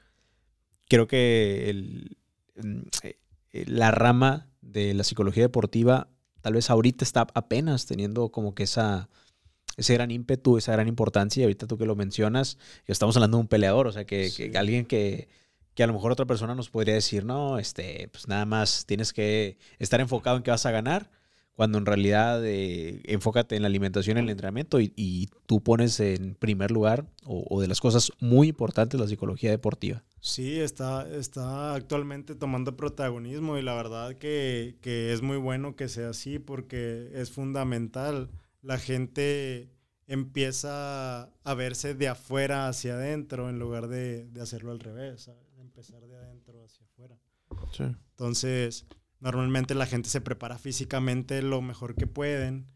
Creo 0.89 1.07
que 1.07 2.07
mm, 2.57 2.81
eh, 3.03 3.17
la 3.67 3.91
rama 3.91 4.50
de 4.61 4.95
la 4.95 5.05
psicología 5.05 5.45
deportiva 5.45 6.09
tal 6.41 6.55
vez 6.55 6.71
ahorita 6.71 7.05
está 7.05 7.27
apenas 7.35 7.87
teniendo 7.87 8.31
como 8.31 8.55
que 8.55 8.65
esa, 8.65 9.09
ese 9.77 9.95
gran 9.95 10.11
ímpetu, 10.11 10.59
esa 10.59 10.73
gran 10.73 10.89
importancia. 10.89 11.41
Y 11.41 11.45
ahorita 11.45 11.67
tú 11.67 11.79
que 11.79 11.87
lo 11.87 11.97
mencionas, 11.97 12.59
estamos 12.87 13.17
hablando 13.17 13.39
de 13.39 13.43
un 13.43 13.49
peleador, 13.49 13.87
o 13.87 13.93
sea, 13.93 14.05
que, 14.05 14.31
que 14.35 14.57
alguien 14.57 14.87
que, 14.87 15.29
que 15.75 15.83
a 15.83 15.87
lo 15.87 15.93
mejor 15.93 16.13
otra 16.13 16.27
persona 16.27 16.55
nos 16.55 16.71
podría 16.71 16.95
decir, 16.95 17.25
no, 17.25 17.59
este, 17.59 18.09
pues 18.13 18.29
nada 18.29 18.45
más 18.45 18.87
tienes 18.87 19.13
que 19.13 19.59
estar 19.79 20.01
enfocado 20.01 20.37
en 20.37 20.43
que 20.43 20.51
vas 20.51 20.67
a 20.67 20.71
ganar, 20.71 21.11
cuando 21.61 21.77
en 21.77 21.85
realidad 21.85 22.43
eh, 22.43 23.03
enfócate 23.05 23.55
en 23.55 23.61
la 23.61 23.69
alimentación 23.69 24.17
y 24.17 24.21
el 24.21 24.31
entrenamiento 24.31 24.81
y, 24.81 24.95
y 24.97 25.29
tú 25.45 25.63
pones 25.63 26.01
en 26.01 26.35
primer 26.35 26.71
lugar, 26.71 27.05
o, 27.27 27.45
o 27.51 27.61
de 27.61 27.69
las 27.69 27.83
cosas 27.83 28.11
muy 28.19 28.49
importantes, 28.49 28.99
la 28.99 29.07
psicología 29.07 29.51
deportiva. 29.51 30.03
Sí, 30.23 30.59
está, 30.59 31.07
está 31.15 31.75
actualmente 31.75 32.35
tomando 32.35 32.79
protagonismo 32.79 33.59
y 33.59 33.63
la 33.63 33.75
verdad 33.75 34.15
que, 34.15 34.79
que 34.81 35.13
es 35.13 35.21
muy 35.21 35.37
bueno 35.37 35.77
que 35.77 35.91
sea 35.91 36.09
así 36.09 36.39
porque 36.39 37.11
es 37.13 37.31
fundamental. 37.31 38.31
La 38.63 38.79
gente 38.79 39.69
empieza 40.07 41.25
a 41.45 41.55
verse 41.55 41.95
de 41.95 42.09
afuera 42.09 42.69
hacia 42.69 42.95
adentro 42.95 43.51
en 43.51 43.59
lugar 43.59 43.89
de, 43.89 44.29
de 44.29 44.41
hacerlo 44.41 44.71
al 44.71 44.81
revés, 44.81 45.31
empezar 45.59 46.01
de 46.07 46.17
adentro 46.17 46.65
hacia 46.65 46.87
afuera. 46.87 47.19
Sí. 47.73 47.85
Entonces, 48.13 48.87
normalmente 49.21 49.75
la 49.75 49.87
gente 49.87 50.09
se 50.09 50.21
prepara 50.21 50.59
físicamente 50.59 51.43
lo 51.43 51.63
mejor 51.63 51.95
que 51.95 52.07
pueden 52.07 52.67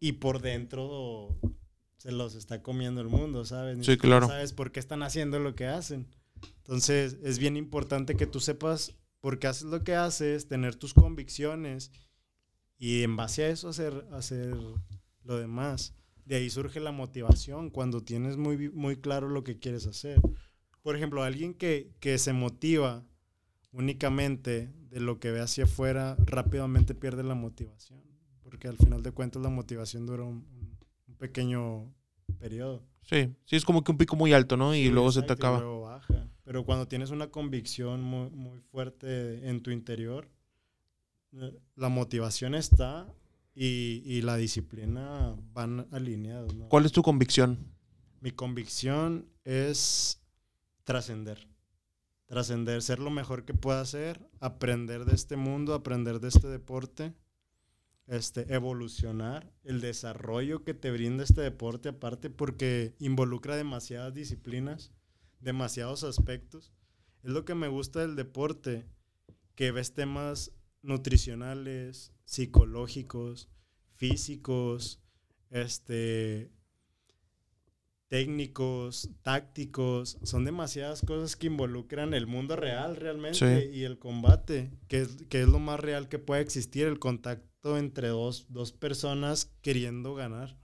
y 0.00 0.12
por 0.12 0.40
dentro 0.40 1.38
se 1.98 2.10
los 2.10 2.34
está 2.34 2.62
comiendo 2.62 3.00
el 3.00 3.08
mundo, 3.08 3.44
¿sabes? 3.44 3.78
Ni 3.78 3.84
Sí, 3.84 3.96
claro. 3.96 4.26
Sabes 4.26 4.52
por 4.52 4.72
qué 4.72 4.80
están 4.80 5.02
haciendo 5.02 5.38
lo 5.38 5.54
que 5.54 5.66
hacen. 5.66 6.08
Entonces, 6.58 7.18
es 7.22 7.38
bien 7.38 7.56
importante 7.56 8.16
que 8.16 8.26
tú 8.26 8.40
sepas 8.40 8.96
por 9.20 9.38
qué 9.38 9.46
haces 9.46 9.64
lo 9.64 9.84
que 9.84 9.94
haces, 9.94 10.48
tener 10.48 10.74
tus 10.74 10.94
convicciones 10.94 11.92
y 12.78 13.04
en 13.04 13.14
base 13.14 13.44
a 13.44 13.48
eso 13.50 13.68
hacer, 13.68 14.06
hacer 14.12 14.56
lo 15.22 15.38
demás. 15.38 15.94
De 16.24 16.36
ahí 16.36 16.50
surge 16.50 16.80
la 16.80 16.90
motivación 16.90 17.70
cuando 17.70 18.02
tienes 18.02 18.36
muy, 18.36 18.70
muy 18.70 18.96
claro 18.96 19.28
lo 19.28 19.44
que 19.44 19.60
quieres 19.60 19.86
hacer. 19.86 20.20
Por 20.82 20.96
ejemplo, 20.96 21.22
alguien 21.22 21.54
que, 21.54 21.92
que 22.00 22.18
se 22.18 22.32
motiva 22.32 23.04
únicamente 23.72 24.70
de 24.90 25.00
lo 25.00 25.18
que 25.18 25.30
ve 25.30 25.40
hacia 25.40 25.64
afuera, 25.64 26.16
rápidamente 26.18 26.94
pierde 26.94 27.22
la 27.24 27.34
motivación. 27.34 28.00
Porque 28.42 28.68
al 28.68 28.76
final 28.76 29.02
de 29.02 29.12
cuentas 29.12 29.42
la 29.42 29.48
motivación 29.48 30.06
dura 30.06 30.24
un, 30.24 30.46
pequeño 31.18 31.92
periodo. 32.38 32.82
Sí, 33.02 33.32
sí, 33.44 33.56
es 33.56 33.64
como 33.64 33.82
que 33.84 33.92
un 33.92 33.98
pico 33.98 34.16
muy 34.16 34.32
alto, 34.32 34.56
¿no? 34.56 34.74
Y 34.74 34.84
Sí, 34.84 34.90
luego 34.90 35.12
se 35.12 35.22
te 35.22 35.32
y 35.32 35.36
acaba. 35.36 35.60
luego 35.60 35.82
baja. 35.82 36.28
Pero 36.44 36.64
cuando 36.64 36.88
tienes 36.88 37.10
una 37.10 37.28
convicción 37.30 38.02
muy, 38.02 38.30
muy 38.30 38.60
fuerte 38.60 39.48
en 39.48 39.62
tu 39.62 39.70
interior, 39.70 40.28
eh, 41.32 41.58
la 41.76 41.88
motivación 41.88 42.54
está 42.56 43.06
y, 43.54 44.02
y 44.04 44.22
la 44.22 44.36
disciplina 44.36 45.36
van 45.52 45.86
alineados. 45.92 46.54
¿no? 46.54 46.68
¿Cuál 46.68 46.84
es 46.86 46.92
tu 46.92 47.02
convicción? 47.02 47.58
Mi 48.20 48.32
convicción 48.32 49.26
es 49.44 50.20
trascender. 50.84 51.46
Trascender, 52.32 52.80
ser 52.80 52.98
lo 52.98 53.10
mejor 53.10 53.44
que 53.44 53.52
pueda 53.52 53.84
ser, 53.84 54.26
aprender 54.40 55.04
de 55.04 55.14
este 55.14 55.36
mundo, 55.36 55.74
aprender 55.74 56.18
de 56.18 56.28
este 56.28 56.48
deporte, 56.48 57.12
este, 58.06 58.54
evolucionar, 58.54 59.52
el 59.64 59.82
desarrollo 59.82 60.64
que 60.64 60.72
te 60.72 60.90
brinda 60.90 61.24
este 61.24 61.42
deporte 61.42 61.90
aparte 61.90 62.30
porque 62.30 62.94
involucra 62.98 63.54
demasiadas 63.54 64.14
disciplinas, 64.14 64.92
demasiados 65.40 66.04
aspectos. 66.04 66.72
Es 67.22 67.28
lo 67.32 67.44
que 67.44 67.54
me 67.54 67.68
gusta 67.68 68.00
del 68.00 68.16
deporte, 68.16 68.86
que 69.54 69.70
ves 69.70 69.92
temas 69.92 70.52
nutricionales, 70.80 72.14
psicológicos, 72.24 73.50
físicos, 73.94 75.02
este, 75.50 76.50
técnicos, 78.12 79.08
tácticos, 79.22 80.18
son 80.22 80.44
demasiadas 80.44 81.00
cosas 81.00 81.34
que 81.34 81.46
involucran 81.46 82.12
el 82.12 82.26
mundo 82.26 82.56
real 82.56 82.94
realmente 82.96 83.38
Sí. 83.70 83.70
y 83.78 83.84
el 83.84 83.98
combate, 83.98 84.70
que 84.86 85.00
es, 85.00 85.08
que 85.30 85.40
es 85.40 85.48
lo 85.48 85.58
más 85.58 85.80
real 85.80 86.10
que 86.10 86.18
puede 86.18 86.42
existir, 86.42 86.86
el 86.86 86.98
contacto 86.98 87.78
entre 87.78 88.08
dos, 88.08 88.44
dos 88.50 88.70
personas 88.70 89.50
queriendo 89.62 90.14
ganar. 90.14 90.58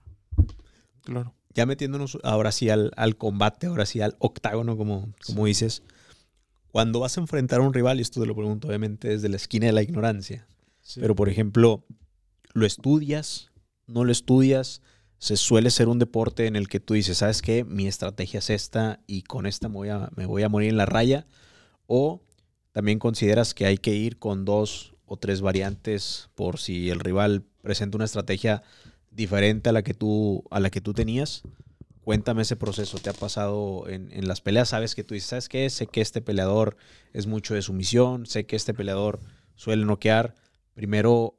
Claro. 1.01 1.33
Ya 1.55 1.65
metiéndonos 1.65 2.19
ahora 2.21 2.51
sí 2.51 2.69
al, 2.69 2.91
al 2.95 3.17
combate, 3.17 3.65
ahora 3.65 3.87
sí 3.87 3.99
al 3.99 4.15
octágono, 4.19 4.77
como, 4.77 5.11
como 5.25 5.47
dices. 5.47 5.81
Cuando 6.71 6.99
vas 6.99 7.17
a 7.17 7.21
enfrentar 7.21 7.61
a 7.61 7.63
un 7.63 7.73
rival, 7.73 7.97
y 7.97 8.03
esto 8.03 8.21
te 8.21 8.27
lo 8.27 8.35
pregunto 8.35 8.67
obviamente 8.67 9.07
desde 9.07 9.27
la 9.27 9.37
esquina 9.37 9.65
de 9.65 9.71
la 9.71 9.81
ignorancia, 9.81 10.45
Sí. 10.81 10.99
pero 11.01 11.15
por 11.15 11.29
ejemplo, 11.29 11.83
¿lo 12.53 12.67
estudias? 12.67 13.49
¿No 13.87 14.03
lo 14.03 14.11
estudias? 14.11 14.83
Se 15.19 15.37
suele 15.37 15.69
ser 15.69 15.89
un 15.89 15.99
deporte 15.99 16.47
en 16.47 16.55
el 16.55 16.67
que 16.67 16.79
tú 16.79 16.93
dices, 16.93 17.19
¿sabes 17.19 17.41
qué? 17.41 17.63
Mi 17.65 17.87
estrategia 17.87 18.39
es 18.39 18.49
esta 18.49 19.01
y 19.05 19.23
con 19.23 19.45
esta 19.45 19.67
me 19.67 19.75
voy 19.75 19.89
a, 19.89 20.09
me 20.15 20.25
voy 20.25 20.43
a 20.43 20.49
morir 20.49 20.69
en 20.69 20.77
la 20.77 20.85
raya. 20.85 21.27
O 21.87 22.21
también 22.71 22.99
consideras 22.99 23.53
que 23.53 23.65
hay 23.65 23.77
que 23.77 23.93
ir 23.93 24.17
con 24.17 24.45
dos 24.45 24.95
o 25.05 25.17
tres 25.17 25.41
variantes 25.41 26.29
por 26.35 26.59
si 26.59 26.89
el 26.89 26.99
rival 26.99 27.43
presenta 27.61 27.97
una 27.97 28.05
estrategia 28.05 28.63
diferente 29.11 29.69
a 29.69 29.73
la 29.73 29.83
que 29.83 29.93
tú, 29.93 30.45
a 30.51 30.59
la 30.59 30.69
que 30.69 30.81
tú 30.81 30.93
tenías. 30.93 31.43
Cuéntame 32.03 32.43
ese 32.43 32.55
proceso. 32.55 32.97
¿Te 32.99 33.09
ha 33.09 33.13
pasado 33.13 33.89
en, 33.89 34.11
en 34.13 34.27
las 34.27 34.39
peleas? 34.39 34.69
Sabes 34.69 34.95
que 34.95 35.03
tú 35.03 35.15
dices, 35.15 35.29
¿sabes 35.29 35.49
qué? 35.49 35.69
Sé 35.69 35.87
que 35.87 36.01
este 36.01 36.21
peleador 36.21 36.77
es 37.11 37.27
mucho 37.27 37.53
de 37.53 37.61
sumisión, 37.61 38.25
sé 38.25 38.45
que 38.45 38.55
este 38.55 38.73
peleador 38.73 39.19
suele 39.55 39.85
noquear. 39.85 40.35
Primero, 40.73 41.37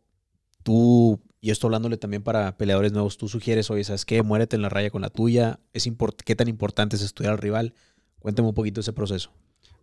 tú, 0.62 1.20
y 1.40 1.50
esto 1.50 1.66
hablándole 1.66 1.96
también 1.96 2.22
para 2.22 2.56
peleadores 2.56 2.92
nuevos, 2.92 3.16
tú 3.16 3.28
sugieres, 3.28 3.70
oye, 3.70 3.84
¿sabes 3.84 4.04
qué? 4.04 4.22
Muérete 4.22 4.56
en 4.56 4.62
la 4.62 4.68
raya 4.68 4.90
con 4.90 5.02
la 5.02 5.10
tuya. 5.10 5.60
¿Es 5.72 5.88
¿Qué 6.24 6.36
tan 6.36 6.48
importante 6.48 6.96
es 6.96 7.02
estudiar 7.02 7.32
al 7.32 7.38
rival? 7.38 7.74
Cuéntame 8.18 8.48
un 8.48 8.54
poquito 8.54 8.80
ese 8.80 8.92
proceso. 8.92 9.32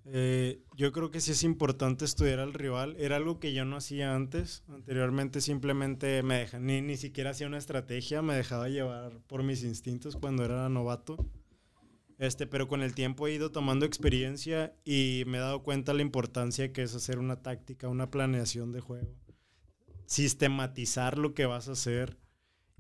Eh, 0.05 0.62
yo 0.76 0.93
creo 0.93 1.12
que 1.12 1.20
sí 1.20 1.32
es 1.32 1.43
importante 1.43 2.05
estudiar 2.05 2.39
al 2.39 2.53
rival. 2.53 2.95
Era 2.99 3.16
algo 3.16 3.39
que 3.39 3.53
yo 3.53 3.66
no 3.66 3.76
hacía 3.76 4.16
antes. 4.16 4.64
Anteriormente 4.70 5.41
simplemente 5.41 6.22
me 6.24 6.39
deja, 6.39 6.60
ni, 6.60 6.82
ni 6.82 6.95
siquiera 6.95 7.32
hacía 7.32 7.47
una 7.47 7.58
estrategia, 7.58 8.22
me 8.22 8.36
dejaba 8.36 8.70
llevar 8.70 9.20
por 9.28 9.43
mis 9.43 9.64
instintos 9.64 10.16
cuando 10.16 10.45
era 10.45 10.70
novato. 10.70 11.18
Este, 12.20 12.47
pero 12.47 12.68
con 12.68 12.82
el 12.82 12.95
tiempo 12.95 13.28
he 13.28 13.34
ido 13.34 13.51
tomando 13.51 13.86
experiencia 13.86 14.74
y 14.86 15.24
me 15.28 15.38
he 15.38 15.41
dado 15.41 15.62
cuenta 15.62 15.93
la 15.93 16.01
importancia 16.01 16.72
que 16.72 16.84
es 16.84 16.95
hacer 16.95 17.20
una 17.20 17.41
táctica, 17.41 17.89
una 17.89 18.10
planeación 18.10 18.72
de 18.72 18.80
juego. 18.80 19.14
Sistematizar 20.08 21.18
lo 21.20 21.34
que 21.36 21.45
vas 21.45 21.70
a 21.70 21.74
hacer 21.74 22.18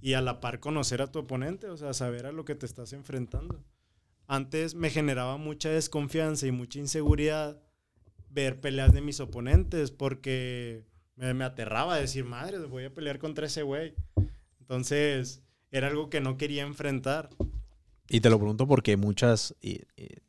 y 0.01 0.13
a 0.13 0.21
la 0.21 0.39
par 0.41 0.59
conocer 0.59 1.01
a 1.03 1.11
tu 1.11 1.19
oponente, 1.19 1.67
o 1.67 1.77
sea, 1.77 1.93
saber 1.93 2.25
a 2.25 2.31
lo 2.31 2.43
que 2.45 2.55
te 2.55 2.65
estás 2.65 2.91
enfrentando 2.93 3.63
antes 4.29 4.75
me 4.75 4.89
generaba 4.89 5.37
mucha 5.37 5.69
desconfianza 5.69 6.45
y 6.47 6.51
mucha 6.51 6.79
inseguridad 6.79 7.61
ver 8.29 8.59
peleas 8.59 8.91
de 8.91 8.99
mis 8.99 9.21
oponentes 9.21 9.89
porque 9.91 10.83
me, 11.15 11.33
me 11.33 11.45
aterraba 11.45 11.95
decir, 11.95 12.25
madre, 12.25 12.59
voy 12.59 12.83
a 12.83 12.93
pelear 12.93 13.19
contra 13.19 13.45
ese 13.47 13.63
güey. 13.63 13.95
Entonces, 14.59 15.41
era 15.71 15.87
algo 15.87 16.09
que 16.09 16.19
no 16.19 16.35
quería 16.37 16.63
enfrentar. 16.63 17.29
Y 18.09 18.19
te 18.19 18.29
lo 18.29 18.37
pregunto 18.37 18.67
porque 18.67 18.97
muchas, 18.97 19.55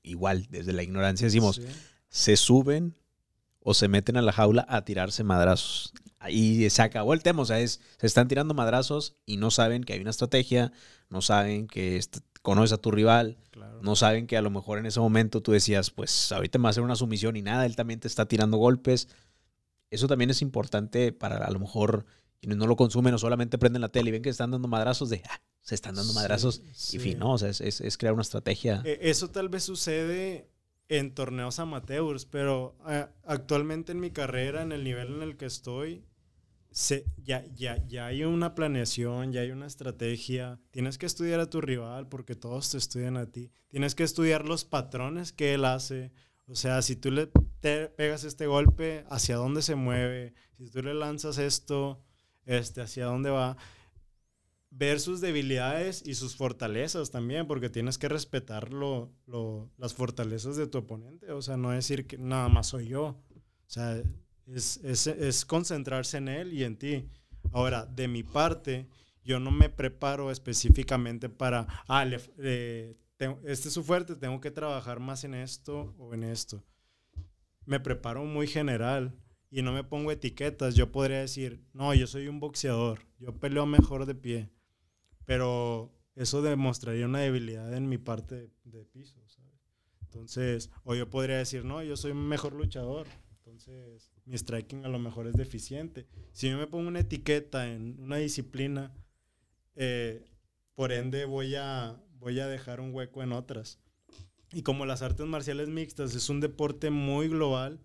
igual, 0.05 0.47
desde 0.49 0.73
la 0.73 0.85
ignorancia 0.85 1.27
decimos, 1.27 1.57
Sí. 1.57 1.65
se 2.09 2.37
suben 2.37 2.95
o 3.59 3.75
se 3.75 3.89
meten 3.89 4.17
a 4.17 4.23
la 4.23 4.33
jaula 4.33 4.65
a 4.69 4.85
tirarse 4.85 5.25
madrazos. 5.25 5.93
Ahí 6.21 6.69
se 6.71 6.83
acabó 6.83 7.15
el 7.15 7.23
tema, 7.23 7.43
o 7.43 7.45
sea, 7.45 7.61
es, 7.61 7.81
se 7.99 8.07
están 8.07 8.27
tirando 8.29 8.53
madrazos 8.55 9.15
y 9.25 9.37
no 9.37 9.51
saben 9.51 9.85
que 9.85 9.93
hay 9.93 10.01
una 10.01 10.11
estrategia, 10.11 10.73
no 11.11 11.23
saben 11.23 11.69
que 11.69 12.01
conoces 12.43 12.73
a 12.73 12.79
tu 12.79 12.91
rival, 12.91 13.37
Claro. 13.51 13.81
no 13.83 13.95
saben 13.97 14.27
que 14.27 14.37
a 14.37 14.43
lo 14.43 14.51
mejor 14.51 14.79
en 14.79 14.87
ese 14.87 14.99
momento 15.01 15.43
tú 15.43 15.53
decías, 15.53 15.91
pues 15.91 16.33
ahorita 16.33 16.59
me 16.59 16.65
va 16.65 16.69
a 16.69 16.71
hacer 16.71 16.83
una 16.83 16.97
sumisión 16.97 17.37
y 17.37 17.43
nada, 17.43 17.67
él 17.67 17.77
también 17.77 18.01
te 18.01 18.09
está 18.09 18.27
tirando 18.27 18.57
golpes. 18.57 19.09
Eso 19.91 20.07
también 20.07 20.31
es 20.31 20.43
importante 20.43 21.13
para 21.13 21.39
a 21.39 21.51
lo 21.51 21.59
mejor 21.61 22.05
quienes 22.41 22.59
no 22.59 22.67
lo 22.67 22.77
consumen 22.77 23.15
o 23.15 23.19
solamente 23.19 23.59
prenden 23.59 23.83
la 23.83 23.89
tele 23.89 24.09
y 24.11 24.13
ven 24.13 24.23
que 24.23 24.29
están 24.29 24.51
dando 24.51 24.69
madrazos 24.69 25.09
de, 25.11 25.23
ah, 25.29 25.41
se 25.61 25.75
están 25.75 25.95
dando 25.95 26.13
madrazos 26.15 26.63
sí. 26.75 26.97
y 26.97 27.01
fin, 27.01 27.19
no, 27.19 27.33
o 27.33 27.39
sea, 27.39 27.49
es, 27.49 27.61
es- 27.61 27.81
es 27.81 27.97
crear 27.99 28.13
una 28.15 28.23
estrategia. 28.23 28.83
Eh, 28.85 28.99
Eso 29.03 29.29
tal 29.31 29.49
vez 29.49 29.65
sucede 29.65 30.49
en 30.89 31.15
torneos 31.15 31.59
amateurs, 31.59 32.25
pero 32.27 32.77
ah, 32.85 33.11
actualmente 33.25 33.93
en 33.93 34.01
mi 34.01 34.11
carrera, 34.11 34.63
en 34.63 34.73
el 34.73 34.85
nivel 34.85 35.15
en 35.17 35.23
el 35.23 35.37
que 35.37 35.47
estoy, 35.47 36.05
se- 36.71 37.05
ya, 37.17 37.45
ya, 37.55 37.85
ya 37.87 38.07
hay 38.07 38.25
una 38.25 38.55
planeación, 38.55 39.33
ya 39.33 39.41
hay 39.43 39.51
una 39.51 39.67
estrategia. 39.67 40.61
Tienes 40.71 40.99
que 40.99 41.07
estudiar 41.07 41.41
a 41.41 41.51
tu 41.51 41.61
rival 41.61 42.09
porque 42.09 42.35
todos 42.37 42.71
te 42.71 42.79
estudian 42.79 43.17
a 43.17 43.27
ti. 43.31 43.51
Tienes 43.69 43.95
que 43.95 44.05
estudiar 44.05 44.47
los 44.47 44.65
patrones 44.65 45.33
que 45.33 45.55
él 45.55 45.65
hace. 45.65 46.13
O 46.47 46.55
sea, 46.55 46.81
si 46.83 46.97
tú 46.97 47.11
le 47.11 47.29
te 47.61 47.89
pegas 47.89 48.25
este 48.25 48.47
golpe, 48.47 49.05
hacia 49.11 49.37
dónde 49.37 49.63
se 49.63 49.75
mueve. 49.75 50.35
Si 50.53 50.71
tú 50.71 50.83
le 50.83 50.95
lanzas 50.95 51.39
esto, 51.39 52.03
este, 52.47 52.81
hacia 52.83 53.07
dónde 53.07 53.31
va 53.31 53.57
ver 54.79 55.01
sus 55.01 55.21
debilidades 55.21 56.03
y 56.07 56.15
sus 56.15 56.37
fortalezas 56.37 57.11
también, 57.11 57.49
porque 57.49 57.69
tienes 57.69 57.99
que 57.99 58.09
respetar 58.09 58.73
lo- 58.73 59.13
lo- 59.27 59.73
las 59.77 59.93
fortalezas 59.93 60.57
de 60.57 60.69
tu 60.69 60.79
oponente. 60.79 61.33
O 61.33 61.43
sea, 61.43 61.57
no 61.57 61.71
decir 61.71 62.07
que 62.07 62.17
nada 62.17 62.49
más 62.49 62.69
soy 62.69 62.87
yo. 62.87 63.05
O 63.07 63.67
sea, 63.67 64.01
es, 64.47 64.77
es- 64.85 65.09
es 65.09 65.45
concentrarse 65.45 66.19
en 66.19 66.29
él 66.29 66.53
y 66.53 66.63
en 66.63 66.77
ti. 66.79 67.09
Ahora, 67.53 67.87
de 67.87 68.07
mi 68.07 68.23
parte, 68.23 68.87
yo 69.25 69.41
no 69.41 69.51
me 69.51 69.69
preparo 69.69 70.31
específicamente 70.31 71.29
para, 71.29 71.67
ah, 71.89 72.05
le- 72.05 72.97
tengo- 73.17 73.41
este 73.45 73.69
es 73.69 73.75
su 73.75 73.83
fuerte, 73.83 74.15
tengo 74.15 74.41
que 74.41 74.53
trabajar 74.53 75.01
más 75.01 75.25
en 75.25 75.35
esto 75.35 75.93
o 75.99 76.15
en 76.15 76.23
esto. 76.23 76.63
Me 77.67 77.81
preparo 77.81 78.25
muy 78.25 78.47
general 78.47 79.13
y 79.51 79.63
no 79.63 79.73
me 79.73 79.83
pongo 79.83 80.13
etiquetas. 80.13 80.77
Yo 80.77 80.93
podría 80.93 81.19
decir, 81.19 81.65
no, 81.73 81.93
yo 81.95 82.07
soy 82.07 82.29
un 82.29 82.39
boxeador, 82.39 83.01
yo 83.19 83.35
peleo 83.41 83.67
mejor 83.67 84.07
de 84.07 84.15
pie, 84.15 84.51
pero 85.29 85.93
eso 86.15 86.41
demostraría 86.41 87.05
una 87.05 87.19
debilidad 87.19 87.75
en 87.75 87.87
mi 87.87 87.99
parte 87.99 88.35
de, 88.35 88.51
de 88.65 88.87
piso, 88.87 89.21
¿sabes? 89.29 89.61
Entonces, 90.01 90.71
o 90.85 90.95
yo 90.95 91.11
podría 91.11 91.37
decir, 91.37 91.67
no, 91.67 91.83
yo 91.83 91.99
soy 91.99 92.15
mejor 92.15 92.55
luchador, 92.55 93.07
entonces 93.37 94.11
mi 94.25 94.39
striking 94.39 94.87
a 94.87 94.89
lo 94.89 94.99
mejor 94.99 95.27
es 95.27 95.35
deficiente. 95.35 96.07
Si 96.33 96.49
yo 96.49 96.57
me 96.57 96.67
pongo 96.67 96.89
una 96.89 97.01
etiqueta 97.01 97.71
en 97.71 98.01
una 98.01 98.17
disciplina, 98.17 98.95
eh, 99.75 100.25
por 100.75 100.93
ende 100.93 101.27
voy 101.27 101.57
a, 101.57 102.03
voy 102.15 102.41
a 102.41 102.47
dejar 102.47 102.81
un 102.81 102.95
hueco 102.95 103.23
en 103.23 103.33
otras. 103.33 103.79
Y 104.51 104.63
como 104.63 104.87
las 104.87 105.03
artes 105.03 105.27
marciales 105.27 105.69
mixtas 105.69 106.15
es 106.15 106.31
un 106.31 106.41
deporte 106.41 106.89
muy 106.89 107.29
global, 107.29 107.81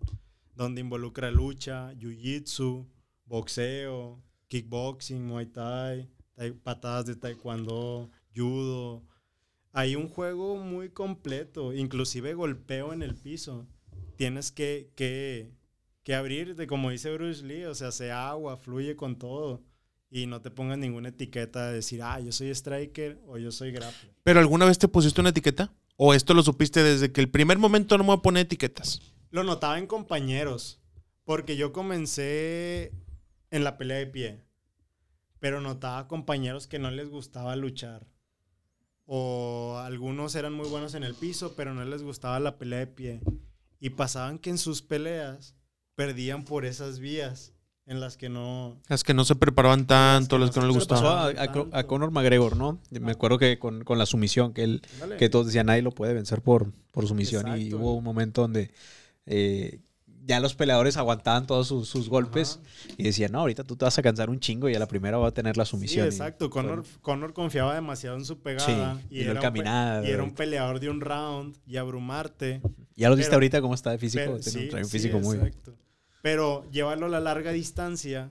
donde 0.54 0.80
involucra 0.80 1.30
lucha, 1.30 1.92
jiu-jitsu, 1.92 2.88
boxeo, 3.26 4.24
kickboxing, 4.48 5.26
muay 5.26 5.44
thai, 5.44 6.08
patadas 6.62 7.06
de 7.06 7.16
taekwondo, 7.16 8.10
judo. 8.34 9.02
Hay 9.72 9.96
un 9.96 10.08
juego 10.08 10.56
muy 10.56 10.90
completo, 10.90 11.72
inclusive 11.72 12.34
golpeo 12.34 12.92
en 12.92 13.02
el 13.02 13.14
piso. 13.14 13.66
Tienes 14.16 14.52
que, 14.52 14.92
que, 14.94 15.50
que 16.04 16.14
abrirte, 16.14 16.66
como 16.66 16.90
dice 16.90 17.12
Bruce 17.12 17.44
Lee, 17.44 17.64
o 17.64 17.74
sea, 17.74 17.90
se 17.90 18.12
agua, 18.12 18.56
fluye 18.56 18.96
con 18.96 19.18
todo. 19.18 19.62
Y 20.10 20.26
no 20.26 20.40
te 20.40 20.50
pongas 20.52 20.78
ninguna 20.78 21.08
etiqueta 21.08 21.68
de 21.68 21.74
decir, 21.74 22.00
ah, 22.02 22.20
yo 22.20 22.30
soy 22.30 22.50
striker 22.50 23.18
o 23.26 23.36
yo 23.36 23.50
soy 23.50 23.72
grappler. 23.72 24.14
¿Pero 24.22 24.38
alguna 24.38 24.64
vez 24.64 24.78
te 24.78 24.86
pusiste 24.86 25.20
una 25.20 25.30
etiqueta? 25.30 25.74
¿O 25.96 26.14
esto 26.14 26.34
lo 26.34 26.42
supiste 26.42 26.82
desde 26.84 27.10
que 27.10 27.20
el 27.20 27.28
primer 27.28 27.58
momento 27.58 27.98
no 27.98 28.04
me 28.04 28.08
voy 28.08 28.18
a 28.18 28.22
poner 28.22 28.46
etiquetas? 28.46 29.00
Lo 29.30 29.42
notaba 29.42 29.76
en 29.78 29.88
compañeros, 29.88 30.80
porque 31.24 31.56
yo 31.56 31.72
comencé 31.72 32.92
en 33.50 33.64
la 33.64 33.76
pelea 33.76 33.98
de 33.98 34.06
pie, 34.06 34.43
pero 35.44 35.60
notaba 35.60 36.08
compañeros 36.08 36.66
que 36.66 36.78
no 36.78 36.90
les 36.90 37.10
gustaba 37.10 37.54
luchar. 37.54 38.06
O 39.04 39.76
algunos 39.84 40.34
eran 40.36 40.54
muy 40.54 40.66
buenos 40.70 40.94
en 40.94 41.04
el 41.04 41.14
piso, 41.14 41.52
pero 41.54 41.74
no 41.74 41.84
les 41.84 42.02
gustaba 42.02 42.40
la 42.40 42.56
pelea 42.56 42.78
de 42.78 42.86
pie. 42.86 43.20
Y 43.78 43.90
pasaban 43.90 44.38
que 44.38 44.48
en 44.48 44.56
sus 44.56 44.80
peleas 44.80 45.54
perdían 45.96 46.46
por 46.46 46.64
esas 46.64 46.98
vías 46.98 47.52
en 47.84 48.00
las 48.00 48.16
que 48.16 48.30
no... 48.30 48.80
Las 48.88 49.04
que 49.04 49.12
no 49.12 49.26
se 49.26 49.36
preparaban 49.36 49.86
tanto, 49.86 50.38
las 50.38 50.50
que 50.50 50.60
no 50.60 50.66
les 50.66 50.76
Eso 50.76 50.84
le 50.86 50.88
pasó 50.88 51.08
a, 51.10 51.26
gustaban. 51.32 51.68
a- 51.74 51.78
a 51.80 51.86
Conor 51.86 52.10
McGregor, 52.10 52.56
¿no? 52.56 52.80
Me 52.90 53.12
acuerdo 53.12 53.36
que 53.38 53.58
con, 53.58 53.84
con 53.84 53.98
la 53.98 54.06
sumisión, 54.06 54.54
que 54.54 54.62
él, 54.64 54.80
Dale. 54.98 55.18
que 55.18 55.28
todos 55.28 55.44
decían, 55.44 55.66
nadie 55.66 55.82
lo 55.82 55.90
puede 55.92 56.14
vencer 56.14 56.40
por, 56.40 56.72
por 56.90 57.06
sumisión. 57.06 57.60
Y 57.60 57.74
hubo 57.74 57.92
un 57.92 58.02
momento 58.04 58.40
donde 58.40 58.70
eh, 59.26 59.80
ya 60.26 60.40
los 60.40 60.54
peleadores 60.54 60.96
aguantaban 60.96 61.46
todos 61.46 61.68
sus, 61.68 61.88
sus 61.88 62.08
golpes 62.08 62.60
y 62.96 63.02
decían, 63.04 63.32
no, 63.32 63.40
ahorita 63.40 63.64
tú 63.64 63.76
te 63.76 63.84
vas 63.84 63.98
a 63.98 64.02
cansar 64.02 64.30
un 64.30 64.40
chingo 64.40 64.68
y 64.68 64.74
a 64.74 64.78
la 64.78 64.88
primera 64.88 65.18
va 65.18 65.28
a 65.28 65.32
tener 65.34 65.56
la 65.56 65.64
Sí, 65.64 65.72
sumisión. 65.72 66.06
Y 66.06 66.08
exacto. 66.08 66.48
Conor, 66.50 66.84
Conor 67.02 67.32
confiaba 67.34 67.74
demasiado 67.74 68.16
en 68.16 68.24
su 68.24 68.38
pegada. 68.40 68.96
Sí, 69.00 69.06
y 69.10 69.20
el 69.20 69.30
era 69.30 69.40
caminar. 69.40 70.04
y 70.04 70.08
era 70.10 70.22
un 70.22 70.34
peleador 70.34 70.80
de 70.80 70.88
un 70.88 71.00
round 71.00 71.56
y 71.66 71.76
abrumarte. 71.76 72.60
Ya 72.96 73.10
lo 73.10 73.16
viste 73.16 73.28
Pero- 73.30 73.36
ahorita 73.36 73.60
cómo 73.60 73.74
está 73.74 73.90
de 73.90 73.98
físico. 73.98 74.24
pero- 74.24 74.42
sí, 74.42 74.70
un 74.72 74.86
físico 74.88 75.18
muy... 75.20 75.36
exacto. 75.36 75.74
Pero 76.22 76.64
llévalo 76.70 77.06
a 77.06 77.08
la 77.10 77.20
larga 77.20 77.52
distancia 77.52 78.30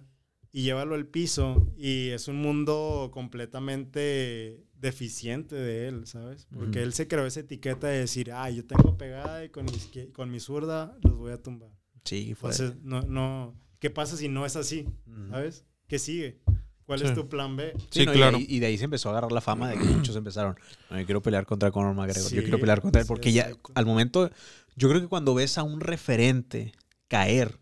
y 0.51 0.63
llévalo 0.63 0.95
al 0.95 1.05
piso 1.05 1.67
y 1.77 2.09
es 2.09 2.27
un 2.27 2.37
mundo 2.37 3.11
completamente 3.13 4.63
deficiente 4.75 5.55
de 5.55 5.87
él, 5.87 6.07
¿sabes? 6.07 6.47
Porque 6.53 6.81
él 6.83 6.93
se 6.93 7.07
creó 7.07 7.25
esa 7.25 7.39
etiqueta 7.41 7.87
de 7.87 7.99
decir, 7.99 8.31
ah, 8.33 8.49
yo 8.49 8.65
tengo 8.65 8.97
pegada 8.97 9.45
y 9.45 9.49
con 9.49 9.65
mi, 9.65 10.07
con 10.11 10.29
mi 10.31 10.39
zurda 10.39 10.97
los 11.03 11.15
voy 11.15 11.31
a 11.31 11.41
tumbar. 11.41 11.69
Sí, 12.03 12.33
fue... 12.35 12.51
Entonces, 12.51 12.81
no, 12.83 13.01
no, 13.01 13.55
¿qué 13.79 13.89
pasa 13.89 14.17
si 14.17 14.27
no 14.29 14.45
es 14.45 14.55
así? 14.55 14.87
¿Sabes? 15.29 15.65
¿Qué 15.87 15.99
sigue? 15.99 16.39
¿Cuál 16.85 16.99
Sí. 16.99 17.05
es 17.05 17.13
tu 17.13 17.29
plan 17.29 17.55
B? 17.55 17.73
Sí, 17.91 18.05
no, 18.05 18.13
y 18.13 18.17
de 18.17 18.23
ahí- 18.25 18.45
Y, 18.49 18.59
de 18.59 18.65
ahí 18.65 18.77
se 18.77 18.83
empezó 18.85 19.07
a 19.09 19.11
agarrar 19.13 19.31
la 19.31 19.39
fama 19.41 19.69
de 19.69 19.77
que 19.77 19.83
muchos 20.09 20.15
empezaron. 20.15 20.55
No, 20.89 20.99
yo 20.99 21.05
quiero 21.05 21.21
pelear 21.21 21.45
contra 21.45 21.71
Conor 21.71 21.95
McGregor. 21.95 22.31
yo 22.31 22.41
quiero 22.41 22.59
pelear 22.59 22.81
contra 22.81 22.99
él. 23.01 23.05
sí, 23.05 23.07
Porque 23.07 23.31
ya 23.31 23.43
exacto. 23.43 23.71
al 23.75 23.85
momento, 23.85 24.29
yo 24.75 24.89
creo 24.89 24.99
que 25.01 25.07
cuando 25.07 25.33
ves 25.33 25.57
a 25.57 25.63
un 25.63 25.79
referente 25.79 26.73
caer 27.07 27.57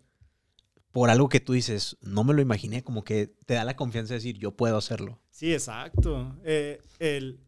por 0.91 1.09
algo 1.09 1.29
que 1.29 1.39
tú 1.39 1.53
dices, 1.53 1.97
no 2.01 2.23
me 2.23 2.33
lo 2.33 2.41
imaginé, 2.41 2.83
como 2.83 3.03
que 3.03 3.27
te 3.45 3.53
da 3.53 3.63
la 3.63 3.75
confianza 3.75 4.13
de 4.13 4.19
decir, 4.19 4.37
yo 4.39 4.55
puedo 4.55 4.75
hacerlo. 4.77 5.19
Sí, 5.29 5.53
exacto. 5.53 6.35
Eh, 6.43 6.81
el, 6.99 7.39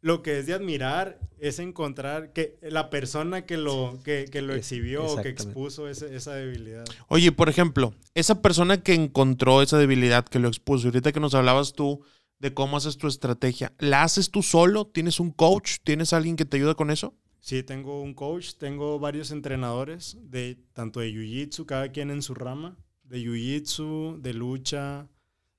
lo 0.00 0.22
que 0.22 0.38
es 0.38 0.46
de 0.46 0.54
admirar 0.54 1.18
es 1.40 1.58
encontrar 1.58 2.32
que 2.32 2.56
la 2.62 2.88
persona 2.90 3.46
que 3.46 3.56
lo, 3.56 3.98
que, 4.04 4.26
que 4.30 4.42
lo 4.42 4.54
exhibió 4.54 5.04
o 5.04 5.20
que 5.22 5.28
expuso 5.28 5.88
ese- 5.88 6.14
esa 6.14 6.34
debilidad. 6.34 6.84
Oye, 7.08 7.32
por 7.32 7.48
ejemplo, 7.48 7.94
esa 8.14 8.40
persona 8.42 8.80
que 8.82 8.94
encontró 8.94 9.60
esa 9.62 9.78
debilidad, 9.78 10.24
que 10.24 10.38
lo 10.38 10.48
expuso, 10.48 10.86
y 10.86 10.88
ahorita 10.90 11.12
que 11.12 11.20
nos 11.20 11.34
hablabas 11.34 11.72
tú 11.72 12.02
de 12.38 12.54
cómo 12.54 12.76
haces 12.76 12.96
tu 12.98 13.08
estrategia, 13.08 13.72
¿la 13.78 14.02
haces 14.04 14.30
tú 14.30 14.42
solo? 14.42 14.86
¿Tienes 14.86 15.18
un 15.18 15.32
coach? 15.32 15.78
¿Tienes 15.82 16.12
alguien 16.12 16.36
que 16.36 16.44
te 16.44 16.56
ayuda 16.56 16.74
con 16.74 16.90
eso? 16.90 17.14
Sí, 17.40 17.62
tengo 17.62 18.02
un 18.02 18.14
coach, 18.14 18.54
tengo 18.58 18.98
varios 18.98 19.30
entrenadores, 19.30 20.16
de, 20.22 20.58
tanto 20.74 21.00
de 21.00 21.10
Jiu-Jitsu, 21.12 21.66
cada 21.66 21.90
quien 21.90 22.10
en 22.10 22.22
su 22.22 22.34
rama, 22.34 22.76
de 23.04 23.18
Jiu-Jitsu, 23.24 24.20
de 24.20 24.34
lucha, 24.34 25.08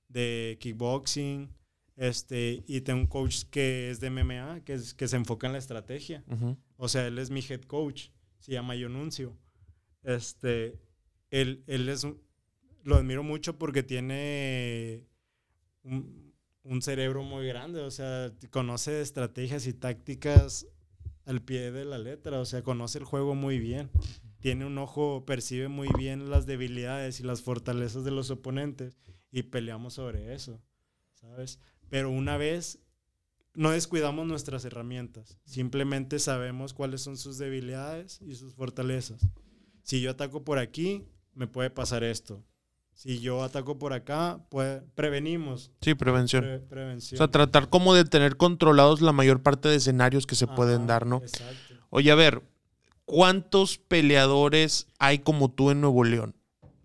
de 0.08 0.56
kickboxing, 0.60 1.50
este, 1.96 2.62
y 2.66 2.80
tengo 2.82 3.00
un 3.00 3.06
coach 3.06 3.44
que 3.50 3.90
es 3.90 4.00
de 4.00 4.08
MMA, 4.10 4.62
que, 4.64 4.74
es, 4.74 4.94
que 4.94 5.08
se 5.08 5.16
enfoca 5.16 5.46
en 5.46 5.52
la 5.54 5.58
estrategia. 5.58 6.24
Ujú. 6.28 6.56
O 6.76 6.88
sea, 6.88 7.06
él 7.06 7.18
es 7.18 7.30
mi 7.30 7.40
head 7.48 7.62
coach, 7.62 8.08
se 8.38 8.52
llama 8.52 8.74
Yonuncio. 8.76 9.36
Este, 10.02 10.78
él, 11.30 11.62
él 11.66 11.88
es, 11.88 12.04
un- 12.04 12.20
lo 12.84 12.96
admiro 12.96 13.22
mucho 13.22 13.58
porque 13.58 13.82
tiene 13.82 15.06
un, 15.82 16.32
un 16.62 16.82
cerebro 16.82 17.22
muy 17.22 17.46
grande, 17.46 17.80
o 17.80 17.90
sea, 17.90 18.32
conoce 18.50 19.00
estrategias 19.00 19.66
y 19.66 19.72
tácticas 19.74 20.66
al 21.26 21.42
pie 21.42 21.70
de 21.70 21.84
la 21.84 21.98
letra, 21.98 22.40
o 22.40 22.44
sea, 22.44 22.62
conoce 22.62 22.98
el 22.98 23.04
juego 23.04 23.34
muy 23.34 23.58
bien. 23.58 23.90
Tiene 24.40 24.64
un 24.64 24.78
ojo, 24.78 25.24
percibe 25.26 25.68
muy 25.68 25.88
bien 25.98 26.30
las 26.30 26.46
debilidades 26.46 27.20
y 27.20 27.24
las 27.24 27.42
fortalezas 27.42 28.04
de 28.04 28.10
los 28.10 28.30
oponentes 28.30 28.96
y 29.30 29.42
peleamos 29.42 29.94
sobre 29.94 30.32
eso, 30.34 30.62
¿sabes? 31.12 31.60
Pero 31.90 32.10
una 32.10 32.36
vez 32.36 32.78
no 33.54 33.70
descuidamos 33.72 34.26
nuestras 34.26 34.64
herramientas, 34.64 35.38
simplemente 35.44 36.18
sabemos 36.18 36.72
cuáles 36.72 37.02
son 37.02 37.16
sus 37.16 37.36
debilidades 37.36 38.20
y 38.22 38.34
sus 38.36 38.54
fortalezas. 38.54 39.26
Si 39.82 40.00
yo 40.00 40.12
ataco 40.12 40.44
por 40.44 40.58
aquí, 40.58 41.04
me 41.34 41.46
puede 41.46 41.68
pasar 41.70 42.04
esto. 42.04 42.42
Si 42.94 43.18
yo 43.20 43.42
ataco 43.42 43.78
por 43.78 43.92
acá, 43.92 44.44
pues 44.50 44.82
prevenimos. 44.94 45.72
Sí, 45.80 45.94
prevención. 45.94 46.42
Pre- 46.44 46.58
prevención. 46.60 47.16
O 47.16 47.18
sea, 47.18 47.28
tratar 47.30 47.68
como 47.70 47.94
de 47.94 48.04
tener 48.04 48.36
controlados 48.36 49.00
la 49.00 49.12
mayor 49.12 49.42
parte 49.42 49.68
de 49.68 49.76
escenarios 49.76 50.26
que 50.26 50.34
se 50.34 50.46
pueden 50.46 50.86
dar, 50.86 51.06
¿no? 51.06 51.16
exacto. 51.18 51.74
Oye, 51.88 52.10
a 52.10 52.14
ver, 52.14 52.42
¿cuántos 53.06 53.78
peleadores 53.78 54.86
hay 54.98 55.20
como 55.20 55.50
tú 55.50 55.70
en 55.70 55.80
Nuevo 55.80 56.04
León? 56.04 56.36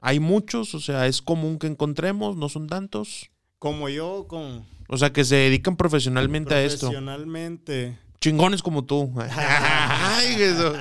¿Hay 0.02 0.20
muchos? 0.20 0.74
O 0.74 0.80
sea, 0.80 1.06
¿es 1.08 1.22
común 1.22 1.60
que 1.60 1.68
encontremos? 1.68 2.38
¿No 2.38 2.48
son 2.50 2.68
tantos? 2.68 3.30
Como 3.60 3.90
yo, 3.90 4.28
con 4.28 4.66
O 4.88 4.98
sea, 4.98 5.12
que 5.14 5.24
se 5.24 5.36
dedican 5.36 5.76
profesionalmente 5.78 6.54
a 6.54 6.64
esto. 6.64 6.88
profesionalmente. 6.88 7.98
Chingones 8.20 8.62
como 8.64 8.86
tú. 8.86 9.14
Ay, 9.20 10.36
eso. 10.42 10.74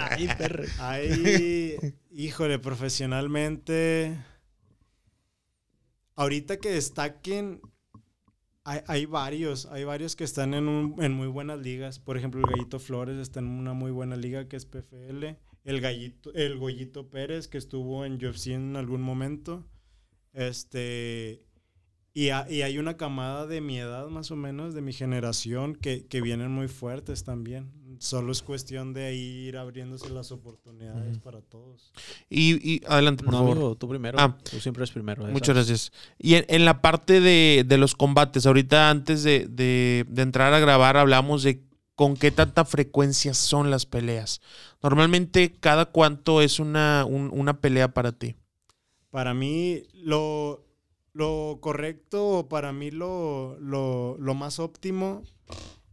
Ahí, 0.79 1.77
híjole, 2.11 2.59
profesionalmente. 2.59 4.19
Ahorita 6.17 6.59
que 6.59 6.71
destaquen, 6.71 7.61
hay, 8.65 8.81
hay 8.87 9.07
varios, 9.07 9.67
hay 9.67 9.85
varios 9.85 10.15
que 10.17 10.25
están 10.25 10.55
en, 10.55 10.69
un- 10.69 11.03
en 11.03 11.13
muy 11.13 11.27
buenas 11.27 11.59
ligas. 11.59 11.99
Por 11.99 12.17
ejemplo, 12.17 12.41
el 12.41 12.47
Gallito 12.55 12.79
Flores 12.79 13.19
está 13.19 13.41
en 13.41 13.49
una 13.49 13.73
muy 13.75 13.91
buena 13.91 14.17
liga 14.17 14.49
que 14.49 14.57
es 14.57 14.65
PFL. 14.65 15.37
El 15.65 15.81
Gallito, 15.81 16.33
el 16.35 16.59
Goyito 16.59 17.09
Pérez, 17.09 17.49
que 17.49 17.59
estuvo 17.59 18.05
en 18.05 18.15
UFC 18.25 18.49
en 18.49 18.77
algún 18.77 19.01
momento. 19.03 19.67
Este. 20.33 21.44
Y, 22.17 22.29
ha- 22.31 22.47
y 22.49 22.63
hay 22.63 22.79
una 22.79 22.97
camada 22.97 23.45
de 23.47 23.61
mi 23.61 23.77
edad, 23.79 24.07
más 24.07 24.31
o 24.31 24.37
menos, 24.37 24.73
de 24.73 24.81
mi 24.83 24.93
generación, 24.93 25.75
que, 25.75 26.07
que 26.07 26.21
vienen 26.21 26.51
muy 26.53 26.69
fuertes 26.69 27.25
también. 27.25 27.73
Solo 27.99 28.31
es 28.31 28.41
cuestión 28.43 28.93
de 28.93 29.15
ir 29.15 29.57
abriéndose 29.57 30.09
las 30.11 30.31
oportunidades 30.31 31.19
para 31.19 31.41
todos. 31.41 31.93
Y, 32.31 32.55
y 32.75 32.81
adelante, 32.87 33.25
por 33.25 33.33
No, 33.33 33.39
favor. 33.41 33.53
amigo, 33.57 33.75
tú 33.77 33.89
primero. 33.89 34.17
Ah, 34.21 34.37
Tú 34.49 34.61
siempre 34.61 34.83
eres 34.83 34.93
primero. 34.93 35.25
Muchas 35.27 35.57
sabes. 35.57 35.69
gracias. 35.69 35.93
Y 36.19 36.35
en, 36.35 36.45
en 36.49 36.65
la 36.65 36.81
parte 36.81 37.21
de, 37.21 37.65
de 37.67 37.79
los 37.79 37.95
combates, 37.97 38.47
ahorita 38.47 38.91
antes 38.91 39.23
de, 39.25 39.47
de- 39.49 40.05
de 40.09 40.23
entrar 40.23 40.55
a 40.55 40.61
grabar 40.61 40.97
hablamos 40.97 41.43
de 41.43 41.63
con 41.97 42.17
qué 42.17 42.31
tanta 42.33 42.65
frecuencia 42.65 43.35
son 43.35 43.71
las 43.71 43.87
peleas. 43.87 44.41
Normalmente, 44.83 45.53
¿cada 45.59 45.87
cuánto 45.87 46.43
es 46.43 46.59
una, 46.61 47.05
un- 47.09 47.31
una 47.33 47.61
pelea 47.61 47.93
para 47.95 48.13
ti? 48.13 48.35
Para 49.11 49.35
mí, 49.35 49.83
lo, 49.95 50.65
lo 51.15 51.59
correcto, 51.63 52.47
para 52.51 52.73
mí 52.73 52.91
lo, 52.91 53.57
lo, 53.61 54.17
lo 54.19 54.35
más 54.35 54.59
óptimo 54.59 55.23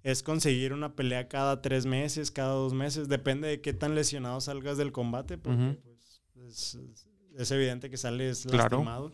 es 0.04 0.24
conseguir 0.24 0.74
una 0.74 0.96
pelea 0.96 1.28
cada 1.30 1.62
tres 1.62 1.86
meses, 1.86 2.32
cada 2.32 2.54
dos 2.54 2.74
meses. 2.74 3.08
Depende 3.08 3.48
de 3.48 3.62
qué 3.62 3.72
tan 3.72 3.94
lesionado 3.96 4.42
salgas 4.42 4.78
del 4.78 4.92
combate, 4.92 5.38
porque 5.38 5.80
pues, 5.84 6.22
es, 6.48 6.80
es 7.38 7.52
evidente 7.52 7.90
que 7.90 7.98
sales 7.98 8.46
Claro. 8.50 8.78
lastimado. 8.78 9.12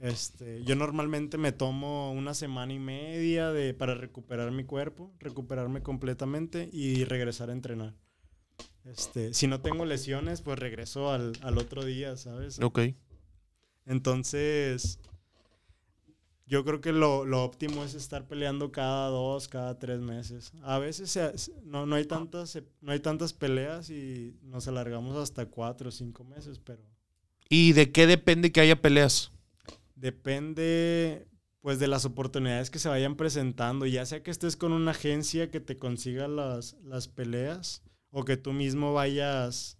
Este, 0.00 0.62
yo 0.64 0.76
normalmente 0.76 1.38
me 1.38 1.50
tomo 1.52 2.12
una 2.12 2.32
semana 2.34 2.72
y 2.72 2.78
media 2.78 3.50
de, 3.52 3.74
para 3.74 3.94
recuperar 3.94 4.50
mi 4.52 4.64
cuerpo, 4.64 5.12
recuperarme 5.18 5.82
completamente 5.82 6.68
y 6.72 7.04
regresar 7.04 7.50
a 7.50 7.52
entrenar. 7.52 7.94
Este, 8.84 9.34
si 9.34 9.46
no 9.46 9.60
tengo 9.60 9.84
lesiones, 9.84 10.40
pues 10.42 10.58
regreso 10.58 11.10
al, 11.12 11.32
al 11.42 11.58
otro 11.58 11.84
día, 11.84 12.16
¿sabes? 12.16 12.60
Ok. 12.60 12.80
Entonces, 13.86 14.98
yo 16.48 16.64
creo 16.64 16.80
que 16.80 16.92
lo, 16.92 17.24
lo 17.24 17.44
óptimo 17.44 17.84
es 17.84 17.94
estar 17.94 18.26
peleando 18.26 18.72
cada 18.72 19.08
dos, 19.08 19.48
cada 19.48 19.78
tres 19.78 20.00
meses. 20.00 20.52
A 20.62 20.78
veces 20.78 21.10
se- 21.10 21.32
no, 21.64 21.86
no, 21.86 21.96
hay 21.96 22.06
tantas, 22.06 22.58
no 22.80 22.92
hay 22.92 23.00
tantas 23.00 23.32
peleas 23.32 23.90
y 23.90 24.36
nos 24.42 24.66
alargamos 24.68 25.16
hasta 25.16 25.46
cuatro 25.46 25.88
o 25.90 25.92
cinco 25.92 26.24
meses, 26.24 26.58
pero 26.58 26.82
¿Y 27.50 27.72
de 27.72 27.92
qué 27.92 28.06
depende 28.06 28.52
que 28.52 28.60
haya 28.60 28.80
peleas? 28.80 29.30
Depende, 29.94 31.26
pues, 31.60 31.78
de 31.78 31.88
las 31.88 32.04
oportunidades 32.04 32.70
que 32.70 32.78
se 32.78 32.88
vayan 32.88 33.16
presentando. 33.16 33.86
Ya 33.86 34.06
sea 34.06 34.22
que 34.22 34.30
estés 34.30 34.56
con 34.56 34.72
una 34.72 34.92
agencia 34.92 35.50
que 35.50 35.60
te 35.60 35.76
consiga 35.76 36.28
las, 36.28 36.76
las 36.84 37.08
peleas 37.08 37.82
o 38.10 38.24
que 38.24 38.36
tú 38.36 38.52
mismo 38.52 38.92
vayas, 38.94 39.78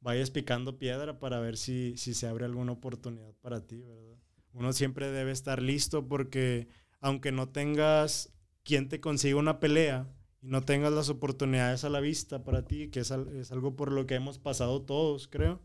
vayas 0.00 0.30
picando 0.30 0.78
piedra 0.78 1.18
para 1.18 1.40
ver 1.40 1.56
si, 1.56 1.94
si 1.96 2.14
se 2.14 2.26
abre 2.26 2.44
alguna 2.46 2.72
oportunidad 2.72 3.32
para 3.40 3.66
ti, 3.66 3.82
¿verdad? 3.82 4.09
Uno 4.52 4.72
siempre 4.72 5.10
debe 5.10 5.32
estar 5.32 5.62
listo 5.62 6.06
porque 6.06 6.68
aunque 7.00 7.32
no 7.32 7.48
tengas 7.48 8.32
quien 8.62 8.88
te 8.88 9.00
consiga 9.00 9.36
una 9.36 9.60
pelea 9.60 10.06
y 10.42 10.48
no 10.48 10.62
tengas 10.62 10.92
las 10.92 11.08
oportunidades 11.08 11.84
a 11.84 11.90
la 11.90 12.00
vista 12.00 12.44
para 12.44 12.64
ti, 12.66 12.88
que 12.88 13.00
es, 13.00 13.10
es 13.10 13.52
algo 13.52 13.76
por 13.76 13.92
lo 13.92 14.06
que 14.06 14.14
hemos 14.14 14.38
pasado 14.38 14.82
todos, 14.82 15.28
creo, 15.28 15.60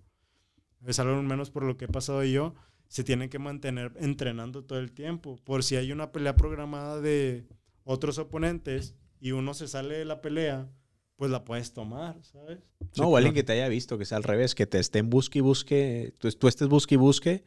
es 0.86 1.00
algo 1.00 1.16
al 1.16 1.24
menos 1.24 1.50
por 1.50 1.64
lo 1.64 1.78
que 1.78 1.86
he 1.86 1.90
pasado 1.90 2.24
yo, 2.24 2.54
se 2.88 3.04
tiene 3.04 3.30
que 3.30 3.40
mantener 3.40 3.94
entrenando 4.00 4.64
todo 4.64 4.80
el 4.80 4.92
tiempo. 4.92 5.38
Por 5.44 5.64
si 5.64 5.76
hay 5.76 5.92
una 5.92 6.12
pelea 6.12 6.36
programada 6.36 7.02
de 7.02 7.48
otros 7.84 8.18
oponentes 8.18 8.96
y 9.20 9.32
uno 9.32 9.54
se 9.54 9.68
sale 9.68 9.98
de 9.98 10.06
la 10.06 10.22
pelea, 10.22 10.70
pues 11.16 11.32
la 11.32 11.44
puedes 11.44 11.74
tomar, 11.74 12.22
¿sabes? 12.24 12.60
No, 12.98 13.08
o 13.08 13.18
alguien 13.18 13.34
que 13.34 13.44
te 13.44 13.54
haya 13.54 13.68
visto, 13.68 13.98
que 13.98 14.06
sea 14.06 14.18
al 14.18 14.24
revés, 14.24 14.54
que 14.54 14.68
te 14.68 14.80
esté 14.80 15.00
en 15.00 15.10
busque 15.10 15.40
y 15.40 15.42
busque, 15.42 16.14
tú, 16.20 16.30
tú 16.32 16.48
estés 16.48 16.68
busque 16.68 16.96
y 16.96 16.98
busque, 16.98 17.44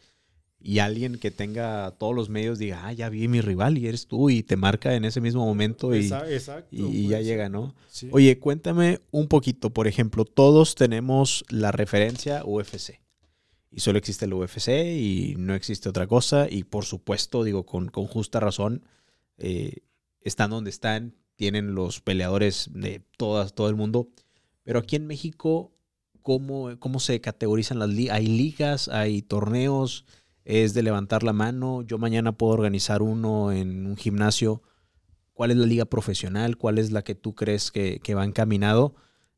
y 0.60 0.80
alguien 0.80 1.18
que 1.18 1.30
tenga 1.30 1.92
todos 1.98 2.14
los 2.14 2.28
medios 2.28 2.58
diga, 2.58 2.86
ah, 2.86 2.92
ya 2.92 3.08
vi 3.08 3.28
mi 3.28 3.40
rival 3.40 3.78
y 3.78 3.86
eres 3.86 4.06
tú, 4.06 4.28
y 4.30 4.42
te 4.42 4.56
marca 4.56 4.94
en 4.94 5.04
ese 5.04 5.20
mismo 5.20 5.44
momento 5.46 5.94
y, 5.94 6.00
Esa- 6.06 6.30
exacto, 6.30 6.74
y- 6.74 6.82
y 6.84 7.02
ya 7.08 7.18
pues. 7.18 7.26
llega, 7.26 7.48
¿no? 7.48 7.74
Sí. 7.88 8.08
Oye, 8.12 8.38
cuéntame 8.38 9.00
un 9.10 9.28
poquito, 9.28 9.70
por 9.70 9.86
ejemplo, 9.86 10.24
todos 10.24 10.74
tenemos 10.74 11.44
la 11.48 11.70
referencia 11.72 12.44
UFC. 12.44 13.00
Y 13.70 13.80
solo 13.80 13.98
existe 13.98 14.24
el 14.24 14.32
UFC 14.32 14.68
y 14.96 15.34
no 15.38 15.54
existe 15.54 15.88
otra 15.90 16.06
cosa. 16.06 16.48
Y 16.50 16.64
por 16.64 16.84
supuesto, 16.86 17.44
digo, 17.44 17.66
con, 17.66 17.88
con 17.88 18.06
justa 18.06 18.40
razón, 18.40 18.82
eh, 19.36 19.82
están 20.22 20.50
donde 20.50 20.70
están, 20.70 21.14
tienen 21.36 21.74
los 21.74 22.00
peleadores 22.00 22.70
de 22.72 23.02
todas, 23.18 23.54
todo 23.54 23.68
el 23.68 23.76
mundo. 23.76 24.08
Pero 24.64 24.78
aquí 24.80 24.96
en 24.96 25.06
México, 25.06 25.70
¿cómo, 26.22 26.70
cómo 26.80 26.98
se 26.98 27.20
categorizan 27.20 27.78
las 27.78 27.90
ligas? 27.90 28.16
¿Hay 28.16 28.26
ligas? 28.26 28.88
¿Hay 28.88 29.20
torneos? 29.22 30.04
¿Es 30.48 30.72
de 30.72 30.82
levantar 30.82 31.22
la 31.24 31.32
mano? 31.34 31.82
Yo 31.82 31.98
mañana 31.98 32.32
puedo 32.32 32.54
organizar 32.54 33.02
uno 33.02 33.52
en 33.52 33.86
un 33.86 33.96
gimnasio. 33.96 34.62
¿Cuál 35.34 35.50
es 35.50 35.58
la 35.58 35.66
liga 35.66 35.84
profesional? 35.84 36.56
¿Cuál 36.56 36.78
es 36.78 36.90
la 36.90 37.02
que 37.04 37.14
tú 37.14 37.34
crees 37.34 37.70
que, 37.70 38.00
que 38.02 38.14
va 38.14 38.24
encaminado? 38.24 38.94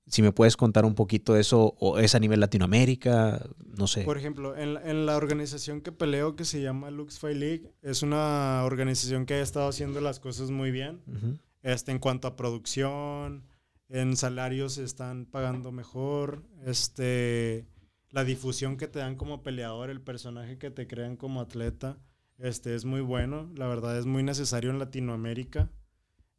Si 0.06 0.22
me 0.22 0.30
puedes 0.32 0.56
contar 0.56 0.84
un 0.84 0.94
poquito 0.94 1.34
de 1.34 1.40
eso, 1.40 1.74
o 1.78 1.98
es 1.98 2.14
a 2.14 2.20
nivel 2.20 2.38
Latinoamérica, 2.40 3.44
no 3.76 3.86
sé. 3.86 4.02
Por 4.04 4.18
ejemplo, 4.18 4.56
en, 4.56 4.74
la- 4.74 4.88
en 4.88 5.04
la 5.04 5.16
organización 5.16 5.80
que 5.80 5.92
peleo, 5.92 6.36
que 6.36 6.44
se 6.44 6.62
llama 6.62 6.90
Lux 6.90 7.18
Fight 7.18 7.36
League, 7.36 7.72
es 7.82 8.02
una 8.02 8.62
organización 8.64 9.26
que 9.26 9.34
ha 9.34 9.40
estado 9.42 9.68
haciendo 9.68 10.00
las 10.00 10.20
cosas 10.20 10.50
muy 10.50 10.70
bien. 10.70 11.00
Ujú. 11.06 11.38
este, 11.62 11.92
en 11.92 11.98
cuanto 11.98 12.28
a 12.28 12.36
producción, 12.36 13.44
en 13.88 14.16
salarios 14.16 14.78
están 14.78 15.26
pagando 15.26 15.72
mejor, 15.72 16.44
este, 16.64 17.66
la 18.10 18.24
difusión 18.24 18.76
que 18.76 18.88
te 18.88 18.98
dan 18.98 19.16
como 19.16 19.42
peleador, 19.42 19.90
el 19.90 20.00
personaje 20.00 20.58
que 20.58 20.70
te 20.70 20.86
crean 20.86 21.16
como 21.16 21.40
atleta, 21.40 21.98
este, 22.38 22.74
es 22.74 22.84
muy 22.84 23.00
bueno, 23.00 23.50
la 23.54 23.66
verdad 23.66 23.98
es 23.98 24.06
muy 24.06 24.22
necesario 24.22 24.70
en 24.70 24.78
Latinoamérica 24.78 25.70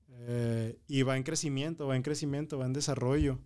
eh, 0.10 0.80
y 0.88 1.04
va 1.04 1.18
en 1.18 1.24
crecimiento, 1.24 1.88
va 1.88 1.96
en 1.96 2.04
crecimiento, 2.04 2.58
va 2.58 2.66
en 2.66 2.74
desarrollo. 2.74 3.40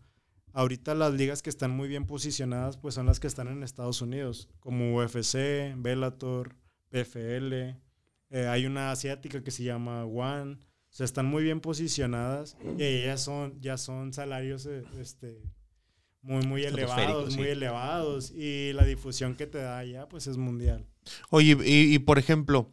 Ahorita 0.54 0.96
las 0.96 1.14
ligas 1.14 1.42
que 1.42 1.50
están 1.50 1.72
muy 1.72 1.90
bien 1.90 2.06
posicionadas 2.06 2.78
pues 2.78 2.96
son 2.96 3.06
las 3.06 3.20
que 3.20 3.28
están 3.28 3.50
en 3.50 3.62
Estados 3.62 4.02
Unidos, 4.02 4.50
como 4.60 4.96
UFC, 4.96 5.74
Bellator, 5.76 6.56
PFL, 6.90 7.76
eh, 8.32 8.48
hay 8.48 8.66
una 8.66 8.92
asiática 8.92 9.44
que 9.44 9.52
se 9.52 9.64
llama 9.64 10.06
One, 10.06 10.54
o 10.54 10.58
sea, 10.90 11.04
están 11.04 11.26
muy 11.26 11.44
bien 11.44 11.60
posicionadas 11.60 12.58
y 12.78 12.84
ellas 12.84 13.22
son, 13.22 13.60
ya 13.60 13.78
son 13.78 14.14
salarios 14.14 14.66
este, 14.66 15.42
muy, 16.26 16.46
muy 16.46 16.64
elevados, 16.64 17.36
muy 17.36 17.46
sí. 17.46 17.52
elevados 17.52 18.32
y 18.32 18.74
la 18.74 18.84
difusión 18.84 19.36
que 19.36 19.46
te 19.46 19.60
da 19.60 19.84
ya 19.86 20.10
pues 20.10 20.28
es 20.28 20.38
mundial. 20.38 20.86
Oye, 21.30 21.56
y, 21.64 21.94
y, 21.94 22.00
por 22.00 22.18
ejemplo, 22.18 22.70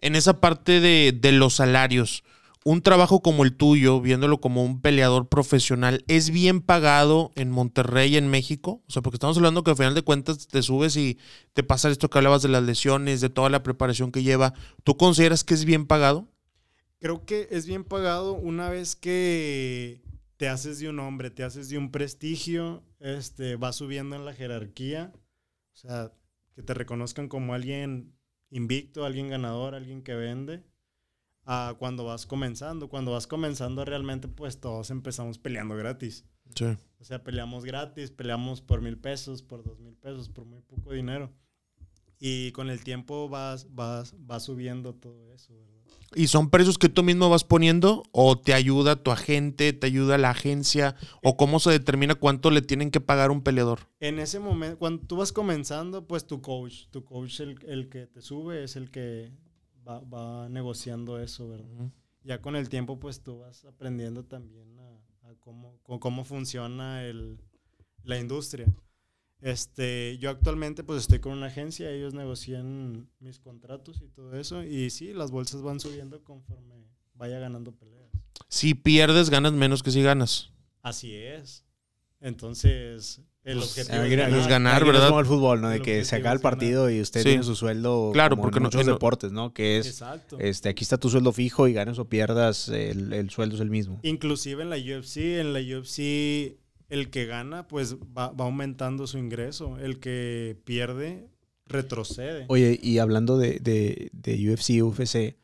en 0.00 0.14
esa 0.14 0.40
parte 0.40 0.80
de, 0.80 1.12
de 1.12 1.32
los 1.32 1.54
salarios, 1.54 2.22
un 2.64 2.80
trabajo 2.80 3.20
como 3.20 3.42
el 3.42 3.56
tuyo, 3.56 4.00
viéndolo 4.00 4.40
como 4.40 4.64
un 4.64 4.80
peleador 4.80 5.28
profesional, 5.28 6.04
¿es 6.06 6.30
bien 6.30 6.60
pagado 6.60 7.32
en 7.34 7.50
Monterrey, 7.50 8.16
en 8.16 8.28
México? 8.28 8.82
O 8.86 8.92
sea, 8.92 9.02
porque 9.02 9.16
estamos 9.16 9.36
hablando 9.36 9.64
que 9.64 9.72
al 9.72 9.76
final 9.76 9.94
de 9.96 10.02
cuentas 10.02 10.46
te 10.46 10.62
subes 10.62 10.96
y 10.96 11.18
te 11.54 11.64
pasa 11.64 11.90
esto 11.90 12.08
que 12.08 12.18
hablabas 12.18 12.42
de 12.42 12.50
las 12.50 12.62
lesiones, 12.62 13.20
de 13.20 13.30
toda 13.30 13.50
la 13.50 13.64
preparación 13.64 14.12
que 14.12 14.22
lleva. 14.22 14.54
¿Tú 14.84 14.96
consideras 14.96 15.42
que 15.42 15.54
es 15.54 15.64
bien 15.64 15.86
pagado? 15.86 16.28
Creo 17.00 17.24
que 17.24 17.48
es 17.50 17.66
bien 17.66 17.82
pagado 17.82 18.34
una 18.34 18.70
vez 18.70 18.94
que 18.94 20.00
te 20.42 20.48
haces 20.48 20.80
de 20.80 20.88
un 20.88 20.98
hombre, 20.98 21.30
te 21.30 21.44
haces 21.44 21.68
de 21.68 21.78
un 21.78 21.92
prestigio, 21.92 22.82
este, 22.98 23.54
vas 23.54 23.76
subiendo 23.76 24.16
en 24.16 24.24
la 24.24 24.34
jerarquía, 24.34 25.12
o 25.14 25.76
sea, 25.76 26.10
que 26.56 26.64
te 26.64 26.74
reconozcan 26.74 27.28
como 27.28 27.54
alguien 27.54 28.12
invicto, 28.50 29.04
alguien 29.04 29.28
ganador, 29.28 29.76
alguien 29.76 30.02
que 30.02 30.16
vende, 30.16 30.64
a 31.44 31.76
cuando 31.78 32.04
vas 32.04 32.26
comenzando. 32.26 32.88
Cuando 32.88 33.12
vas 33.12 33.28
comenzando 33.28 33.84
realmente 33.84 34.26
pues 34.26 34.58
todos 34.58 34.90
empezamos 34.90 35.38
peleando 35.38 35.76
gratis. 35.76 36.24
Sí. 36.56 36.76
O 36.98 37.04
sea, 37.04 37.22
peleamos 37.22 37.64
gratis, 37.64 38.10
peleamos 38.10 38.62
por 38.62 38.82
mil 38.82 38.98
pesos, 38.98 39.44
por 39.44 39.62
dos 39.62 39.78
mil 39.78 39.94
pesos, 39.94 40.28
por 40.28 40.44
muy 40.44 40.62
poco 40.62 40.92
dinero. 40.92 41.32
Y 42.18 42.50
con 42.50 42.68
el 42.68 42.82
tiempo 42.82 43.28
vas, 43.28 43.72
vas, 43.72 44.16
vas 44.18 44.42
subiendo 44.42 44.92
todo 44.92 45.32
eso, 45.32 45.56
¿verdad? 45.56 45.71
¿Y 46.14 46.28
son 46.28 46.50
precios 46.50 46.78
que 46.78 46.88
tú 46.88 47.02
mismo 47.02 47.28
vas 47.30 47.44
poniendo? 47.44 48.02
¿O 48.12 48.38
te 48.38 48.54
ayuda 48.54 49.02
tu 49.02 49.10
agente, 49.10 49.72
te 49.72 49.86
ayuda 49.86 50.18
la 50.18 50.30
agencia? 50.30 50.96
¿O 51.22 51.36
cómo 51.36 51.60
se 51.60 51.70
determina 51.70 52.14
cuánto 52.14 52.50
le 52.50 52.62
tienen 52.62 52.90
que 52.90 53.00
pagar 53.00 53.30
un 53.30 53.42
peleador? 53.42 53.80
En 54.00 54.18
ese 54.18 54.38
momento, 54.40 54.78
cuando 54.78 55.06
tú 55.06 55.16
vas 55.16 55.32
comenzando, 55.32 56.06
pues 56.06 56.26
tu 56.26 56.40
coach, 56.40 56.86
tu 56.90 57.04
coach 57.04 57.40
el, 57.40 57.58
el 57.66 57.88
que 57.88 58.06
te 58.06 58.20
sube 58.20 58.64
es 58.64 58.76
el 58.76 58.90
que 58.90 59.32
va, 59.86 60.00
va 60.00 60.48
negociando 60.48 61.18
eso, 61.20 61.48
¿verdad? 61.48 61.90
Ya 62.24 62.40
con 62.40 62.56
el 62.56 62.68
tiempo, 62.68 63.00
pues 63.00 63.22
tú 63.22 63.38
vas 63.38 63.64
aprendiendo 63.64 64.24
también 64.24 64.78
a, 64.78 65.28
a 65.28 65.34
cómo, 65.40 65.80
cómo 65.82 66.24
funciona 66.24 67.04
el, 67.04 67.38
la 68.04 68.18
industria. 68.18 68.66
Este, 69.42 70.16
yo 70.18 70.30
actualmente 70.30 70.84
pues 70.84 71.00
estoy 71.02 71.18
con 71.18 71.32
una 71.32 71.46
agencia, 71.46 71.90
ellos 71.90 72.14
negocian 72.14 73.08
mis 73.20 73.38
contratos 73.40 74.00
y 74.00 74.08
todo 74.08 74.34
eso, 74.38 74.62
y 74.62 74.88
sí, 74.90 75.12
las 75.12 75.30
bolsas 75.32 75.62
van 75.62 75.80
subiendo 75.80 76.22
conforme 76.22 76.86
vaya 77.14 77.38
ganando 77.40 77.72
peleas. 77.72 78.08
Si 78.48 78.74
pierdes, 78.74 79.30
ganas 79.30 79.52
menos 79.52 79.82
que 79.82 79.90
si 79.90 80.00
ganas. 80.02 80.50
Así 80.82 81.14
es. 81.14 81.64
Entonces, 82.20 83.20
el 83.42 83.58
Pues, 83.58 83.70
objetivo 83.70 84.02
es 84.04 84.10
ganar. 84.16 84.38
es 84.38 84.46
ganar, 84.46 84.74
Aquí 84.76 84.84
no 84.84 84.90
es 84.90 84.94
¿verdad? 84.94 85.08
como 85.08 85.20
el 85.20 85.26
fútbol, 85.26 85.60
¿no? 85.60 85.68
De 85.70 85.76
El 85.76 85.82
que 85.82 86.04
se 86.04 86.14
acaba 86.16 86.34
el 86.34 86.38
ganar. 86.38 86.52
partido 86.52 86.88
y 86.90 87.00
usted 87.00 87.22
Sí. 87.22 87.28
tiene 87.30 87.42
su 87.42 87.56
sueldo 87.56 88.10
Claro, 88.12 88.36
como 88.36 88.42
porque 88.44 88.58
en 88.58 88.62
no- 88.62 88.66
muchos 88.68 88.86
no- 88.86 88.92
deportes, 88.92 89.32
¿no? 89.32 89.52
Que 89.52 89.78
es, 89.78 89.86
Exacto. 89.88 90.38
este, 90.38 90.68
aquí 90.68 90.84
está 90.84 90.98
tu 90.98 91.10
sueldo 91.10 91.32
fijo 91.32 91.66
y 91.66 91.72
ganes 91.72 91.98
o 91.98 92.04
pierdas, 92.08 92.68
el, 92.68 93.12
el 93.12 93.30
sueldo 93.30 93.56
es 93.56 93.60
el 93.60 93.70
mismo. 93.70 93.98
Inclusive 94.04 94.62
en 94.62 94.70
la 94.70 94.76
UFC, 94.76 95.40
en 95.40 95.52
la 95.52 95.58
UFC 95.60 96.56
el 96.92 97.08
que 97.08 97.24
gana 97.24 97.66
pues 97.66 97.96
va, 97.96 98.34
aumentando 98.36 99.06
su 99.06 99.16
ingreso, 99.16 99.78
el 99.78 99.98
que 99.98 100.60
pierde 100.64 101.26
retrocede. 101.64 102.44
Oye, 102.48 102.78
y 102.82 102.98
hablando 102.98 103.38
de, 103.38 103.60
de, 103.60 104.10
de 104.12 104.52
UFC, 104.52 104.82
UFC, 104.84 105.38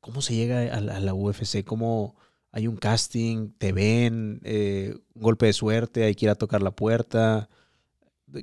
¿cómo 0.00 0.20
se 0.20 0.34
llega 0.34 0.74
a 0.74 0.80
la, 0.80 0.98
la 0.98 1.14
UFC? 1.14 1.62
¿Cómo 1.64 2.16
hay 2.50 2.66
un 2.66 2.76
casting? 2.76 3.52
¿Te 3.56 3.70
ven? 3.70 4.40
Eh, 4.42 4.96
¿Un 5.14 5.22
golpe 5.22 5.46
de 5.46 5.52
suerte? 5.52 6.02
¿Hay 6.02 6.16
que 6.16 6.24
ir 6.24 6.30
a 6.30 6.34
tocar 6.34 6.62
la 6.62 6.72
puerta? 6.72 7.48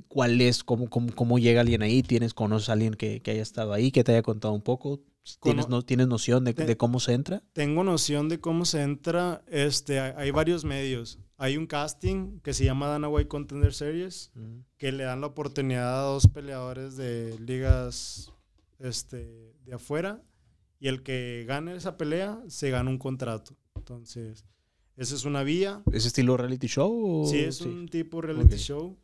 ¿Cuál 0.07 0.39
es? 0.39 0.63
¿Cómo, 0.63 0.89
cómo, 0.89 1.13
cómo 1.13 1.39
llega 1.39 1.59
alguien 1.59 1.82
ahí? 1.82 2.03
¿Tienes, 2.03 2.34
conoces 2.34 2.69
a 2.69 2.74
alguien 2.74 2.93
que, 2.93 3.21
que 3.21 3.32
haya 3.32 3.41
estado 3.41 3.74
ahí, 3.74 3.91
que 3.91 4.05
te 4.05 4.13
haya 4.13 4.24
contado 4.24 4.53
un 4.53 4.61
poco? 4.61 5.01
¿Tienes, 5.41 5.65
Cono- 5.65 5.78
no, 5.78 5.82
¿tienes 5.86 6.07
noción 6.07 6.43
de, 6.43 6.53
Te- 6.53 6.65
de 6.65 6.76
cómo 6.78 6.99
se 6.99 7.13
entra? 7.13 7.41
Tengo 7.53 7.84
noción 7.84 8.28
de 8.30 8.39
cómo 8.41 8.65
se 8.65 8.82
entra, 8.82 9.41
este, 9.47 9.99
hay, 9.99 10.13
hay 10.17 10.32
varios 10.32 10.65
medios. 10.65 11.17
Hay 11.38 11.55
un 11.57 11.65
casting 11.65 12.39
que 12.41 12.53
se 12.53 12.65
llama 12.65 12.88
Dana 12.88 13.07
White 13.09 13.28
Contender 13.30 13.74
Series, 13.74 14.32
que 14.78 14.91
le 14.91 15.03
dan 15.05 15.21
la 15.21 15.28
oportunidad 15.28 15.99
a 15.99 16.03
dos 16.03 16.28
peleadores 16.28 16.95
de 16.97 17.38
ligas 17.39 18.32
este, 18.80 19.53
de 19.65 19.74
afuera 19.74 20.21
y 20.80 20.88
el 20.89 21.03
que 21.03 21.45
gane 21.47 21.76
esa 21.76 21.95
pelea 21.97 22.41
se 22.47 22.69
gana 22.69 22.89
un 22.89 22.97
contrato. 22.97 23.55
Entonces, 23.76 24.45
esa 24.97 25.15
es 25.15 25.26
una 25.26 25.43
vía. 25.43 25.82
¿Es 25.91 26.05
estilo 26.05 26.36
reality 26.38 26.67
show? 26.67 27.24
o- 27.24 27.28
Sí, 27.30 27.39
es 27.39 27.61
un 27.61 27.88
tipo 27.88 28.21
reality 28.21 28.57
show. 28.57 28.97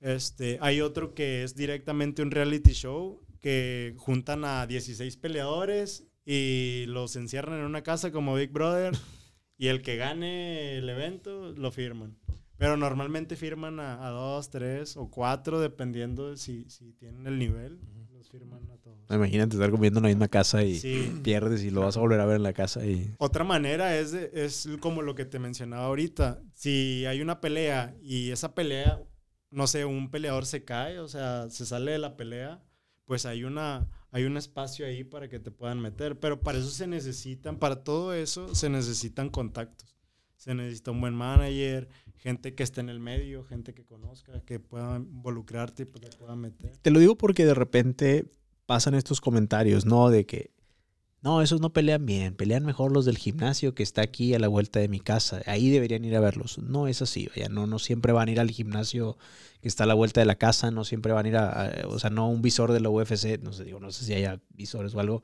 Este, 0.00 0.58
hay 0.60 0.80
otro 0.80 1.14
que 1.14 1.44
es 1.44 1.54
directamente 1.54 2.22
un 2.22 2.30
reality 2.32 2.72
show 2.72 3.20
que 3.42 3.94
juntan 3.98 4.44
a 4.46 4.66
16 4.66 5.18
peleadores 5.18 6.06
y 6.24 6.84
los 6.88 7.16
encierran 7.16 7.58
en 7.58 7.66
una 7.66 7.82
casa 7.82 8.10
como 8.12 8.34
Big 8.36 8.50
Brother 8.50 8.94
y 9.58 9.66
el 9.66 9.82
que 9.82 9.96
gane 9.96 10.78
el 10.78 10.88
evento 10.88 11.52
lo 11.52 11.70
firman. 11.70 12.16
Pero 12.56 12.76
normalmente 12.76 13.34
firman 13.34 13.80
a, 13.80 14.06
a 14.06 14.10
dos, 14.10 14.48
tres 14.50 14.96
o 14.96 15.10
cuatro, 15.10 15.60
dependiendo 15.60 16.30
de 16.30 16.36
si, 16.36 16.64
si 16.70 16.92
tienen 16.92 17.26
el 17.26 17.36
nivel. 17.38 17.80
Los 18.12 18.30
firman 18.30 18.70
a 18.70 18.76
todos. 18.76 18.98
Imagínate 19.10 19.56
estar 19.56 19.68
comiendo 19.72 19.98
en 19.98 20.04
la 20.04 20.08
misma 20.10 20.28
casa 20.28 20.62
y 20.62 20.76
Sí. 20.78 21.12
pierdes 21.24 21.64
y 21.64 21.70
lo 21.70 21.80
vas 21.80 21.96
a 21.96 22.00
volver 22.00 22.20
a 22.20 22.24
ver 22.26 22.36
en 22.36 22.44
la 22.44 22.52
casa 22.52 22.86
y... 22.86 23.12
Otra 23.18 23.42
manera 23.42 23.98
es, 23.98 24.12
de- 24.12 24.30
es 24.32 24.68
como 24.78 25.02
lo 25.02 25.16
que 25.16 25.24
te 25.24 25.40
mencionaba 25.40 25.86
ahorita. 25.86 26.40
Si 26.54 27.04
hay 27.06 27.20
una 27.20 27.40
pelea 27.40 27.96
y 28.00 28.30
esa 28.30 28.54
pelea, 28.54 29.02
no 29.50 29.66
sé, 29.66 29.84
un 29.84 30.12
peleador 30.12 30.46
se 30.46 30.62
cae, 30.64 31.00
o 31.00 31.08
sea, 31.08 31.50
se 31.50 31.66
sale 31.66 31.90
de 31.90 31.98
la 31.98 32.16
pelea, 32.16 32.62
pues 33.04 33.26
hay 33.26 33.44
una 33.44 33.88
hay 34.12 34.24
un 34.24 34.36
espacio 34.36 34.86
ahí 34.86 35.04
para 35.04 35.28
que 35.28 35.40
te 35.40 35.50
puedan 35.50 35.80
meter. 35.80 36.20
Pero 36.20 36.40
para 36.40 36.58
eso 36.58 36.68
se 36.68 36.86
necesitan, 36.86 37.58
para 37.58 37.82
todo 37.82 38.12
eso 38.12 38.54
se 38.54 38.68
necesitan 38.68 39.30
contactos. 39.30 39.96
Se 40.36 40.54
necesita 40.54 40.90
un 40.90 41.00
buen 41.00 41.14
manager, 41.14 41.88
gente 42.16 42.54
que 42.54 42.62
esté 42.62 42.80
en 42.80 42.88
el 42.88 43.00
medio, 43.00 43.44
gente 43.44 43.74
que 43.74 43.84
conozca, 43.84 44.40
que 44.44 44.60
pueda 44.60 44.96
involucrarte 44.96 45.84
y 45.84 45.86
pues, 45.86 46.04
te 46.04 46.16
pueda 46.16 46.36
meter. 46.36 46.76
Te 46.78 46.90
lo 46.90 46.98
digo 46.98 47.16
porque 47.16 47.46
de 47.46 47.54
repente 47.54 48.30
pasan 48.66 48.94
estos 48.94 49.20
comentarios, 49.20 49.86
¿no? 49.86 50.10
De 50.10 50.26
que, 50.26 50.51
no, 51.22 51.40
esos 51.40 51.60
no 51.60 51.72
pelean 51.72 52.04
bien, 52.04 52.34
pelean 52.34 52.64
mejor 52.64 52.92
los 52.92 53.04
del 53.04 53.16
gimnasio 53.16 53.74
que 53.74 53.82
está 53.84 54.02
aquí 54.02 54.34
a 54.34 54.38
la 54.40 54.48
vuelta 54.48 54.80
de 54.80 54.88
mi 54.88 54.98
casa. 55.00 55.40
Ahí 55.46 55.70
deberían 55.70 56.04
ir 56.04 56.16
a 56.16 56.20
verlos. 56.20 56.58
No 56.58 56.88
es 56.88 57.00
así, 57.00 57.28
vaya, 57.34 57.48
no, 57.48 57.66
no 57.68 57.78
siempre 57.78 58.12
van 58.12 58.28
a 58.28 58.32
ir 58.32 58.40
al 58.40 58.50
gimnasio 58.50 59.16
que 59.60 59.68
está 59.68 59.84
a 59.84 59.86
la 59.86 59.94
vuelta 59.94 60.20
de 60.20 60.26
la 60.26 60.34
casa, 60.34 60.72
no 60.72 60.84
siempre 60.84 61.12
van 61.12 61.26
a 61.26 61.28
ir 61.28 61.36
a, 61.36 61.50
a- 61.66 61.86
o 61.88 61.98
sea, 62.00 62.10
no 62.10 62.28
un 62.28 62.42
visor 62.42 62.72
de 62.72 62.80
la 62.80 62.90
UFC, 62.90 63.38
no 63.40 63.52
sé, 63.52 63.62
digo, 63.64 63.78
no 63.78 63.92
sé 63.92 64.04
si 64.04 64.14
haya 64.14 64.40
visores 64.50 64.94
o 64.94 65.00
algo. 65.00 65.22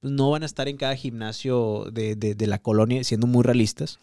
Pues 0.00 0.12
no 0.12 0.30
van 0.30 0.42
a 0.42 0.46
estar 0.46 0.68
en 0.68 0.76
cada 0.76 0.94
gimnasio 0.96 1.86
de, 1.92 2.16
de- 2.16 2.34
de 2.34 2.46
la 2.46 2.58
colonia, 2.60 3.02
siendo 3.04 3.26
muy 3.26 3.42
realistas. 3.42 3.98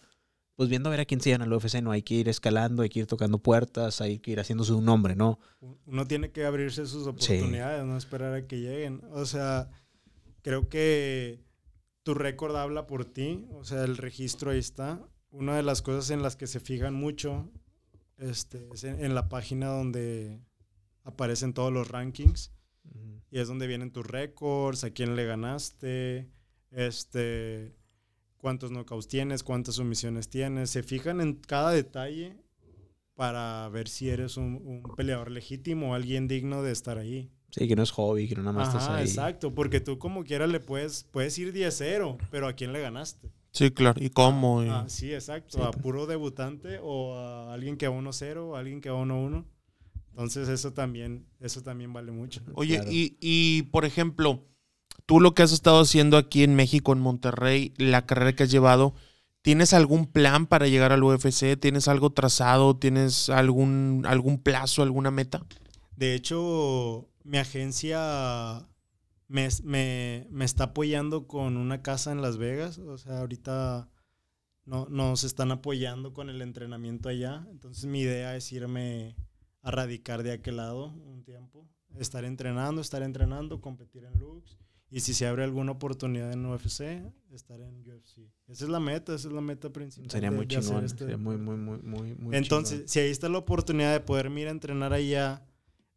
Pues 0.56 0.68
viendo 0.68 0.88
a 0.88 0.90
ver 0.90 0.98
a 1.00 1.04
quién 1.04 1.20
se 1.20 1.30
llegan 1.30 1.42
al 1.42 1.52
UFC, 1.52 1.80
no 1.82 1.92
hay 1.92 2.02
que 2.02 2.14
ir 2.14 2.28
escalando, 2.28 2.82
hay 2.82 2.88
que 2.88 2.98
ir 2.98 3.06
tocando 3.06 3.38
puertas, 3.38 4.00
hay 4.00 4.18
que 4.18 4.32
ir 4.32 4.40
haciéndose 4.40 4.72
un 4.72 4.84
nombre, 4.84 5.14
¿no? 5.14 5.38
Uno 5.86 6.04
tiene 6.08 6.32
que 6.32 6.44
abrirse 6.44 6.84
sus 6.86 7.06
oportunidades, 7.06 7.84
no 7.84 7.96
esperar 7.96 8.34
a 8.34 8.44
que 8.48 8.56
lleguen. 8.60 9.02
O 9.12 9.24
sea, 9.24 9.70
creo 10.42 10.68
que 10.68 11.40
tu 12.02 12.14
récord 12.14 12.56
habla 12.56 12.86
por 12.86 13.04
ti, 13.04 13.46
o 13.52 13.64
sea, 13.64 13.84
el 13.84 13.96
registro 13.96 14.50
ahí 14.50 14.58
está. 14.58 15.00
Una 15.30 15.56
de 15.56 15.62
las 15.62 15.82
cosas 15.82 16.10
en 16.10 16.22
las 16.22 16.36
que 16.36 16.46
se 16.46 16.60
fijan 16.60 16.94
mucho 16.94 17.50
este, 18.16 18.68
es 18.72 18.84
en, 18.84 19.04
en 19.04 19.14
la 19.14 19.28
página 19.28 19.68
donde 19.68 20.40
aparecen 21.04 21.52
todos 21.52 21.72
los 21.72 21.88
rankings 21.88 22.52
y 23.30 23.38
es 23.38 23.48
donde 23.48 23.66
vienen 23.66 23.92
tus 23.92 24.06
récords, 24.06 24.84
a 24.84 24.90
quién 24.90 25.16
le 25.16 25.26
ganaste, 25.26 26.30
este, 26.70 27.76
cuántos 28.38 28.70
knockouts 28.70 29.08
tienes, 29.08 29.42
cuántas 29.42 29.76
sumisiones 29.76 30.30
tienes. 30.30 30.70
Se 30.70 30.82
fijan 30.82 31.20
en 31.20 31.34
cada 31.34 31.70
detalle 31.70 32.36
para 33.14 33.68
ver 33.68 33.88
si 33.88 34.08
eres 34.08 34.36
un, 34.36 34.60
un 34.64 34.82
peleador 34.96 35.30
legítimo 35.30 35.90
o 35.90 35.94
alguien 35.94 36.28
digno 36.28 36.62
de 36.62 36.72
estar 36.72 36.98
ahí. 36.98 37.30
Sí, 37.50 37.66
que 37.66 37.74
no 37.76 37.82
es 37.82 37.90
hobby, 37.92 38.28
que 38.28 38.34
no 38.34 38.42
nada 38.42 38.52
más 38.58 38.68
estás 38.68 38.84
Ajá, 38.84 38.96
ahí. 38.98 39.04
exacto, 39.06 39.54
porque 39.54 39.80
tú 39.80 39.98
como 39.98 40.22
quiera 40.24 40.46
le 40.46 40.60
puedes, 40.60 41.04
puedes 41.10 41.38
ir 41.38 41.52
10-0, 41.52 42.18
pero 42.30 42.46
¿a 42.46 42.52
quién 42.52 42.72
le 42.72 42.80
ganaste? 42.80 43.30
Sí, 43.52 43.70
claro. 43.70 44.00
¿Y 44.02 44.10
cómo? 44.10 44.62
Y- 44.62 44.68
Ah, 44.68 44.84
sí, 44.88 45.12
exacto, 45.14 45.58
Sí, 45.58 45.62
a 45.64 45.70
pues. 45.70 45.82
puro 45.82 46.06
debutante 46.06 46.78
o 46.82 47.14
a 47.16 47.54
alguien 47.54 47.76
que 47.78 47.88
va 47.88 47.94
1-0 47.96 48.50
o 48.50 48.56
a 48.56 48.58
alguien 48.60 48.80
que 48.80 48.90
va 48.90 48.98
1-1. 49.00 49.46
Entonces 50.10 50.48
eso 50.48 50.72
también, 50.72 51.26
eso 51.40 51.62
también 51.62 51.92
vale 51.92 52.12
mucho. 52.12 52.40
Oye, 52.54 52.82
y, 52.90 53.16
y, 53.20 53.62
por 53.64 53.84
ejemplo, 53.84 54.44
tú 55.06 55.20
lo 55.20 55.32
que 55.34 55.42
has 55.42 55.52
estado 55.52 55.80
haciendo 55.80 56.16
aquí 56.18 56.42
en 56.42 56.54
México, 56.54 56.92
en 56.92 56.98
Monterrey, 57.00 57.72
la 57.78 58.04
carrera 58.04 58.34
que 58.34 58.42
has 58.42 58.50
llevado, 58.50 58.94
¿tienes 59.42 59.72
algún 59.72 60.06
plan 60.06 60.46
para 60.46 60.66
llegar 60.66 60.92
al 60.92 61.02
UFC? 61.02 61.56
¿Tienes 61.58 61.88
algo 61.88 62.10
trazado? 62.10 62.76
¿Tienes 62.76 63.30
algún, 63.30 64.04
algún 64.06 64.38
plazo, 64.38 64.82
alguna 64.82 65.10
meta? 65.10 65.40
De 65.96 66.14
hecho, 66.14 67.08
mi 67.28 67.38
agencia 67.38 68.66
me, 69.28 69.48
me- 69.62 70.26
me 70.30 70.44
está 70.44 70.64
apoyando 70.64 71.26
con 71.26 71.56
una 71.56 71.82
casa 71.82 72.12
en 72.12 72.22
Las 72.22 72.38
Vegas. 72.38 72.78
O 72.78 72.96
sea, 72.98 73.18
ahorita 73.20 73.88
no, 74.64 74.86
nos 74.90 75.24
están 75.24 75.50
apoyando 75.50 76.12
con 76.12 76.30
el 76.30 76.40
entrenamiento 76.42 77.08
allá. 77.08 77.46
Entonces 77.50 77.84
mi 77.86 78.00
idea 78.00 78.36
es 78.36 78.50
irme 78.52 79.14
a 79.62 79.70
radicar 79.70 80.22
de 80.22 80.32
aquel 80.32 80.56
lado 80.56 80.86
un 80.86 81.22
tiempo. 81.24 81.68
Estar 81.98 82.24
entrenando, 82.24 82.80
estar 82.80 83.02
entrenando, 83.02 83.60
competir 83.60 84.04
en 84.04 84.18
Lux. 84.18 84.56
Y 84.90 85.00
si 85.00 85.12
se 85.12 85.26
abre 85.26 85.44
alguna 85.44 85.72
oportunidad 85.72 86.32
en 86.32 86.46
UFC, 86.46 86.80
estar 87.30 87.60
en 87.60 87.80
UFC. 87.86 88.20
Esa 88.46 88.64
es 88.64 88.70
la 88.70 88.80
meta, 88.80 89.14
esa 89.14 89.28
es 89.28 89.34
la 89.34 89.42
meta 89.42 89.70
principal. 89.70 90.10
Sería 90.10 90.30
de- 90.30 90.36
muy 90.36 90.46
chingón, 90.46 90.82
este 90.84 91.00
sería 91.00 91.18
muy, 91.18 91.36
muy, 91.36 91.56
muy, 91.56 91.78
muy, 91.82 92.14
muy 92.14 92.34
Entonces, 92.36 92.70
chingón. 92.78 92.88
si 92.88 93.00
ahí 93.00 93.10
está 93.10 93.28
la 93.28 93.36
oportunidad 93.38 93.92
de 93.92 94.00
poderme 94.00 94.40
ir 94.40 94.48
a 94.48 94.50
entrenar 94.52 94.94
allá, 94.94 95.44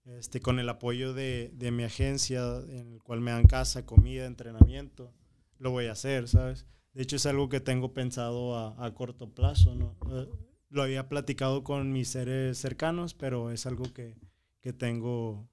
este, 0.06 0.42
con 0.42 0.60
el 0.60 0.70
apoyo 0.70 1.14
de, 1.14 1.52
de 1.54 1.72
mi 1.72 1.84
agencia, 1.84 2.42
en 2.70 2.94
el 2.94 3.04
cual 3.04 3.22
me 3.22 3.32
dan 3.32 3.46
casa, 3.46 3.86
comida, 3.86 4.26
entrenamiento, 4.26 5.14
lo 5.58 5.72
voy 5.72 5.88
a 5.88 5.92
hacer, 5.92 6.28
¿sabes? 6.28 6.66
De 6.94 7.04
hecho, 7.04 7.16
es 7.16 7.26
algo 7.26 7.50
que 7.50 7.60
tengo 7.60 7.94
pensado 7.94 8.56
a, 8.58 8.86
a 8.86 8.94
corto 8.94 9.34
plazo, 9.34 9.76
¿no? 9.76 9.98
Eh, 10.12 10.28
lo 10.70 10.84
había 10.84 11.10
platicado 11.10 11.64
con 11.64 11.92
mis 11.92 12.10
seres 12.10 12.58
cercanos, 12.58 13.14
pero 13.14 13.52
es 13.52 13.66
algo 13.66 13.84
que, 13.94 14.18
que 14.62 14.74
tengo 14.74 15.51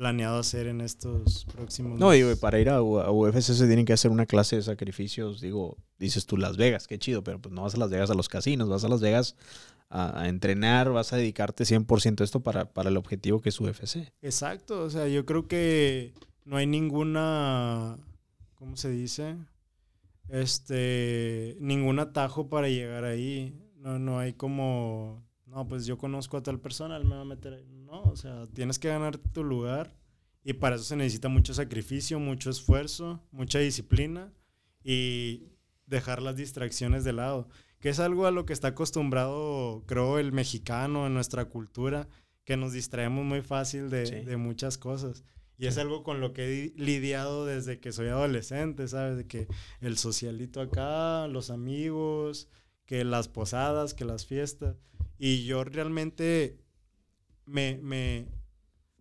planeado 0.00 0.38
hacer 0.38 0.66
en 0.66 0.80
estos 0.80 1.44
próximos 1.52 2.00
No, 2.00 2.10
digo, 2.12 2.34
para 2.36 2.58
ir 2.58 2.70
a, 2.70 2.80
U- 2.82 3.00
a 3.00 3.10
UFC 3.10 3.42
se 3.52 3.66
tienen 3.66 3.84
que 3.84 3.92
hacer 3.92 4.10
una 4.10 4.24
clase 4.24 4.56
de 4.56 4.62
sacrificios. 4.62 5.42
Digo, 5.42 5.76
dices 5.98 6.24
tú 6.24 6.38
Las 6.38 6.56
Vegas, 6.56 6.86
qué 6.86 6.98
chido, 6.98 7.22
pero 7.22 7.38
pues 7.38 7.54
no 7.54 7.62
vas 7.64 7.74
a 7.74 7.78
Las 7.78 7.90
Vegas 7.90 8.08
a 8.10 8.14
los 8.14 8.30
casinos, 8.30 8.70
vas 8.70 8.82
a 8.82 8.88
Las 8.88 9.02
Vegas 9.02 9.36
a, 9.90 10.22
a 10.22 10.28
entrenar, 10.28 10.90
vas 10.90 11.12
a 11.12 11.18
dedicarte 11.18 11.64
100% 11.64 12.22
a 12.22 12.24
esto 12.24 12.40
para, 12.40 12.64
para 12.72 12.88
el 12.88 12.96
objetivo 12.96 13.42
que 13.42 13.50
es 13.50 13.60
UFC. 13.60 14.10
Exacto, 14.22 14.82
o 14.84 14.88
sea, 14.88 15.06
yo 15.06 15.26
creo 15.26 15.46
que 15.46 16.14
no 16.46 16.56
hay 16.56 16.66
ninguna, 16.66 17.98
¿cómo 18.54 18.76
se 18.76 18.88
dice? 18.90 19.36
Este, 20.28 21.56
ningún 21.60 21.98
atajo 21.98 22.48
para 22.48 22.68
llegar 22.68 23.04
ahí. 23.04 23.54
No, 23.76 23.98
no 23.98 24.18
hay 24.18 24.32
como, 24.32 25.22
no, 25.50 25.66
pues 25.68 25.84
yo 25.84 25.98
conozco 25.98 26.36
a 26.36 26.42
tal 26.42 26.60
persona, 26.60 26.96
él 26.96 27.04
me 27.04 27.16
va 27.16 27.22
a 27.22 27.24
meter 27.24 27.54
ahí. 27.54 27.66
No, 27.84 28.02
o 28.02 28.16
sea, 28.16 28.46
tienes 28.54 28.78
que 28.78 28.88
ganar 28.88 29.18
tu 29.18 29.44
lugar 29.44 29.94
y 30.44 30.54
para 30.54 30.76
eso 30.76 30.84
se 30.84 30.96
necesita 30.96 31.28
mucho 31.28 31.52
sacrificio, 31.54 32.18
mucho 32.18 32.50
esfuerzo, 32.50 33.20
mucha 33.32 33.58
disciplina 33.58 34.32
y 34.82 35.48
dejar 35.86 36.22
las 36.22 36.36
distracciones 36.36 37.04
de 37.04 37.12
lado, 37.12 37.48
que 37.80 37.88
es 37.88 37.98
algo 37.98 38.26
a 38.26 38.30
lo 38.30 38.46
que 38.46 38.52
está 38.52 38.68
acostumbrado, 38.68 39.84
creo, 39.86 40.18
el 40.18 40.32
mexicano 40.32 41.06
en 41.06 41.14
nuestra 41.14 41.46
cultura, 41.46 42.08
que 42.44 42.56
nos 42.56 42.72
distraemos 42.72 43.24
muy 43.24 43.42
fácil 43.42 43.90
de, 43.90 44.24
de 44.24 44.36
muchas 44.36 44.78
cosas. 44.78 45.24
Y 45.58 45.66
es 45.66 45.76
algo 45.76 46.02
con 46.04 46.20
lo 46.20 46.32
que 46.32 46.44
he 46.44 46.48
di- 46.48 46.72
lidiado 46.76 47.44
desde 47.44 47.80
que 47.80 47.92
soy 47.92 48.08
adolescente, 48.08 48.88
¿sabes? 48.88 49.18
De 49.18 49.26
que 49.26 49.46
el 49.80 49.98
socialito 49.98 50.62
acá, 50.62 51.26
los 51.28 51.50
amigos, 51.50 52.48
que 52.90 53.04
las 53.04 53.28
posadas, 53.28 53.94
que 53.94 54.04
las 54.04 54.26
fiestas. 54.26 54.74
Y 55.16 55.44
yo 55.44 55.62
realmente 55.62 56.58
me, 57.46 57.78
me, 57.80 58.26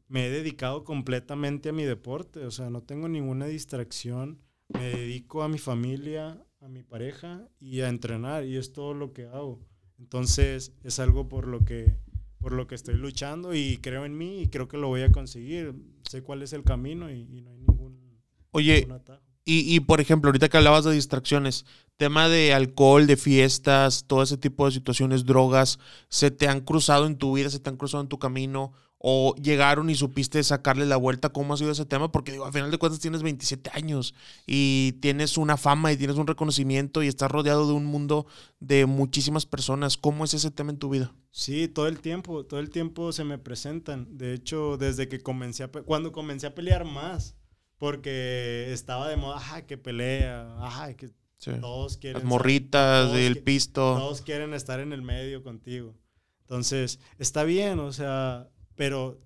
me 0.07 0.27
he 0.27 0.29
dedicado 0.29 0.83
completamente 0.83 1.69
a 1.69 1.73
mi 1.73 1.85
deporte, 1.85 2.45
o 2.45 2.51
sea, 2.51 2.69
no 2.69 2.83
tengo 2.83 3.09
ninguna 3.09 3.47
distracción, 3.47 4.43
me 4.67 4.89
dedico 4.89 5.41
a 5.41 5.49
mi 5.49 5.57
familia, 5.57 6.39
a 6.61 6.67
mi 6.67 6.83
pareja 6.83 7.49
y 7.59 7.81
a 7.81 7.89
entrenar 7.89 8.45
y 8.45 8.57
es 8.57 8.73
todo 8.73 8.93
lo 8.93 9.11
que 9.11 9.25
hago. 9.25 9.59
Entonces 9.97 10.75
es 10.83 10.99
algo 10.99 11.27
por 11.27 11.47
lo 11.47 11.65
que 11.65 11.97
por 12.37 12.53
lo 12.53 12.67
que 12.67 12.75
estoy 12.75 12.93
luchando 12.93 13.55
y 13.55 13.77
creo 13.77 14.05
en 14.05 14.15
mí 14.15 14.43
y 14.43 14.47
creo 14.49 14.67
que 14.67 14.77
lo 14.77 14.87
voy 14.87 15.01
a 15.01 15.11
conseguir. 15.11 15.73
Sé 16.07 16.21
cuál 16.21 16.43
es 16.43 16.53
el 16.53 16.63
camino 16.63 17.09
y, 17.09 17.21
y 17.21 17.41
no 17.41 17.49
hay 17.49 17.57
ningún, 17.57 18.21
Oye, 18.51 18.81
ningún 18.81 18.91
atajo. 18.91 19.28
Y, 19.49 19.75
y, 19.75 19.79
por 19.79 19.99
ejemplo, 19.99 20.29
ahorita 20.29 20.49
que 20.49 20.57
hablabas 20.57 20.85
de 20.85 20.91
distracciones, 20.91 21.65
tema 21.97 22.29
de 22.29 22.53
alcohol, 22.53 23.07
de 23.07 23.17
fiestas, 23.17 24.05
todo 24.07 24.23
ese 24.23 24.37
tipo 24.37 24.65
de 24.65 24.71
situaciones, 24.71 25.25
drogas, 25.25 25.79
¿se 26.07 26.31
te 26.31 26.47
han 26.47 26.61
cruzado 26.61 27.05
en 27.05 27.17
tu 27.17 27.35
vida, 27.35 27.49
se 27.49 27.59
te 27.59 27.69
han 27.69 27.75
cruzado 27.75 28.01
en 28.01 28.09
tu 28.09 28.19
camino? 28.19 28.73
¿O 28.99 29.33
llegaron 29.35 29.89
y 29.89 29.95
supiste 29.95 30.43
sacarle 30.43 30.85
la 30.85 30.97
vuelta? 30.97 31.29
¿Cómo 31.29 31.53
ha 31.53 31.57
sido 31.57 31.71
ese 31.71 31.85
tema? 31.85 32.11
Porque 32.11 32.31
digo, 32.31 32.45
al 32.45 32.53
final 32.53 32.69
de 32.69 32.77
cuentas 32.77 32.99
tienes 32.99 33.23
27 33.23 33.71
años 33.73 34.13
y 34.45 34.93
tienes 35.01 35.37
una 35.37 35.57
fama 35.57 35.91
y 35.91 35.97
tienes 35.97 36.17
un 36.17 36.27
reconocimiento 36.27 37.01
y 37.01 37.07
estás 37.07 37.31
rodeado 37.31 37.65
de 37.65 37.73
un 37.73 37.85
mundo 37.85 38.27
de 38.59 38.85
muchísimas 38.85 39.45
personas. 39.45 39.97
¿Cómo 39.97 40.25
es 40.25 40.33
ese 40.33 40.51
tema 40.51 40.71
en 40.71 40.77
tu 40.77 40.89
vida? 40.89 41.13
Sí, 41.31 41.67
todo 41.67 41.87
el 41.87 42.01
tiempo, 42.01 42.45
todo 42.45 42.59
el 42.59 42.69
tiempo 42.69 43.11
se 43.13 43.23
me 43.23 43.37
presentan. 43.37 44.17
De 44.17 44.33
hecho, 44.33 44.77
desde 44.77 45.07
que 45.07 45.21
comencé 45.21 45.63
a 45.63 45.67
cuando 45.69 46.11
comencé 46.11 46.47
a 46.47 46.55
pelear 46.55 46.85
más, 46.85 47.35
porque 47.79 48.71
estaba 48.71 49.07
de 49.09 49.17
moda, 49.17 49.37
ajá, 49.37 49.65
que 49.65 49.77
pelea, 49.77 50.55
ajá, 50.63 50.93
que 50.93 51.09
Sí. 51.39 51.51
todos 51.61 51.97
quieren 51.97 52.21
Las 52.23 52.29
morritas, 52.29 53.13
el 53.15 53.41
pisto. 53.41 53.95
Todos 53.97 54.21
quieren 54.21 54.53
estar 54.53 54.81
en 54.81 54.91
el 54.93 55.01
medio 55.01 55.41
contigo. 55.41 55.95
Entonces, 56.41 56.99
está 57.17 57.43
bien, 57.45 57.79
o 57.79 57.93
sea, 57.93 58.49
pero 58.75 59.21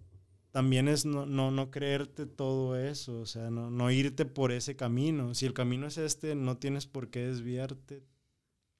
también 0.51 0.87
es 0.87 1.05
no, 1.05 1.25
no, 1.25 1.49
no 1.49 1.71
creerte 1.71 2.27
todo 2.27 2.77
eso, 2.77 3.19
o 3.21 3.25
sea, 3.25 3.49
no, 3.49 3.71
no 3.71 3.89
irte 3.89 4.25
por 4.25 4.51
ese 4.51 4.75
camino. 4.75 5.33
Si 5.33 5.47
el 5.47 5.53
camino 5.53 5.87
es 5.87 5.97
este, 5.97 6.35
no 6.35 6.57
tienes 6.57 6.85
por 6.85 7.09
qué 7.09 7.25
desviarte 7.25 8.03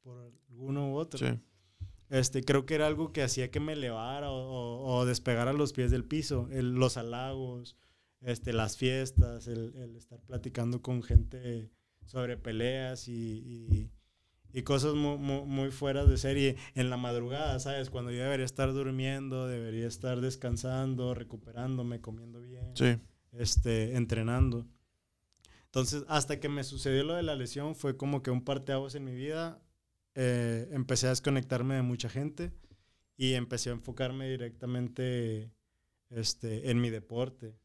por 0.03 0.19
alguno 0.49 0.91
u 0.91 0.95
otro. 0.97 1.17
Sí. 1.19 1.39
este, 2.09 2.43
creo 2.43 2.67
que 2.67 2.76
era 2.76 2.86
algo 2.86 3.11
que 3.11 3.24
hacía 3.24 3.49
que 3.49 3.59
me 3.59 3.74
elevara 3.74 4.30
o, 4.30 4.36
o- 4.36 4.97
o 4.97 5.05
despegara 5.07 5.51
los 5.53 5.74
pies 5.74 5.89
del 5.89 6.03
piso. 6.05 6.47
El- 6.51 6.74
los 6.76 6.95
halagos, 6.97 7.76
este, 8.24 8.53
las 8.53 8.78
fiestas, 8.78 9.47
el, 9.47 9.74
el 9.76 9.95
estar 9.95 10.19
platicando 10.21 10.82
con 10.82 11.03
gente 11.03 11.69
sobre 12.05 12.38
peleas 12.38 13.07
y, 13.07 13.13
y- 13.13 13.89
y 14.55 14.61
cosas 14.61 14.93
mu- 14.93 15.17
mu- 15.17 15.45
muy, 15.45 15.71
fuera 15.71 16.05
de 16.05 16.15
serie 16.17 16.57
en 16.76 16.89
la 16.91 16.97
madrugada, 16.97 17.59
¿sabes? 17.59 17.89
Cuando 17.89 18.11
yo 18.11 18.21
debería 18.21 18.45
estar 18.45 18.71
durmiendo, 18.71 19.47
debería 19.47 19.88
estar 19.88 20.21
descansando, 20.21 21.13
recuperándome, 21.15 22.01
comiendo 22.01 22.39
bien, 22.39 22.71
Sí. 22.76 22.97
este, 23.32 23.95
entrenando. 23.95 24.67
Entonces, 25.65 26.03
hasta 26.07 26.39
que 26.39 26.49
me 26.49 26.63
sucedió 26.63 27.03
lo 27.03 27.15
de 27.15 27.24
la 27.24 27.36
lesión, 27.36 27.76
fue 27.76 27.97
como 27.97 28.21
que 28.21 28.30
un 28.30 28.43
parteaguas 28.43 28.93
en 28.93 29.05
mi 29.05 29.15
vida. 29.15 29.59
Eh, 30.13 30.69
empecé 30.71 31.07
a 31.07 31.09
desconectarme 31.09 31.74
de 31.74 31.82
mucha 31.82 32.07
gente 32.09 32.51
y 33.17 33.34
empecé 33.34 33.71
a 33.71 33.74
enfocarme 33.74 34.30
directamente 34.30 35.51
este, 36.11 36.69
en 36.69 36.80
mi 36.80 36.91
deporte. 36.91 37.55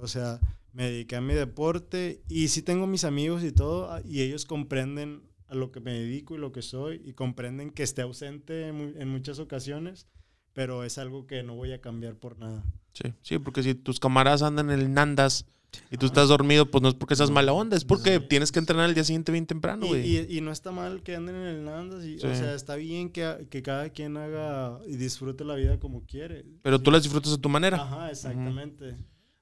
O 0.00 0.08
sea, 0.08 0.40
me 0.72 0.90
dediqué 0.90 1.16
a 1.16 1.20
mi 1.20 1.34
deporte 1.34 2.20
y 2.28 2.48
sí 2.48 2.62
tengo 2.62 2.86
mis 2.86 3.04
amigos 3.04 3.44
y 3.44 3.52
todo, 3.52 3.90
ah, 3.90 4.00
y 4.04 4.22
ellos 4.22 4.44
comprenden 4.44 5.22
a 5.48 5.54
lo 5.54 5.70
que 5.70 5.80
me 5.80 5.92
dedico 5.92 6.34
y 6.34 6.38
lo 6.38 6.52
que 6.52 6.62
soy, 6.62 7.00
y 7.04 7.12
comprenden 7.12 7.70
que 7.70 7.82
esté 7.84 8.02
ausente 8.02 8.68
en, 8.68 8.94
en 9.00 9.08
muchas 9.08 9.38
ocasiones, 9.38 10.06
pero 10.52 10.84
es 10.84 10.98
algo 10.98 11.26
que 11.26 11.42
no 11.42 11.54
voy 11.54 11.72
a 11.72 11.80
cambiar 11.80 12.16
por 12.16 12.38
nada. 12.38 12.64
Sí, 12.92 13.12
sí, 13.22 13.38
porque 13.38 13.62
si 13.62 13.74
tus 13.74 14.00
camaradas 14.00 14.42
andan 14.42 14.70
en 14.70 14.80
el 14.80 14.92
Nandas 14.92 15.46
y 15.90 15.96
tú 15.96 16.06
estás 16.06 16.28
dormido, 16.28 16.66
pues 16.70 16.82
no 16.82 16.88
es 16.88 16.94
porque 16.94 17.16
seas 17.16 17.30
mala 17.30 17.52
onda, 17.52 17.76
es 17.76 17.84
porque 17.84 18.20
tienes 18.20 18.52
que 18.52 18.60
entrenar 18.60 18.88
el 18.88 18.94
día 18.94 19.02
siguiente 19.04 19.32
bien 19.32 19.46
temprano, 19.46 19.84
Y, 19.86 19.88
güey. 19.88 20.16
y- 20.16 20.38
y 20.38 20.40
no 20.40 20.52
está 20.52 20.70
mal 20.70 21.02
que 21.02 21.14
anden 21.16 21.34
en 21.34 21.42
el 21.46 21.64
Nandas, 21.64 22.04
y, 22.04 22.16
o 22.16 22.20
Sí. 22.20 22.36
sea, 22.36 22.54
está 22.54 22.76
bien 22.76 23.10
que, 23.10 23.46
que 23.50 23.62
cada 23.62 23.90
quien 23.90 24.16
haga 24.16 24.78
y 24.86 24.96
disfrute 24.96 25.44
la 25.44 25.56
vida 25.56 25.78
como 25.80 26.04
quiere. 26.06 26.44
Pero 26.62 26.80
tú 26.80 26.90
las 26.90 27.02
disfrutas 27.02 27.32
a 27.32 27.38
tu 27.38 27.48
manera. 27.48 27.76
Ajá, 27.82 28.10
exactamente. 28.10 28.96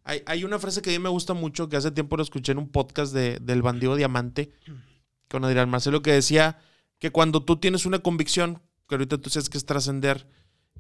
Hay, 0.05 0.23
hay 0.27 0.45
una 0.45 0.59
frase 0.59 0.83
que 0.83 0.91
a 0.91 0.93
mí 0.93 0.99
me 0.99 1.09
gusta 1.09 1.35
mucho, 1.35 1.69
que 1.69 1.77
hace 1.77 1.91
tiempo 1.91 2.17
lo 2.17 2.23
escuché 2.23 2.53
en 2.53 2.59
un 2.59 2.69
podcast 2.69 3.13
de, 3.13 3.39
del 3.41 3.63
bandido 3.63 3.97
Diamante, 3.97 4.53
con 5.29 5.45
Adrián 5.45 5.71
Marcelo, 5.71 6.03
que 6.03 6.13
decía 6.13 6.59
que 6.99 7.11
cuando 7.11 7.45
tú 7.45 7.57
tienes 7.57 7.87
una 7.87 8.01
convicción, 8.01 8.63
que 8.89 8.97
ahorita 8.97 9.19
tú 9.19 9.31
sabes 9.31 9.49
que 9.49 9.59
es 9.59 9.65
trascender, 9.65 10.29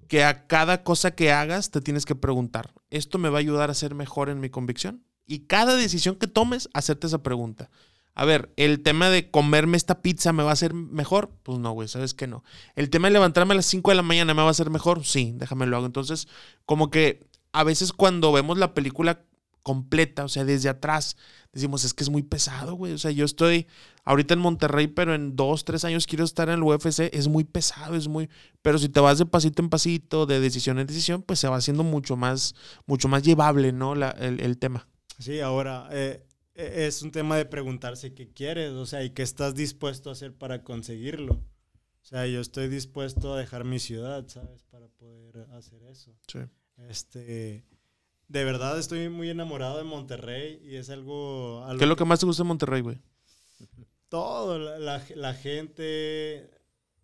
que 0.09 0.25
a 0.25 0.47
cada 0.47 0.85
cosa 0.85 1.13
que 1.13 1.33
hagas 1.33 1.71
te 1.71 1.81
tienes 1.81 2.05
que 2.05 2.15
preguntar, 2.15 2.73
¿esto 2.91 3.19
me 3.19 3.31
va 3.31 3.39
a 3.39 3.41
ayudar 3.41 3.71
a 3.71 3.75
ser 3.75 3.95
mejor 3.95 4.29
en 4.29 4.41
mi 4.41 4.51
convicción? 4.51 5.05
Y 5.27 5.47
cada 5.47 5.75
decisión 5.77 6.17
que 6.17 6.27
tomes, 6.27 6.69
hacerte 6.75 7.07
esa 7.07 7.23
pregunta. 7.23 7.71
A 8.15 8.27
ver, 8.27 8.53
el 8.57 8.83
tema 8.83 9.09
de 9.09 9.31
comerme 9.31 9.79
esta 9.79 10.03
pizza 10.03 10.33
me 10.35 10.43
va 10.43 10.51
a 10.51 10.53
hacer 10.53 10.75
mejor, 10.75 11.31
pues 11.43 11.59
no, 11.59 11.73
güey, 11.73 11.89
sabes 11.89 12.13
que 12.13 12.27
no. 12.27 12.45
El 12.77 12.91
tema 12.91 13.09
de 13.09 13.15
levantarme 13.15 13.55
a 13.55 13.57
las 13.57 13.67
5 13.67 13.91
de 13.91 13.95
la 13.95 14.03
mañana 14.03 14.35
me 14.35 14.43
va 14.43 14.49
a 14.49 14.51
hacer 14.51 14.69
mejor, 14.69 15.05
sí, 15.05 15.33
déjame 15.35 15.67
lo 15.67 15.79
hago. 15.79 15.87
Entonces, 15.87 16.29
como 16.67 16.91
que 16.91 17.27
a 17.53 17.65
veces 17.65 17.93
cuando 17.93 18.33
vemos 18.33 18.59
la 18.59 18.75
película 18.75 19.25
completa, 19.63 20.25
o 20.25 20.29
sea, 20.29 20.45
desde 20.45 20.69
atrás, 20.69 21.17
decimos, 21.53 21.85
es 21.85 21.95
que 21.95 22.03
es 22.03 22.11
muy 22.11 22.23
pesado, 22.25 22.75
güey. 22.75 22.93
O 22.95 22.99
sea, 22.99 23.13
yo 23.13 23.25
estoy 23.25 23.69
ahorita 24.05 24.35
en 24.35 24.41
Monterrey, 24.41 24.89
pero 24.89 25.15
en 25.15 25.37
dos, 25.37 25.65
tres 25.65 25.85
años 25.85 26.07
quiero 26.09 26.25
estar 26.25 26.49
en 26.49 26.57
el 26.57 26.63
UFC, 26.65 27.09
es 27.13 27.29
muy 27.29 27.45
pesado, 27.45 27.95
es 27.95 28.09
muy... 28.09 28.29
Pero 28.61 28.79
si 28.79 28.89
te 28.89 28.99
vas 28.99 29.19
de 29.19 29.27
pasito 29.27 29.63
en 29.63 29.69
pasito, 29.69 30.27
de 30.27 30.41
decisión 30.41 30.81
en 30.81 30.87
decisión, 30.89 31.23
pues 31.23 31.39
se 31.39 31.47
va 31.49 31.57
haciendo 31.57 31.85
mucho 31.85 32.17
más, 32.17 32.55
mucho 32.87 33.07
más 33.07 33.23
llevable, 33.23 33.71
¿no? 33.73 33.95
La- 33.95 34.11
el, 34.11 34.41
el 34.41 34.59
tema. 34.59 34.89
Sí, 35.21 35.39
ahora 35.39 35.89
eh, 35.93 36.27
eh, 36.55 36.87
es 36.89 37.03
un 37.03 37.13
tema 37.13 37.37
de 37.37 37.45
preguntarse 37.45 38.15
qué 38.15 38.33
quieres, 38.33 38.73
o 38.73 38.87
sea, 38.87 39.05
y 39.05 39.11
qué 39.11 39.23
estás 39.23 39.55
dispuesto 39.55 40.09
a 40.09 40.15
hacer 40.15 40.35
para 40.35 40.65
conseguirlo. 40.65 41.35
O 41.35 42.05
sea, 42.05 42.27
yo 42.27 42.41
estoy 42.41 42.67
dispuesto 42.69 43.35
a 43.35 43.39
dejar 43.39 43.65
mi 43.65 43.79
ciudad, 43.79 44.27
¿sabes? 44.27 44.65
Para 44.65 44.89
poder 44.89 45.47
hacer 45.53 45.81
eso. 45.85 46.13
Sí. 46.27 46.41
Este, 46.89 47.65
de 48.29 48.45
verdad 48.45 48.79
estoy 48.79 49.09
muy 49.09 49.31
enamorado 49.31 49.79
de 49.79 49.85
Monterrey 49.85 50.61
y 50.65 50.77
es 50.77 50.91
algo... 50.91 51.63
algo 51.65 51.79
¿Qué 51.79 51.85
es 51.85 51.89
lo 51.89 51.97
que 51.97 52.05
más 52.05 52.21
te 52.21 52.27
gusta 52.27 52.43
de 52.43 52.49
Monterrey, 52.49 52.81
güey? 52.81 53.01
todo, 54.09 54.59
la, 54.59 54.79
la- 54.79 55.03
la 55.15 55.33
gente, 55.35 56.51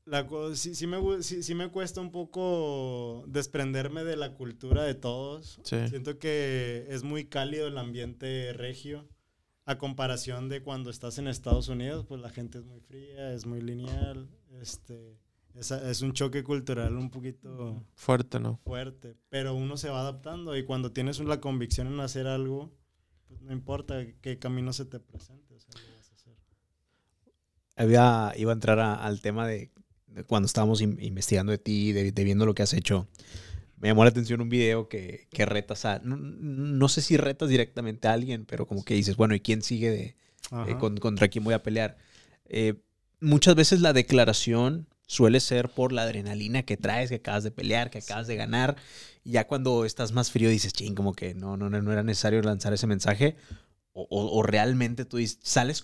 la, 0.05 0.27
sí, 0.55 0.75
sí 0.75 0.87
me, 0.87 1.23
sí 1.23 1.55
me 1.55 1.71
cuesta 1.71 2.01
un 2.03 2.11
poco 2.11 3.25
desprenderme 3.29 4.05
de 4.05 4.16
la 4.16 4.35
cultura 4.35 4.83
de 4.83 4.95
todos. 4.95 5.59
Sí. 5.64 5.89
Siento 5.89 6.19
que 6.19 6.87
es 6.91 7.05
muy 7.05 7.25
cálido 7.27 7.66
el 7.69 7.79
ambiente 7.79 8.53
regio. 8.53 9.09
A 9.64 9.77
comparación 9.77 10.49
de 10.49 10.62
cuando 10.62 10.89
estás 10.89 11.19
en 11.19 11.29
Estados 11.29 11.69
Unidos, 11.69 12.07
pues 12.09 12.23
la 12.23 12.31
gente 12.31 12.57
es 12.59 12.64
muy 12.64 12.81
fría, 12.81 13.33
es 13.35 13.45
muy 13.45 13.61
lineal. 13.61 14.29
Este, 14.62 15.19
es, 15.59 15.71
es 15.71 16.03
un 16.03 16.13
choque 16.13 16.43
cultural 16.45 16.97
un 16.97 17.11
poquito 17.11 17.85
Fuerte, 17.95 18.39
¿no? 18.41 18.61
fuerte, 18.65 19.17
pero 19.29 19.55
uno 19.55 19.77
se 19.77 19.89
va 19.91 20.01
adaptando 20.01 20.57
y 20.57 20.65
cuando 20.65 20.93
tienes 20.93 21.19
la 21.21 21.41
convicción 21.41 21.87
en 21.89 22.01
hacer 22.01 22.27
algo, 22.27 22.73
pues 23.27 23.41
no 23.43 23.53
importa 23.53 24.05
qué 24.21 24.39
camino 24.39 24.73
se 24.73 24.85
te 24.85 25.01
presente. 25.01 25.55
o 25.55 25.61
sea, 25.61 25.71
lo 25.89 25.97
vas 25.97 26.11
a 26.11 26.15
hacer. 26.15 26.35
Había, 27.77 28.33
iba 28.37 28.53
a 28.53 28.55
entrar 28.55 28.79
a- 28.81 28.95
al 28.95 29.21
tema 29.21 29.47
de, 29.47 29.71
de 30.09 30.25
cuando 30.25 30.47
estábamos 30.47 30.81
in- 30.81 30.99
investigando 31.01 31.53
de 31.53 31.59
ti, 31.59 31.93
de, 31.93 32.13
de 32.13 32.25
viendo 32.25 32.47
lo 32.47 32.55
que 32.55 32.63
has 32.63 32.73
hecho. 32.75 33.07
Me 33.77 33.89
llamó 33.89 34.03
la 34.05 34.11
atención 34.11 34.41
un 34.41 34.49
video 34.49 34.89
que, 34.89 35.29
que 35.31 35.47
retas 35.47 35.85
a. 35.85 36.01
No, 36.01 36.17
no 36.17 36.89
sé 36.89 37.01
si 37.01 37.17
retas 37.17 37.49
directamente 37.49 38.09
a 38.09 38.13
alguien, 38.13 38.45
pero 38.45 38.67
como 38.67 38.85
que 38.85 38.95
dices, 38.95 39.17
bueno, 39.17 39.35
¿y 39.37 39.41
quién 39.41 39.63
sigue 39.63 39.91
de. 39.91 40.17
Eh, 40.67 40.77
con- 40.79 40.97
contra 40.97 41.29
quién 41.29 41.45
voy 41.45 41.55
a 41.55 41.63
pelear? 41.63 41.99
Eh, 42.47 42.75
muchas 43.21 43.55
veces 43.55 43.81
la 43.81 43.93
declaración 43.93 44.89
suele 45.09 45.41
ser 45.41 45.71
por 45.71 45.93
la 45.93 46.03
adrenalina 46.03 46.63
que 46.63 46.77
traes, 46.77 47.09
que 47.09 47.17
acabas 47.17 47.43
de 47.43 47.51
pelear, 47.51 47.91
que 47.91 47.99
acabas 47.99 48.27
de 48.29 48.37
ganar. 48.37 48.77
Y 49.25 49.33
ya 49.33 49.47
cuando 49.47 49.85
estás 49.85 50.13
más 50.13 50.31
frío 50.31 50.51
dices, 50.51 50.73
ching, 50.75 50.95
como 50.95 51.15
que 51.15 51.35
no, 51.35 51.57
no, 51.57 51.69
no, 51.71 51.93
era 51.93 52.03
necesario 52.03 52.41
lanzar 52.43 52.73
ese 52.75 52.87
mensaje. 52.87 53.35
O, 53.93 54.03
o- 54.11 54.39
o 54.39 54.43
realmente 54.43 55.05
tú 55.07 55.17
dices- 55.17 55.41
sales 55.43 55.83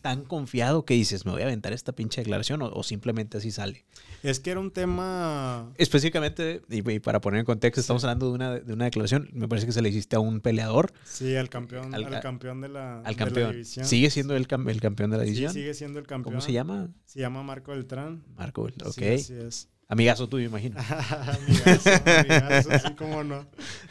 tan 0.00 0.24
confiado 0.24 0.84
que 0.84 0.94
dices, 0.94 1.26
me 1.26 1.32
voy 1.32 1.42
a 1.42 1.44
aventar 1.44 1.72
esta 1.72 1.92
pinche 1.92 2.20
declaración, 2.22 2.62
o, 2.62 2.66
o 2.72 2.82
simplemente 2.82 3.38
así 3.38 3.50
sale. 3.50 3.84
Es 4.22 4.40
que 4.40 4.50
era 4.50 4.60
un 4.60 4.70
tema. 4.70 5.72
Específicamente, 5.78 6.62
y, 6.68 6.88
y 6.90 6.98
para 7.00 7.20
poner 7.20 7.40
en 7.40 7.46
contexto, 7.46 7.80
estamos 7.80 8.02
hablando 8.04 8.28
de 8.28 8.32
una, 8.34 8.58
de 8.60 8.72
una 8.72 8.84
declaración, 8.86 9.28
me 9.32 9.48
parece 9.48 9.66
que 9.66 9.72
se 9.72 9.82
le 9.82 9.88
hiciste 9.88 10.16
a 10.16 10.20
un 10.20 10.40
peleador. 10.40 10.92
Sí, 11.04 11.36
al 11.36 11.48
campeón, 11.48 11.94
Al- 11.94 12.20
campeón 12.20 12.60
de 12.60 12.68
la, 12.68 12.98
Al 12.98 13.04
de 13.04 13.10
la 13.12 13.16
campeón. 13.16 13.52
división. 13.52 13.84
¿Sigue 13.86 14.10
siendo 14.10 14.34
el, 14.36 14.46
el 14.68 14.80
campeón 14.80 15.10
de 15.10 15.16
la 15.18 15.24
Sí, 15.24 15.30
división? 15.30 15.52
sigue 15.52 15.74
siendo 15.74 15.98
el 15.98 16.06
campeón. 16.06 16.32
¿Cómo 16.34 16.40
se 16.40 16.52
llama? 16.52 16.88
Se 17.04 17.20
llama 17.20 17.42
Marco 17.42 17.72
Beltrán. 17.72 18.22
Marco, 18.36 18.62
ok. 18.62 18.92
Sí, 18.94 19.04
así 19.04 19.34
es. 19.34 19.68
Amigazo 19.90 20.28
tuyo, 20.28 20.46
imagino. 20.46 20.76
amigazo, 21.46 21.90
amigazo, 22.16 22.70
sí, 22.88 22.94
cómo 22.96 23.24
no. 23.24 23.44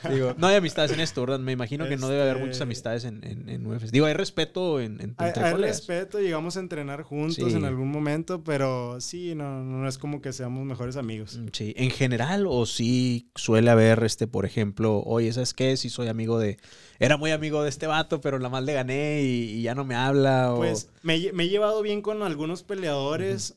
Digo, 0.09 0.33
no 0.37 0.47
hay 0.47 0.55
amistades 0.55 0.91
en 0.91 1.01
esto, 1.01 1.19
¿verdad? 1.21 1.39
Me 1.39 1.51
imagino 1.51 1.87
que 1.89 1.97
no 1.97 2.07
debe 2.07 2.21
haber 2.21 2.35
Este- 2.37 2.45
muchas 2.47 2.61
amistades 2.61 3.03
en, 3.03 3.21
en, 3.23 3.49
en 3.49 3.67
UFC. 3.67 3.91
Digo, 3.91 4.05
hay 4.05 4.13
respeto 4.13 4.79
en, 4.79 5.01
en, 5.01 5.13
Hay, 5.17 5.31
hay 5.35 5.53
respeto, 5.55 6.19
llegamos 6.19 6.55
a 6.55 6.61
entrenar 6.61 7.03
juntos 7.03 7.35
Sí. 7.51 7.57
en 7.57 7.65
algún 7.65 7.91
momento, 7.91 8.43
pero 8.45 9.01
sí, 9.01 9.35
no, 9.35 9.61
no 9.63 9.87
es 9.89 9.97
como 9.97 10.21
que 10.21 10.31
seamos 10.31 10.65
mejores 10.65 10.95
amigos. 10.95 11.37
Mm, 11.37 11.47
Sí, 11.51 11.73
en 11.77 11.89
general, 11.91 12.45
o 12.47 12.65
sí 12.65 13.29
suele 13.35 13.69
haber, 13.69 14.01
este, 14.05 14.25
por 14.25 14.45
ejemplo, 14.45 15.03
oye, 15.05 15.33
¿sabes 15.33 15.53
qué? 15.53 15.75
Si 15.75 15.89
soy 15.89 16.07
amigo 16.07 16.39
de. 16.39 16.57
Era 16.99 17.17
muy 17.17 17.31
amigo 17.31 17.61
de 17.63 17.69
este 17.69 17.87
vato, 17.87 18.21
pero 18.21 18.39
la 18.39 18.47
mal 18.49 18.65
le 18.65 18.73
gané 18.73 19.21
y, 19.23 19.51
y 19.51 19.61
ya 19.63 19.75
no 19.75 19.83
me 19.85 19.95
habla. 19.95 20.53
O... 20.53 20.57
Pues 20.57 20.89
me, 21.03 21.31
me 21.33 21.43
he 21.43 21.49
llevado 21.49 21.81
bien 21.81 22.01
con 22.01 22.23
algunos 22.23 22.63
peleadores, 22.63 23.55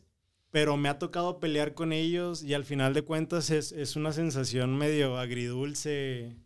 pero 0.53 0.77
me 0.77 0.89
ha 0.89 0.99
tocado 0.99 1.41
pelear 1.41 1.75
con 1.75 1.93
ellos 1.93 2.45
y 2.45 2.55
al 2.55 2.65
final 2.65 2.95
de 2.95 3.03
cuentas 3.03 3.51
es, 3.51 3.73
es 3.73 3.97
una 3.97 4.13
sensación 4.13 4.77
medio 4.77 5.19
agridulce 5.19 6.37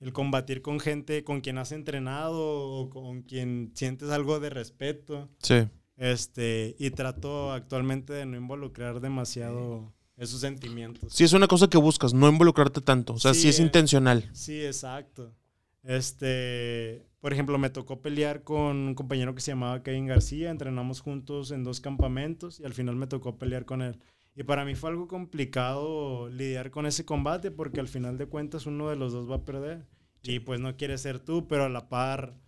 el 0.00 0.12
combatir 0.14 0.62
con 0.62 0.80
gente 0.80 1.22
con 1.24 1.42
quien 1.42 1.58
has 1.58 1.70
entrenado 1.70 2.40
o 2.40 2.88
con 2.88 3.20
quien 3.22 3.70
sientes 3.74 4.08
algo 4.08 4.40
de 4.40 4.48
respeto. 4.48 5.28
Sí. 5.42 5.68
Este, 5.98 6.74
y 6.78 6.90
trato 6.90 7.52
actualmente 7.52 8.14
de 8.14 8.24
no 8.24 8.38
involucrar 8.38 9.00
demasiado 9.00 9.92
esos 10.16 10.40
sentimientos. 10.40 11.12
Sí, 11.12 11.24
es 11.24 11.34
una 11.34 11.46
cosa 11.46 11.68
que 11.68 11.76
buscas, 11.76 12.14
no 12.14 12.30
involucrarte 12.30 12.80
tanto. 12.80 13.12
O 13.12 13.18
sea, 13.18 13.34
sí, 13.34 13.48
es 13.48 13.58
eh, 13.58 13.62
intencional. 13.62 14.30
Sí, 14.32 14.64
exacto. 14.64 15.34
Este, 15.82 17.06
por 17.20 17.32
ejemplo, 17.32 17.58
me 17.58 17.70
tocó 17.70 18.00
pelear 18.02 18.42
con 18.44 18.76
un 18.76 18.94
compañero 18.94 19.34
que 19.34 19.40
se 19.40 19.52
llamaba 19.52 19.82
Kevin 19.82 20.06
García, 20.06 20.50
entrenamos 20.50 21.00
juntos 21.00 21.50
en 21.50 21.64
dos 21.64 21.80
campamentos 21.80 22.60
y 22.60 22.64
al 22.64 22.74
final 22.74 22.96
me 22.96 23.06
tocó 23.06 23.38
pelear 23.38 23.64
con 23.64 23.82
él. 23.82 23.98
Y 24.36 24.44
para 24.44 24.64
mí 24.64 24.74
fue 24.74 24.90
algo 24.90 25.08
complicado 25.08 26.28
lidiar 26.28 26.70
con 26.70 26.86
ese 26.86 27.04
combate 27.04 27.50
porque 27.50 27.80
al 27.80 27.88
final 27.88 28.16
de 28.18 28.26
cuentas 28.26 28.66
uno 28.66 28.88
de 28.88 28.96
los 28.96 29.12
dos 29.12 29.30
va 29.30 29.36
a 29.36 29.44
perder. 29.44 29.86
Y 30.22 30.40
pues 30.40 30.60
no 30.60 30.76
quiere 30.76 30.98
ser 30.98 31.18
tú, 31.18 31.48
pero 31.48 31.64
a 31.64 31.68
la 31.68 31.88
par, 31.88 32.38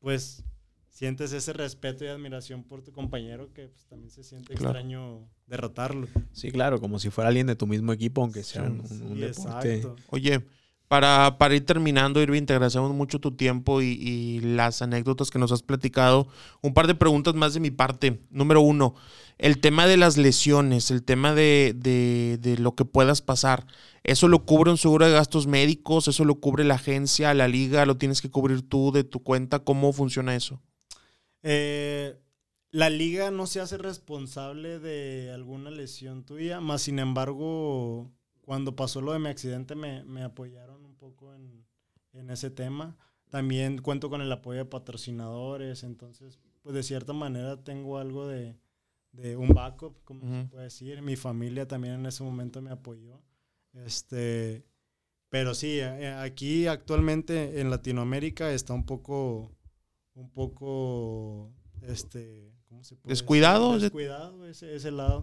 pues 0.00 0.44
sientes 0.88 1.32
ese 1.32 1.52
respeto 1.52 2.04
y 2.04 2.08
admiración 2.08 2.64
por 2.64 2.82
tu 2.82 2.92
compañero 2.92 3.52
que 3.52 3.68
pues, 3.68 3.86
también 3.86 4.10
se 4.10 4.24
siente 4.24 4.54
Claro. 4.54 4.70
extraño 4.78 5.28
derrotarlo. 5.46 6.08
Sí, 6.32 6.50
claro, 6.50 6.80
como 6.80 6.98
si 6.98 7.10
fuera 7.10 7.28
alguien 7.28 7.46
de 7.46 7.56
tu 7.56 7.66
mismo 7.66 7.92
equipo, 7.92 8.20
aunque 8.22 8.42
sea 8.42 8.64
un, 8.64 8.80
un 8.80 8.86
sí, 8.88 9.20
deporte. 9.20 9.74
exacto. 9.76 9.96
Oye, 10.08 10.44
Para, 10.90 11.38
para 11.38 11.54
ir 11.54 11.64
terminando, 11.64 12.20
Irving, 12.20 12.46
te 12.46 12.52
agradecemos 12.52 12.92
mucho 12.92 13.20
tu 13.20 13.30
tiempo 13.30 13.80
y, 13.80 14.40
las 14.40 14.82
anécdotas 14.82 15.30
que 15.30 15.38
nos 15.38 15.52
has 15.52 15.62
platicado. 15.62 16.26
Un 16.62 16.74
par 16.74 16.88
de 16.88 16.96
preguntas 16.96 17.32
más 17.36 17.54
de 17.54 17.60
mi 17.60 17.70
parte. 17.70 18.18
Número 18.30 18.60
uno, 18.60 18.96
el 19.38 19.60
tema 19.60 19.86
de 19.86 19.96
las 19.96 20.16
lesiones, 20.16 20.90
el 20.90 21.04
tema 21.04 21.32
de, 21.32 21.76
de- 21.76 22.58
lo 22.58 22.74
que 22.74 22.84
puedas 22.84 23.22
pasar. 23.22 23.66
¿Eso 24.02 24.26
lo 24.26 24.44
cubre 24.44 24.72
un 24.72 24.78
seguro 24.78 25.06
de 25.06 25.12
gastos 25.12 25.46
médicos? 25.46 26.08
¿Eso 26.08 26.24
lo 26.24 26.40
cubre 26.40 26.64
la 26.64 26.74
agencia, 26.74 27.32
la 27.34 27.46
liga? 27.46 27.86
¿Lo 27.86 27.96
tienes 27.96 28.20
que 28.20 28.30
cubrir 28.32 28.68
tú 28.68 28.90
de 28.90 29.04
tu 29.04 29.22
cuenta? 29.22 29.60
¿Cómo 29.60 29.92
funciona 29.92 30.34
eso? 30.34 30.60
Eh, 31.44 32.18
la 32.72 32.90
liga 32.90 33.30
no 33.30 33.46
se 33.46 33.60
hace 33.60 33.78
responsable 33.78 34.80
de 34.80 35.30
alguna 35.32 35.70
lesión 35.70 36.24
tuya, 36.24 36.60
más 36.60 36.82
sin 36.82 36.98
embargo, 36.98 38.10
cuando 38.42 38.74
pasó 38.74 39.00
lo 39.00 39.12
de 39.12 39.20
mi 39.20 39.28
accidente 39.28 39.76
me, 39.76 40.02
me 40.02 40.24
apoyaron 40.24 40.79
poco 41.00 41.34
en, 41.34 41.64
en 42.12 42.30
ese 42.30 42.50
tema. 42.50 42.96
También 43.30 43.78
cuento 43.78 44.10
con 44.10 44.20
el 44.20 44.30
apoyo 44.30 44.58
de 44.58 44.64
patrocinadores, 44.66 45.82
entonces, 45.84 46.38
pues 46.62 46.74
de 46.74 46.82
cierta 46.82 47.12
manera 47.12 47.62
tengo 47.64 47.98
algo 47.98 48.26
de, 48.26 48.56
de 49.12 49.36
un 49.36 49.48
backup, 49.48 50.02
como 50.04 50.20
se 50.20 50.40
Ujú. 50.40 50.50
puede 50.50 50.64
decir. 50.64 51.00
Mi 51.02 51.16
familia 51.16 51.66
también 51.66 51.94
en 51.94 52.06
ese 52.06 52.22
momento 52.22 52.60
me 52.60 52.70
apoyó. 52.70 53.20
Este, 53.72 54.66
pero 55.28 55.54
sí, 55.54 55.78
eh, 55.78 56.12
aquí 56.12 56.66
actualmente 56.66 57.60
en 57.60 57.70
Latinoamérica 57.70 58.52
está 58.52 58.74
un 58.74 58.84
poco, 58.84 59.52
un 60.14 60.28
poco, 60.30 61.52
este, 61.82 62.52
¿cómo 62.68 62.82
se 62.82 62.96
puede 62.96 63.12
decir? 63.12 63.22
¿Descuidado? 63.22 63.78
Descuidado 63.78 64.46
ese, 64.46 64.74
ese 64.74 64.90
lado. 64.90 65.20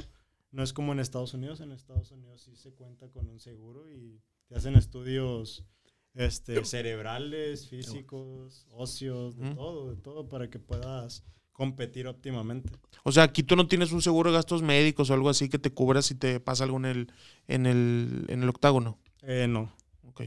No 0.51 0.63
es 0.63 0.71
como 0.71 0.93
en 0.93 0.99
Estados 1.01 1.33
Unidos. 1.33 1.59
En 1.59 1.73
Estados 1.73 2.09
Unidos 2.11 2.41
sí 2.41 2.55
se 2.55 2.73
cuenta 2.73 3.09
con 3.09 3.27
un 3.27 3.39
seguro 3.41 3.91
y 3.91 4.21
te 4.47 4.55
hacen 4.55 4.75
estudios 4.75 5.65
este, 6.13 6.63
cerebrales, 6.65 7.67
físicos, 7.69 8.65
óseos, 8.71 9.37
de 9.37 9.45
Ujú. 9.47 9.55
todo, 9.55 9.89
de 9.91 9.97
todo 9.97 10.27
para 10.29 10.49
que 10.49 10.59
puedas 10.59 11.23
competir 11.51 12.07
óptimamente. 12.07 12.71
O 13.03 13.11
sea, 13.11 13.23
aquí 13.23 13.43
tú 13.43 13.55
no 13.55 13.67
tienes 13.67 13.91
un 13.91 14.01
seguro 14.01 14.31
de 14.31 14.37
gastos 14.37 14.61
médicos 14.61 15.09
o 15.09 15.13
algo 15.13 15.29
así 15.29 15.49
que 15.49 15.59
te 15.59 15.71
cubra 15.71 16.01
si 16.01 16.15
te 16.15 16.39
pasa 16.39 16.63
algo 16.63 16.77
en 16.77 16.85
el, 16.85 17.11
en 17.47 17.65
el, 17.65 18.25
en 18.29 18.43
el 18.43 18.49
octágono. 18.49 18.99
Eh, 19.23 19.47
no. 19.47 19.71
Ok. 20.03 20.21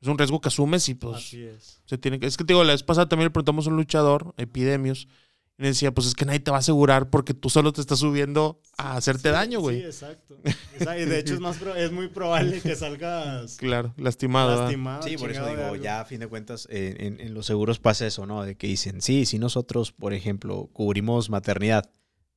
Es 0.00 0.08
un 0.08 0.18
riesgo 0.18 0.40
que 0.40 0.48
asumes 0.48 0.88
y 0.88 0.94
pues 0.94 1.16
Así 1.16 1.42
es. 1.42 1.80
se 1.86 1.98
tiene 1.98 2.18
que... 2.18 2.26
Es 2.26 2.36
que 2.36 2.44
te 2.44 2.52
digo, 2.52 2.64
la 2.64 2.72
vez 2.72 2.82
pasada 2.82 3.08
también 3.08 3.26
le 3.26 3.30
preguntamos 3.30 3.66
a 3.66 3.70
un 3.70 3.76
luchador, 3.76 4.34
Epidemios, 4.36 5.06
decía, 5.68 5.92
pues 5.92 6.06
es 6.06 6.14
que 6.14 6.24
nadie 6.24 6.40
te 6.40 6.50
va 6.50 6.58
a 6.58 6.60
asegurar 6.60 7.10
porque 7.10 7.34
tú 7.34 7.48
solo 7.50 7.72
te 7.72 7.80
estás 7.80 7.98
subiendo 7.98 8.60
a 8.76 8.96
hacerte 8.96 9.30
daño, 9.30 9.60
güey. 9.60 9.80
Sí, 9.80 9.84
exacto. 9.86 10.36
Y 10.80 11.04
de 11.04 11.18
hecho 11.18 11.34
es, 11.34 11.40
más 11.40 11.56
pro- 11.58 11.74
es 11.74 11.92
muy 11.92 12.08
probable 12.08 12.60
que 12.60 12.74
salgas 12.76 13.56
Claro, 13.56 13.92
lastimado. 13.96 14.60
lastimado. 14.62 15.02
Sí, 15.02 15.16
por 15.16 15.30
eso 15.30 15.46
digo, 15.46 15.76
ya 15.76 16.00
a 16.00 16.04
fin 16.04 16.20
de 16.20 16.26
cuentas, 16.26 16.66
eh, 16.70 16.96
en, 17.00 17.20
en 17.20 17.34
los 17.34 17.46
seguros 17.46 17.78
pasa 17.78 18.06
eso, 18.06 18.26
¿no? 18.26 18.42
De 18.44 18.56
que 18.56 18.66
dicen, 18.66 19.00
sí, 19.02 19.26
si 19.26 19.38
nosotros, 19.38 19.92
por 19.92 20.12
ejemplo, 20.14 20.68
cubrimos 20.72 21.30
maternidad, 21.30 21.88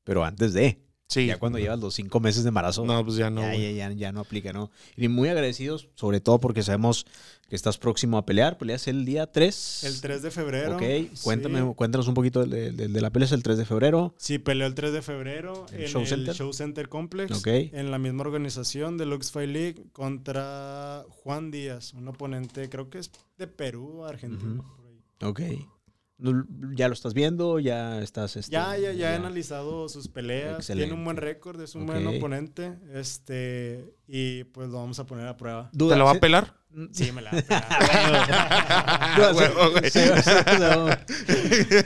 pero 0.04 0.24
antes 0.26 0.54
de. 0.54 0.85
Sí. 1.08 1.28
Ya 1.28 1.38
cuando 1.38 1.60
llevas 1.60 1.80
los 1.80 1.94
cinco 1.94 2.20
meses 2.20 2.44
de 2.44 2.50
embarazo. 2.50 2.84
No, 2.84 3.04
pues 3.06 3.16
ya 3.18 3.30
no, 3.30 3.42
Ya, 3.42 3.56
ya, 3.56 3.72
ya, 3.72 3.92
ya 3.92 4.12
no 4.12 4.22
aplica, 4.22 4.52
¿no? 4.54 4.72
Y 4.98 5.08
muy 5.08 5.30
agradecidos, 5.30 5.88
sobre 5.96 6.20
todo 6.20 6.40
porque 6.40 6.64
sabemos 6.64 7.06
que 7.48 7.56
estás 7.56 7.78
próximo 7.78 8.18
a 8.18 8.26
pelear. 8.26 8.58
Peleas 8.58 8.88
el 8.88 9.06
día 9.06 9.32
3. 9.32 9.84
El 9.84 10.02
3 10.02 10.24
de 10.24 10.32
febrero. 10.32 10.76
Ok, 10.76 10.84
cuéntame, 11.22 11.60
Sí. 11.62 11.66
cuéntanos 11.76 12.08
un 12.08 12.16
poquito 12.16 12.44
de, 12.44 12.72
de- 12.72 12.88
de 12.88 13.02
la 13.02 13.12
pelea, 13.12 13.28
es 13.28 13.32
el 13.34 13.44
3 13.44 13.56
de 13.60 13.66
febrero. 13.66 14.16
Sí, 14.18 14.40
peleó 14.40 14.66
el 14.66 14.74
3 14.74 14.92
de 14.94 15.02
febrero 15.04 15.68
¿El 15.72 15.84
en 15.84 15.88
Show 15.90 16.02
el 16.02 16.08
Center? 16.08 16.34
Show 16.36 16.54
Center 16.54 16.90
Complex, 16.90 17.38
Ok. 17.38 17.48
en 17.48 17.92
la 17.92 18.00
misma 18.00 18.22
organización 18.24 18.98
de 18.98 19.06
Lux 19.06 19.32
Fight 19.32 19.50
League 19.50 19.84
contra 19.94 21.04
Juan 21.10 21.52
Díaz, 21.52 21.94
un 21.94 22.08
oponente 22.08 22.68
creo 22.68 22.90
que 22.90 22.98
es 22.98 23.12
de 23.38 23.46
Perú 23.48 24.00
o 24.02 24.06
Argentina. 24.06 24.60
Ujú. 24.62 24.76
por 24.76 24.86
ahí. 25.38 25.56
Ok. 25.60 25.68
¿Ya 26.76 26.88
lo 26.88 26.94
estás 26.94 27.14
viendo? 27.14 27.60
¿Ya 27.60 28.00
estás...? 28.02 28.38
este, 28.38 28.52
Ya, 28.52 28.78
ya, 28.78 28.94
ya 28.94 29.12
he 29.12 29.16
analizado 29.16 29.90
sus 29.90 30.08
peleas, 30.08 30.66
tiene 30.66 30.84
un 30.94 31.04
buen 31.04 31.18
Excelente. 31.18 31.22
récord, 31.22 31.60
es 31.62 31.76
un 31.76 31.86
buen 31.86 32.08
Ok. 32.08 32.16
oponente, 32.18 32.78
este, 32.94 33.94
y 34.08 34.46
pues 34.46 34.70
lo 34.70 34.78
vamos 34.78 34.98
a 35.00 35.06
poner 35.06 35.28
a 35.28 35.36
prueba. 35.36 35.70
Duda, 35.74 35.96
¿Te 35.96 36.00
lo 36.00 36.06
va 36.06 36.12
¿sí? 36.12 36.18
a 36.18 36.22
pelar? 36.22 36.54
Sí, 36.92 37.12
me 37.12 37.22
la 37.22 37.32
va 37.32 37.40
a 37.40 37.42
pegar. 37.42 37.66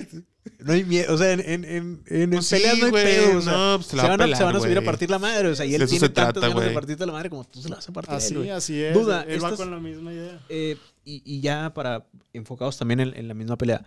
No, 0.60 0.74
hay 0.74 0.84
miedo, 0.84 1.14
o 1.14 1.18
sea, 1.18 1.32
en, 1.32 1.40
en, 1.42 1.64
en, 1.64 2.04
en 2.08 2.30
Pues 2.32 2.50
peleas 2.50 2.74
sí, 2.76 2.80
no 2.82 2.86
hay 2.88 2.92
güey, 2.92 3.04
pedo. 3.04 3.38
o 3.38 3.42
sea, 3.42 3.54
no, 3.54 3.78
pues 3.78 3.94
la 3.94 4.02
se, 4.04 4.08
va 4.08 4.14
a 4.14 4.18
van 4.18 4.22
a, 4.22 4.26
se 4.26 4.32
pelar, 4.34 4.46
van 4.46 4.56
a 4.56 4.60
subir 4.60 4.78
a 4.78 4.82
partir 4.82 5.10
la 5.10 5.20
madre, 5.20 5.48
o 5.50 5.56
sea, 5.56 5.66
y 5.66 5.76
él 5.76 5.82
eso 5.84 5.90
tiene 5.92 6.08
se 6.08 6.14
trata, 6.14 6.40
ganas 6.40 6.64
de 6.66 6.72
partirte 6.72 7.06
la 7.06 7.12
madre 7.14 7.30
como 7.30 7.44
tú 7.46 7.62
se 7.62 7.70
la 7.70 7.76
vas 7.76 7.88
a 7.88 7.94
partir. 7.94 8.14
a 8.14 8.18
él, 8.18 8.24
Así, 8.24 8.50
así 8.50 8.84
es. 8.84 8.94
Duda, 8.94 9.24
él 9.28 9.44
va 9.44 9.56
con 9.56 9.72
la 9.72 9.80
misma 9.80 10.12
idea. 10.12 10.40
Eh, 10.50 10.78
y, 11.06 11.22
y 11.26 11.40
ya 11.42 11.74
para 11.74 12.06
enfocados 12.34 12.78
también 12.78 13.00
en, 13.00 13.16
en 13.16 13.28
la 13.28 13.34
misma 13.34 13.58
pelea, 13.58 13.86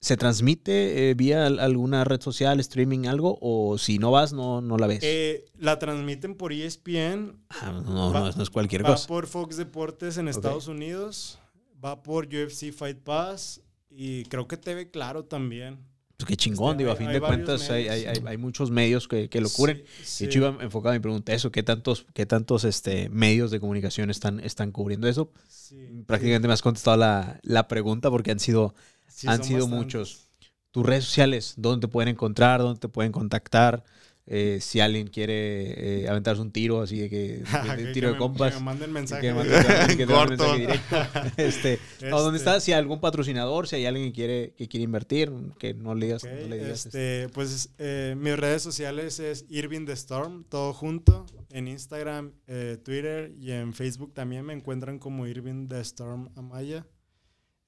¿se 0.00 0.16
transmite 0.16 1.10
eh, 1.10 1.14
vía 1.14 1.46
al- 1.46 1.58
alguna 1.58 2.04
red 2.04 2.20
social, 2.20 2.60
streaming, 2.60 3.06
algo? 3.06 3.38
O 3.40 3.78
si 3.78 3.98
no 3.98 4.10
vas, 4.10 4.32
no, 4.32 4.60
no 4.60 4.76
la 4.78 4.86
ves. 4.86 5.00
Eh, 5.02 5.44
la 5.58 5.78
transmiten 5.78 6.34
por 6.34 6.52
ESPN. 6.52 7.36
Ah, 7.50 7.80
no, 7.84 8.12
va- 8.12 8.20
no, 8.20 8.32
no 8.32 8.42
es 8.42 8.50
cualquier 8.50 8.84
va 8.84 8.92
cosa. 8.92 9.06
por 9.08 9.26
Fox 9.26 9.56
Deportes 9.56 10.16
en. 10.18 10.28
Estados 10.28 10.68
Unidos. 10.68 11.38
Va 11.84 12.02
por 12.02 12.26
UFC 12.26 12.72
Fight 12.72 12.98
Pass. 12.98 13.60
Y 13.90 14.24
creo 14.24 14.46
que 14.46 14.56
TV 14.56 14.90
Claro 14.90 15.24
también. 15.24 15.78
Pues 16.18 16.28
qué 16.28 16.36
chingón, 16.36 16.72
Este, 16.72 16.78
digo, 16.84 16.92
a 16.92 16.96
fin 16.96 17.08
de 17.12 17.20
cuentas 17.20 17.68
hay, 17.68 17.88
hay, 17.88 18.00
medios. 18.06 18.18
hay- 18.18 18.26
hay 18.32 18.36
muchos 18.38 18.70
medios 18.70 19.06
que, 19.06 19.28
que 19.28 19.38
lo 19.40 19.50
cubren. 19.50 19.84
Sí, 20.02 20.24
De 20.24 20.30
hecho, 20.30 20.38
sí. 20.40 20.46
iba 20.46 20.62
enfocado 20.64 20.94
mi 20.94 21.00
pregunta 21.00 21.34
eso, 21.34 21.50
¿qué 21.52 21.62
tantos, 21.62 22.06
qué 22.14 22.24
tantos 22.24 22.64
este, 22.64 23.10
medios 23.10 23.50
de 23.50 23.60
comunicación 23.60 24.08
están, 24.08 24.40
están 24.40 24.72
cubriendo 24.72 25.08
eso? 25.08 25.30
Sí, 25.46 26.02
Prácticamente 26.06 26.48
me 26.48 26.54
has 26.54 26.62
contestado 26.62 26.96
la, 26.96 27.38
la 27.42 27.68
pregunta 27.68 28.10
porque 28.10 28.30
han 28.30 28.38
sido, 28.40 28.74
sí, 29.08 29.26
han 29.28 29.42
sido 29.44 29.60
bastantes. 29.60 29.78
muchos. 29.84 30.22
Tus 30.70 30.84
redes 30.84 31.04
sociales, 31.04 31.54
¿dónde 31.56 31.86
te 31.86 31.90
pueden 31.90 32.08
encontrar? 32.10 32.60
¿Dónde 32.60 32.78
te 32.80 32.88
pueden 32.88 33.12
contactar? 33.12 33.82
Eh, 34.28 34.58
si 34.60 34.80
alguien 34.80 35.06
quiere 35.06 36.02
eh, 36.02 36.08
aventarse 36.08 36.42
un 36.42 36.50
tiro 36.50 36.82
así 36.82 36.98
de 36.98 37.08
que 37.08 37.44
Que- 37.76 37.92
tiro 37.92 38.08
que 38.08 38.12
de 38.14 38.18
compas. 38.18 38.52
que 38.54 38.58
me 38.58 38.64
manden 38.64 38.92
mensaje. 38.92 39.22
Que 39.22 39.32
manden- 39.32 39.86
que 39.96 40.04
te 40.06 40.12
manden 40.12 40.30
mensaje 40.38 40.58
directo. 40.58 40.96
Este, 41.36 41.78
no, 42.02 42.20
¿Dónde 42.20 42.38
Este. 42.38 42.50
está? 42.50 42.60
Si 42.60 42.72
hay 42.72 42.78
algún 42.80 42.98
patrocinador, 43.00 43.68
si 43.68 43.76
hay 43.76 43.86
alguien 43.86 44.08
que 44.08 44.12
quiere, 44.12 44.52
que 44.56 44.66
quiere 44.66 44.82
invertir, 44.82 45.32
que 45.60 45.74
no 45.74 45.94
le 45.94 46.06
digas. 46.06 46.24
No 46.24 46.48
le 46.48 46.58
digas 46.58 46.86
este, 46.86 47.28
pues 47.34 47.70
eh, 47.78 48.16
mis 48.18 48.36
redes 48.36 48.62
sociales 48.62 49.20
es 49.20 49.44
Irving 49.48 49.86
the 49.86 49.92
Storm, 49.92 50.42
todo 50.44 50.72
junto. 50.74 51.24
En 51.50 51.68
Instagram, 51.68 52.32
eh, 52.48 52.76
Twitter 52.84 53.32
y 53.40 53.52
en 53.52 53.72
Facebook 53.74 54.12
también 54.12 54.44
me 54.44 54.52
encuentran 54.54 54.98
como 54.98 55.26
Irving 55.28 55.68
the 55.68 55.80
Storm 55.80 56.30
Amaya. 56.34 56.84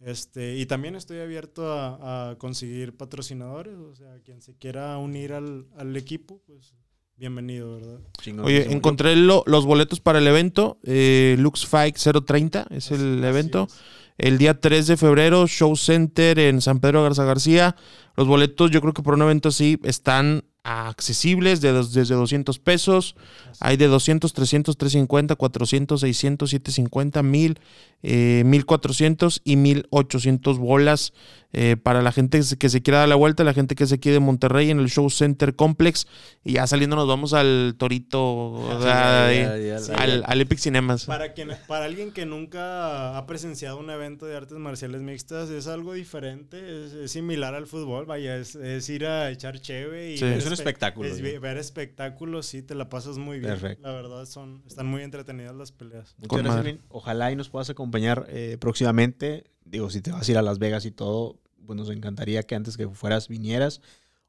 Este, 0.01 0.57
y 0.57 0.67
también 0.67 0.95
estoy 0.95 1.19
abierto 1.19 1.73
a, 1.73 2.31
a 2.31 2.39
conseguir 2.39 2.97
patrocinadores, 2.97 3.75
o 3.77 3.95
sea, 3.97 4.19
quien 4.25 4.41
se 4.43 4.55
quiera 4.57 4.97
unir 4.99 5.33
al, 5.33 5.67
al 5.77 5.97
equipo, 5.97 6.41
pues 6.47 6.75
bienvenido, 7.17 7.75
¿verdad? 7.75 7.99
Oye, 8.45 8.73
encontré 8.73 9.17
lo- 9.17 9.43
los 9.47 9.67
boletos 9.67 9.99
para 10.01 10.21
el 10.21 10.27
evento. 10.29 10.79
Eh, 10.85 11.35
Lux 11.41 11.67
Fight 11.67 11.97
030 11.97 12.69
es 12.71 12.93
el 12.93 13.23
evento. 13.25 13.67
El 14.19 14.39
día 14.39 14.59
3 14.61 14.87
de 14.87 14.97
febrero, 14.97 15.47
Show 15.49 15.77
Center 15.77 16.39
en 16.39 16.61
San 16.61 16.79
Pedro 16.81 17.03
Garza 17.03 17.25
García. 17.25 17.75
Los 18.17 18.29
boletos, 18.29 18.71
yo 18.71 18.81
creo 18.81 18.93
que 18.93 19.03
por 19.03 19.15
un 19.15 19.23
evento 19.23 19.49
así 19.49 19.79
están 19.83 20.45
accesibles 20.69 21.61
de 21.61 21.73
dos- 21.73 21.93
desde 21.93 22.15
200 22.15 22.59
pesos. 22.59 23.17
Hay 23.61 23.77
de 23.77 23.87
200, 23.87 24.33
300, 24.33 24.77
350, 24.77 25.35
400, 25.37 26.01
600, 26.01 26.51
750, 26.51 27.23
1000, 27.23 27.59
eh, 28.03 28.43
1400 28.45 29.41
y 29.45 29.57
1800 29.57 30.59
bolas 30.59 31.13
eh, 31.53 31.77
para 31.83 32.03
la 32.03 32.13
gente 32.13 32.39
que 32.39 32.45
se- 32.45 32.59
que 32.59 32.69
se 32.69 32.83
quiera 32.83 32.99
dar 33.01 33.09
la 33.09 33.15
vuelta, 33.15 33.43
la 33.45 33.55
gente 33.55 33.75
que 33.75 33.87
se 33.87 33.99
quede 33.99 34.15
de 34.15 34.21
Monterrey 34.21 34.71
en 34.71 34.81
el 34.81 34.89
Show 34.91 35.09
Center 35.11 35.57
Complex. 35.57 36.07
Y 36.45 36.55
ya 36.55 36.67
saliendo 36.67 36.95
nos 36.97 37.09
vamos 37.09 37.33
al 37.33 37.75
Torito, 37.79 38.81
ya, 38.83 39.33
ya, 39.33 39.79
ya, 39.79 40.23
al, 40.25 40.41
Epic 40.41 40.59
Cinemas. 40.59 41.07
Para, 41.07 41.33
quien, 41.33 41.51
para 41.67 41.87
alguien 41.87 42.13
que 42.13 42.27
nunca 42.27 43.17
ha 43.17 43.27
presenciado 43.27 43.79
un 43.79 43.89
evento 43.91 44.27
de 44.27 44.37
artes 44.37 44.59
marciales 44.59 45.01
mixtas, 45.01 45.49
es 45.51 45.67
algo 45.67 45.95
diferente, 45.95 46.59
es, 46.87 46.93
es 46.93 47.11
similar 47.13 47.55
al 47.55 47.67
fútbol, 47.67 48.07
vaya, 48.07 48.37
es, 48.37 48.55
es 48.55 48.89
ir 48.91 49.07
a 49.07 49.31
echar 49.31 49.61
cheve 49.61 50.13
y 50.13 50.19
Sí. 50.19 50.25
Es 50.25 50.45
un 50.47 50.51
espe- 50.53 50.55
espectáculo, 50.55 51.09
es 51.09 51.21
ver 51.41 51.57
espectáculos, 51.57 52.47
sí, 52.47 52.63
te 52.63 52.75
la 52.75 52.89
pasas 52.89 53.19
muy 53.19 53.39
bien. 53.41 53.57
La 53.81 53.93
verdad, 53.93 54.27
son, 54.27 54.63
están 54.67 54.87
muy 54.87 55.03
entretenidas 55.03 55.55
las 55.55 55.73
peleas. 55.73 56.15
Muchas 56.19 56.43
gracias. 56.43 56.77
Ojalá 56.89 57.33
y 57.33 57.37
nos 57.37 57.49
puedas 57.49 57.71
acompañar 57.71 58.27
eh, 58.29 58.57
próximamente. 58.61 59.45
Digo, 59.71 59.91
si 59.91 60.01
te 60.01 60.11
vas 60.13 60.29
a 60.29 60.31
ir 60.33 60.39
a 60.39 60.43
Las 60.43 60.59
Vegas 60.59 60.85
y 60.87 60.91
todo, 60.91 61.39
pues 61.67 61.77
nos 61.77 61.91
encantaría 61.91 62.43
que 62.43 62.55
antes 62.55 62.77
que 62.77 62.89
fueras 62.89 63.29
vinieras 63.29 63.81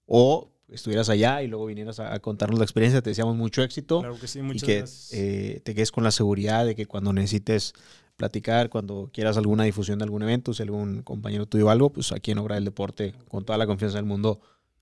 o 0.05 0.49
estuvieras 0.67 1.09
allá 1.09 1.41
y 1.41 1.47
luego 1.47 1.65
vinieras 1.65 1.99
a, 1.99 2.13
a 2.13 2.19
contarnos 2.19 2.59
la 2.59 2.65
experiencia. 2.65 3.01
Te 3.01 3.09
deseamos 3.11 3.35
mucho 3.35 3.63
éxito 3.63 3.99
Claro 4.01 4.19
que 4.19 4.27
sí, 4.27 4.39
y 4.39 4.41
muchas 4.43 4.63
que 4.63 4.77
gracias. 4.79 5.09
eh, 5.13 5.61
te 5.63 5.73
quedes 5.73 5.91
con 5.91 6.03
la 6.03 6.11
seguridad 6.11 6.65
de 6.65 6.75
que 6.75 6.85
cuando 6.85 7.13
necesites 7.13 7.73
platicar, 8.17 8.69
cuando 8.69 9.09
quieras 9.13 9.37
alguna 9.37 9.63
difusión 9.63 9.97
de 9.99 10.03
algún 10.03 10.21
evento, 10.23 10.53
si 10.53 10.61
algún 10.61 11.01
compañero 11.03 11.45
tuyo 11.45 11.67
o 11.67 11.69
algo, 11.69 11.89
pues 11.91 12.11
aquí 12.11 12.31
en 12.31 12.39
Obra 12.39 12.55
del 12.55 12.65
Deporte, 12.65 13.15
con 13.29 13.45
toda 13.45 13.57
la 13.57 13.65
confianza 13.65 13.97
del 13.97 14.05
mundo, 14.05 14.41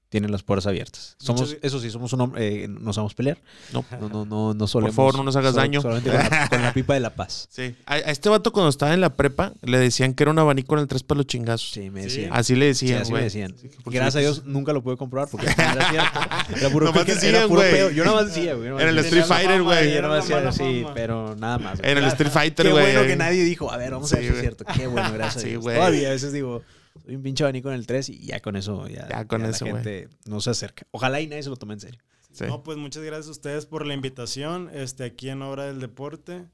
tienen 0.09 0.31
las 0.31 0.41
puertas 0.43 0.67
abiertas. 0.67 1.15
Somos, 1.19 1.41
Muchas- 1.41 1.57
eso 1.61 1.79
sí, 1.81 1.89
somos 1.89 2.13
un 2.13 2.21
hombre, 2.21 2.63
eh, 2.63 2.67
no 2.69 2.93
sabemos 2.93 3.13
pelear. 3.13 3.37
No. 3.73 3.83
No, 3.99 4.07
no, 4.09 4.25
no, 4.25 4.53
no 4.53 4.67
solemos- 4.67 4.95
favor, 4.95 5.17
no 5.17 5.23
nos 5.23 5.35
hagas 5.35 5.51
sol- 5.53 5.61
daño. 5.63 5.81
Solamente 5.81 6.09
con 6.11 6.19
la, 6.19 6.47
con 6.49 6.61
la 6.61 6.73
pipa 6.73 6.93
de 6.93 6.99
la 7.01 7.09
paz. 7.13 7.47
Sí. 7.51 7.75
A, 7.85 7.95
a 7.95 7.97
este 7.99 8.29
vato 8.29 8.51
cuando 8.53 8.69
estaba 8.69 8.93
en 8.93 9.01
la 9.01 9.15
prepa 9.15 9.51
le 9.63 9.77
decían 9.79 10.13
que 10.13 10.23
era 10.23 10.31
un 10.31 10.39
abanico 10.39 10.75
en 10.75 10.81
el 10.81 10.87
tres 10.87 11.03
para 11.03 11.17
los 11.17 11.27
chingazos. 11.27 11.71
Sí, 11.71 11.89
me 11.89 12.03
decían. 12.03 12.29
Así 12.33 12.55
le 12.55 12.73
Sí, 12.73 12.85
decían, 12.85 13.01
así 13.01 13.11
me 13.13 13.21
decían. 13.21 13.53
Sí, 13.61 13.69
por 13.83 13.93
Gracias 13.93 14.15
a. 14.15 14.19
Dios 14.19 14.45
nunca 14.45 14.71
lo 14.71 14.81
pude 14.81 14.95
comprobar 14.95 15.27
porque 15.29 15.47
era 15.47 15.89
cierto. 15.89 16.19
Era 16.55 16.69
puro, 16.69 16.85
Nomás 16.91 17.05
decían, 17.05 17.35
era 17.35 17.47
puro 17.47 17.61
pedo. 17.61 17.89
Yo 17.91 18.05
nada 18.05 18.21
más 18.21 18.33
decía, 18.33 18.53
güey. 18.53 18.69
En 18.69 18.79
el. 18.87 18.97
Street 18.99 19.25
Fighter, 19.25 19.61
güey. 19.63 19.93
Yo 19.93 20.01
nada 20.01 20.15
más 20.17 20.27
decía, 20.27 20.51
sí, 20.53 20.85
pero 20.93 21.35
nada 21.35 21.57
más. 21.59 21.79
En 21.83 21.97
el. 21.97 22.05
Street 22.05 22.31
Fighter, 22.31 22.65
Qué 22.65 22.71
güey. 22.71 22.93
bueno 22.93 23.07
que 23.07 23.15
nadie 23.17 23.43
dijo, 23.43 23.71
a 23.71 23.75
ver, 23.77 23.91
vamos 23.91 24.11
a 24.13 24.15
ver 24.15 24.25
Sí, 24.25 24.29
si 24.29 24.35
es 24.35 24.41
cierto. 24.41 24.63
Qué 24.73 24.87
bueno, 24.87 25.11
gracias 25.11 25.41
Sí, 25.43 25.47
a 25.47 25.51
Dios. 25.51 25.63
güey. 25.63 25.75
Todavía 25.75 26.07
a 26.07 26.11
veces 26.11 26.31
digo, 26.31 26.63
soy 27.05 27.15
un 27.15 27.23
pinche 27.23 27.43
abanico 27.43 27.69
en 27.69 27.75
el 27.75 27.87
3 27.87 28.09
y 28.09 28.25
ya 28.25 28.39
con 28.39 28.55
eso, 28.55 28.87
ya, 28.87 29.07
Ya 29.07 29.27
con 29.27 29.41
ya 29.41 29.49
eso, 29.49 29.65
la 29.65 29.71
gente 29.73 30.09
no 30.25 30.41
se 30.41 30.49
acerca. 30.49 30.85
Ojalá 30.91 31.21
y 31.21 31.27
nadie 31.27 31.43
se 31.43 31.49
lo 31.49 31.55
tome 31.55 31.73
en 31.73 31.79
serio. 31.79 32.01
Sí. 32.31 32.45
No, 32.45 32.63
pues 32.63 32.77
muchas 32.77 33.03
gracias 33.03 33.27
a 33.27 33.31
ustedes 33.31 33.65
por 33.65 33.85
la 33.85 33.93
invitación 33.93 34.69
este, 34.73 35.03
aquí 35.05 35.29
en 35.29 35.41
Hora 35.41 35.65
del 35.65 35.79
Deporte. 35.79 36.45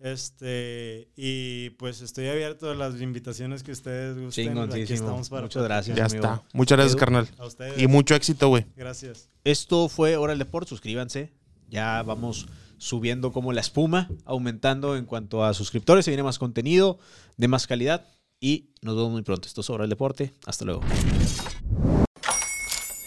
Este, 0.00 1.10
y 1.14 1.70
pues 1.70 2.00
estoy 2.00 2.28
abierto 2.28 2.70
a 2.70 2.74
las 2.74 3.00
invitaciones 3.02 3.62
que 3.62 3.72
ustedes 3.72 4.18
gusten. 4.18 4.56
Aquí 4.58 4.80
estamos 4.80 5.28
para 5.28 5.42
Muchas 5.42 5.62
gracias. 5.62 5.96
Ya 5.96 6.06
amigo. 6.06 6.24
está. 6.24 6.42
Muchas 6.54 6.76
gracias, 6.76 6.94
Edu, 6.94 7.00
carnal. 7.00 7.28
A 7.38 7.46
ustedes. 7.46 7.80
Y 7.80 7.86
mucho 7.86 8.14
éxito, 8.14 8.48
güey. 8.48 8.66
Gracias. 8.76 9.28
Esto 9.44 9.88
fue 9.88 10.16
Hora 10.16 10.32
del 10.32 10.38
Deporte. 10.38 10.70
Suscríbanse. 10.70 11.32
Ya 11.68 12.02
vamos 12.02 12.48
subiendo 12.78 13.30
como 13.30 13.52
la 13.52 13.60
espuma, 13.60 14.08
aumentando 14.24 14.96
en 14.96 15.04
cuanto 15.04 15.44
a 15.44 15.52
suscriptores. 15.52 16.06
Se 16.06 16.10
viene 16.10 16.22
más 16.22 16.38
contenido 16.38 16.98
de 17.36 17.48
más 17.48 17.66
calidad. 17.66 18.06
Y 18.40 18.70
nos 18.80 18.96
vemos 18.96 19.10
muy 19.10 19.22
pronto. 19.22 19.46
Esto 19.46 19.60
es 19.60 19.68
Hora 19.68 19.82
del 19.82 19.90
Deporte. 19.90 20.32
Hasta 20.46 20.64
luego. 20.64 20.80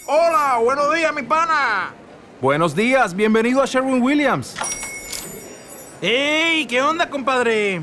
Hola, 0.06 0.60
buenos 0.62 0.94
días, 0.94 1.12
mi 1.12 1.22
pana. 1.22 1.92
Buenos 2.40 2.76
días, 2.76 3.14
bienvenido 3.14 3.60
a 3.60 3.66
Sherwin 3.66 4.00
Williams. 4.00 4.54
¡Ey! 6.00 6.66
¿Qué 6.66 6.80
onda, 6.80 7.10
compadre? 7.10 7.82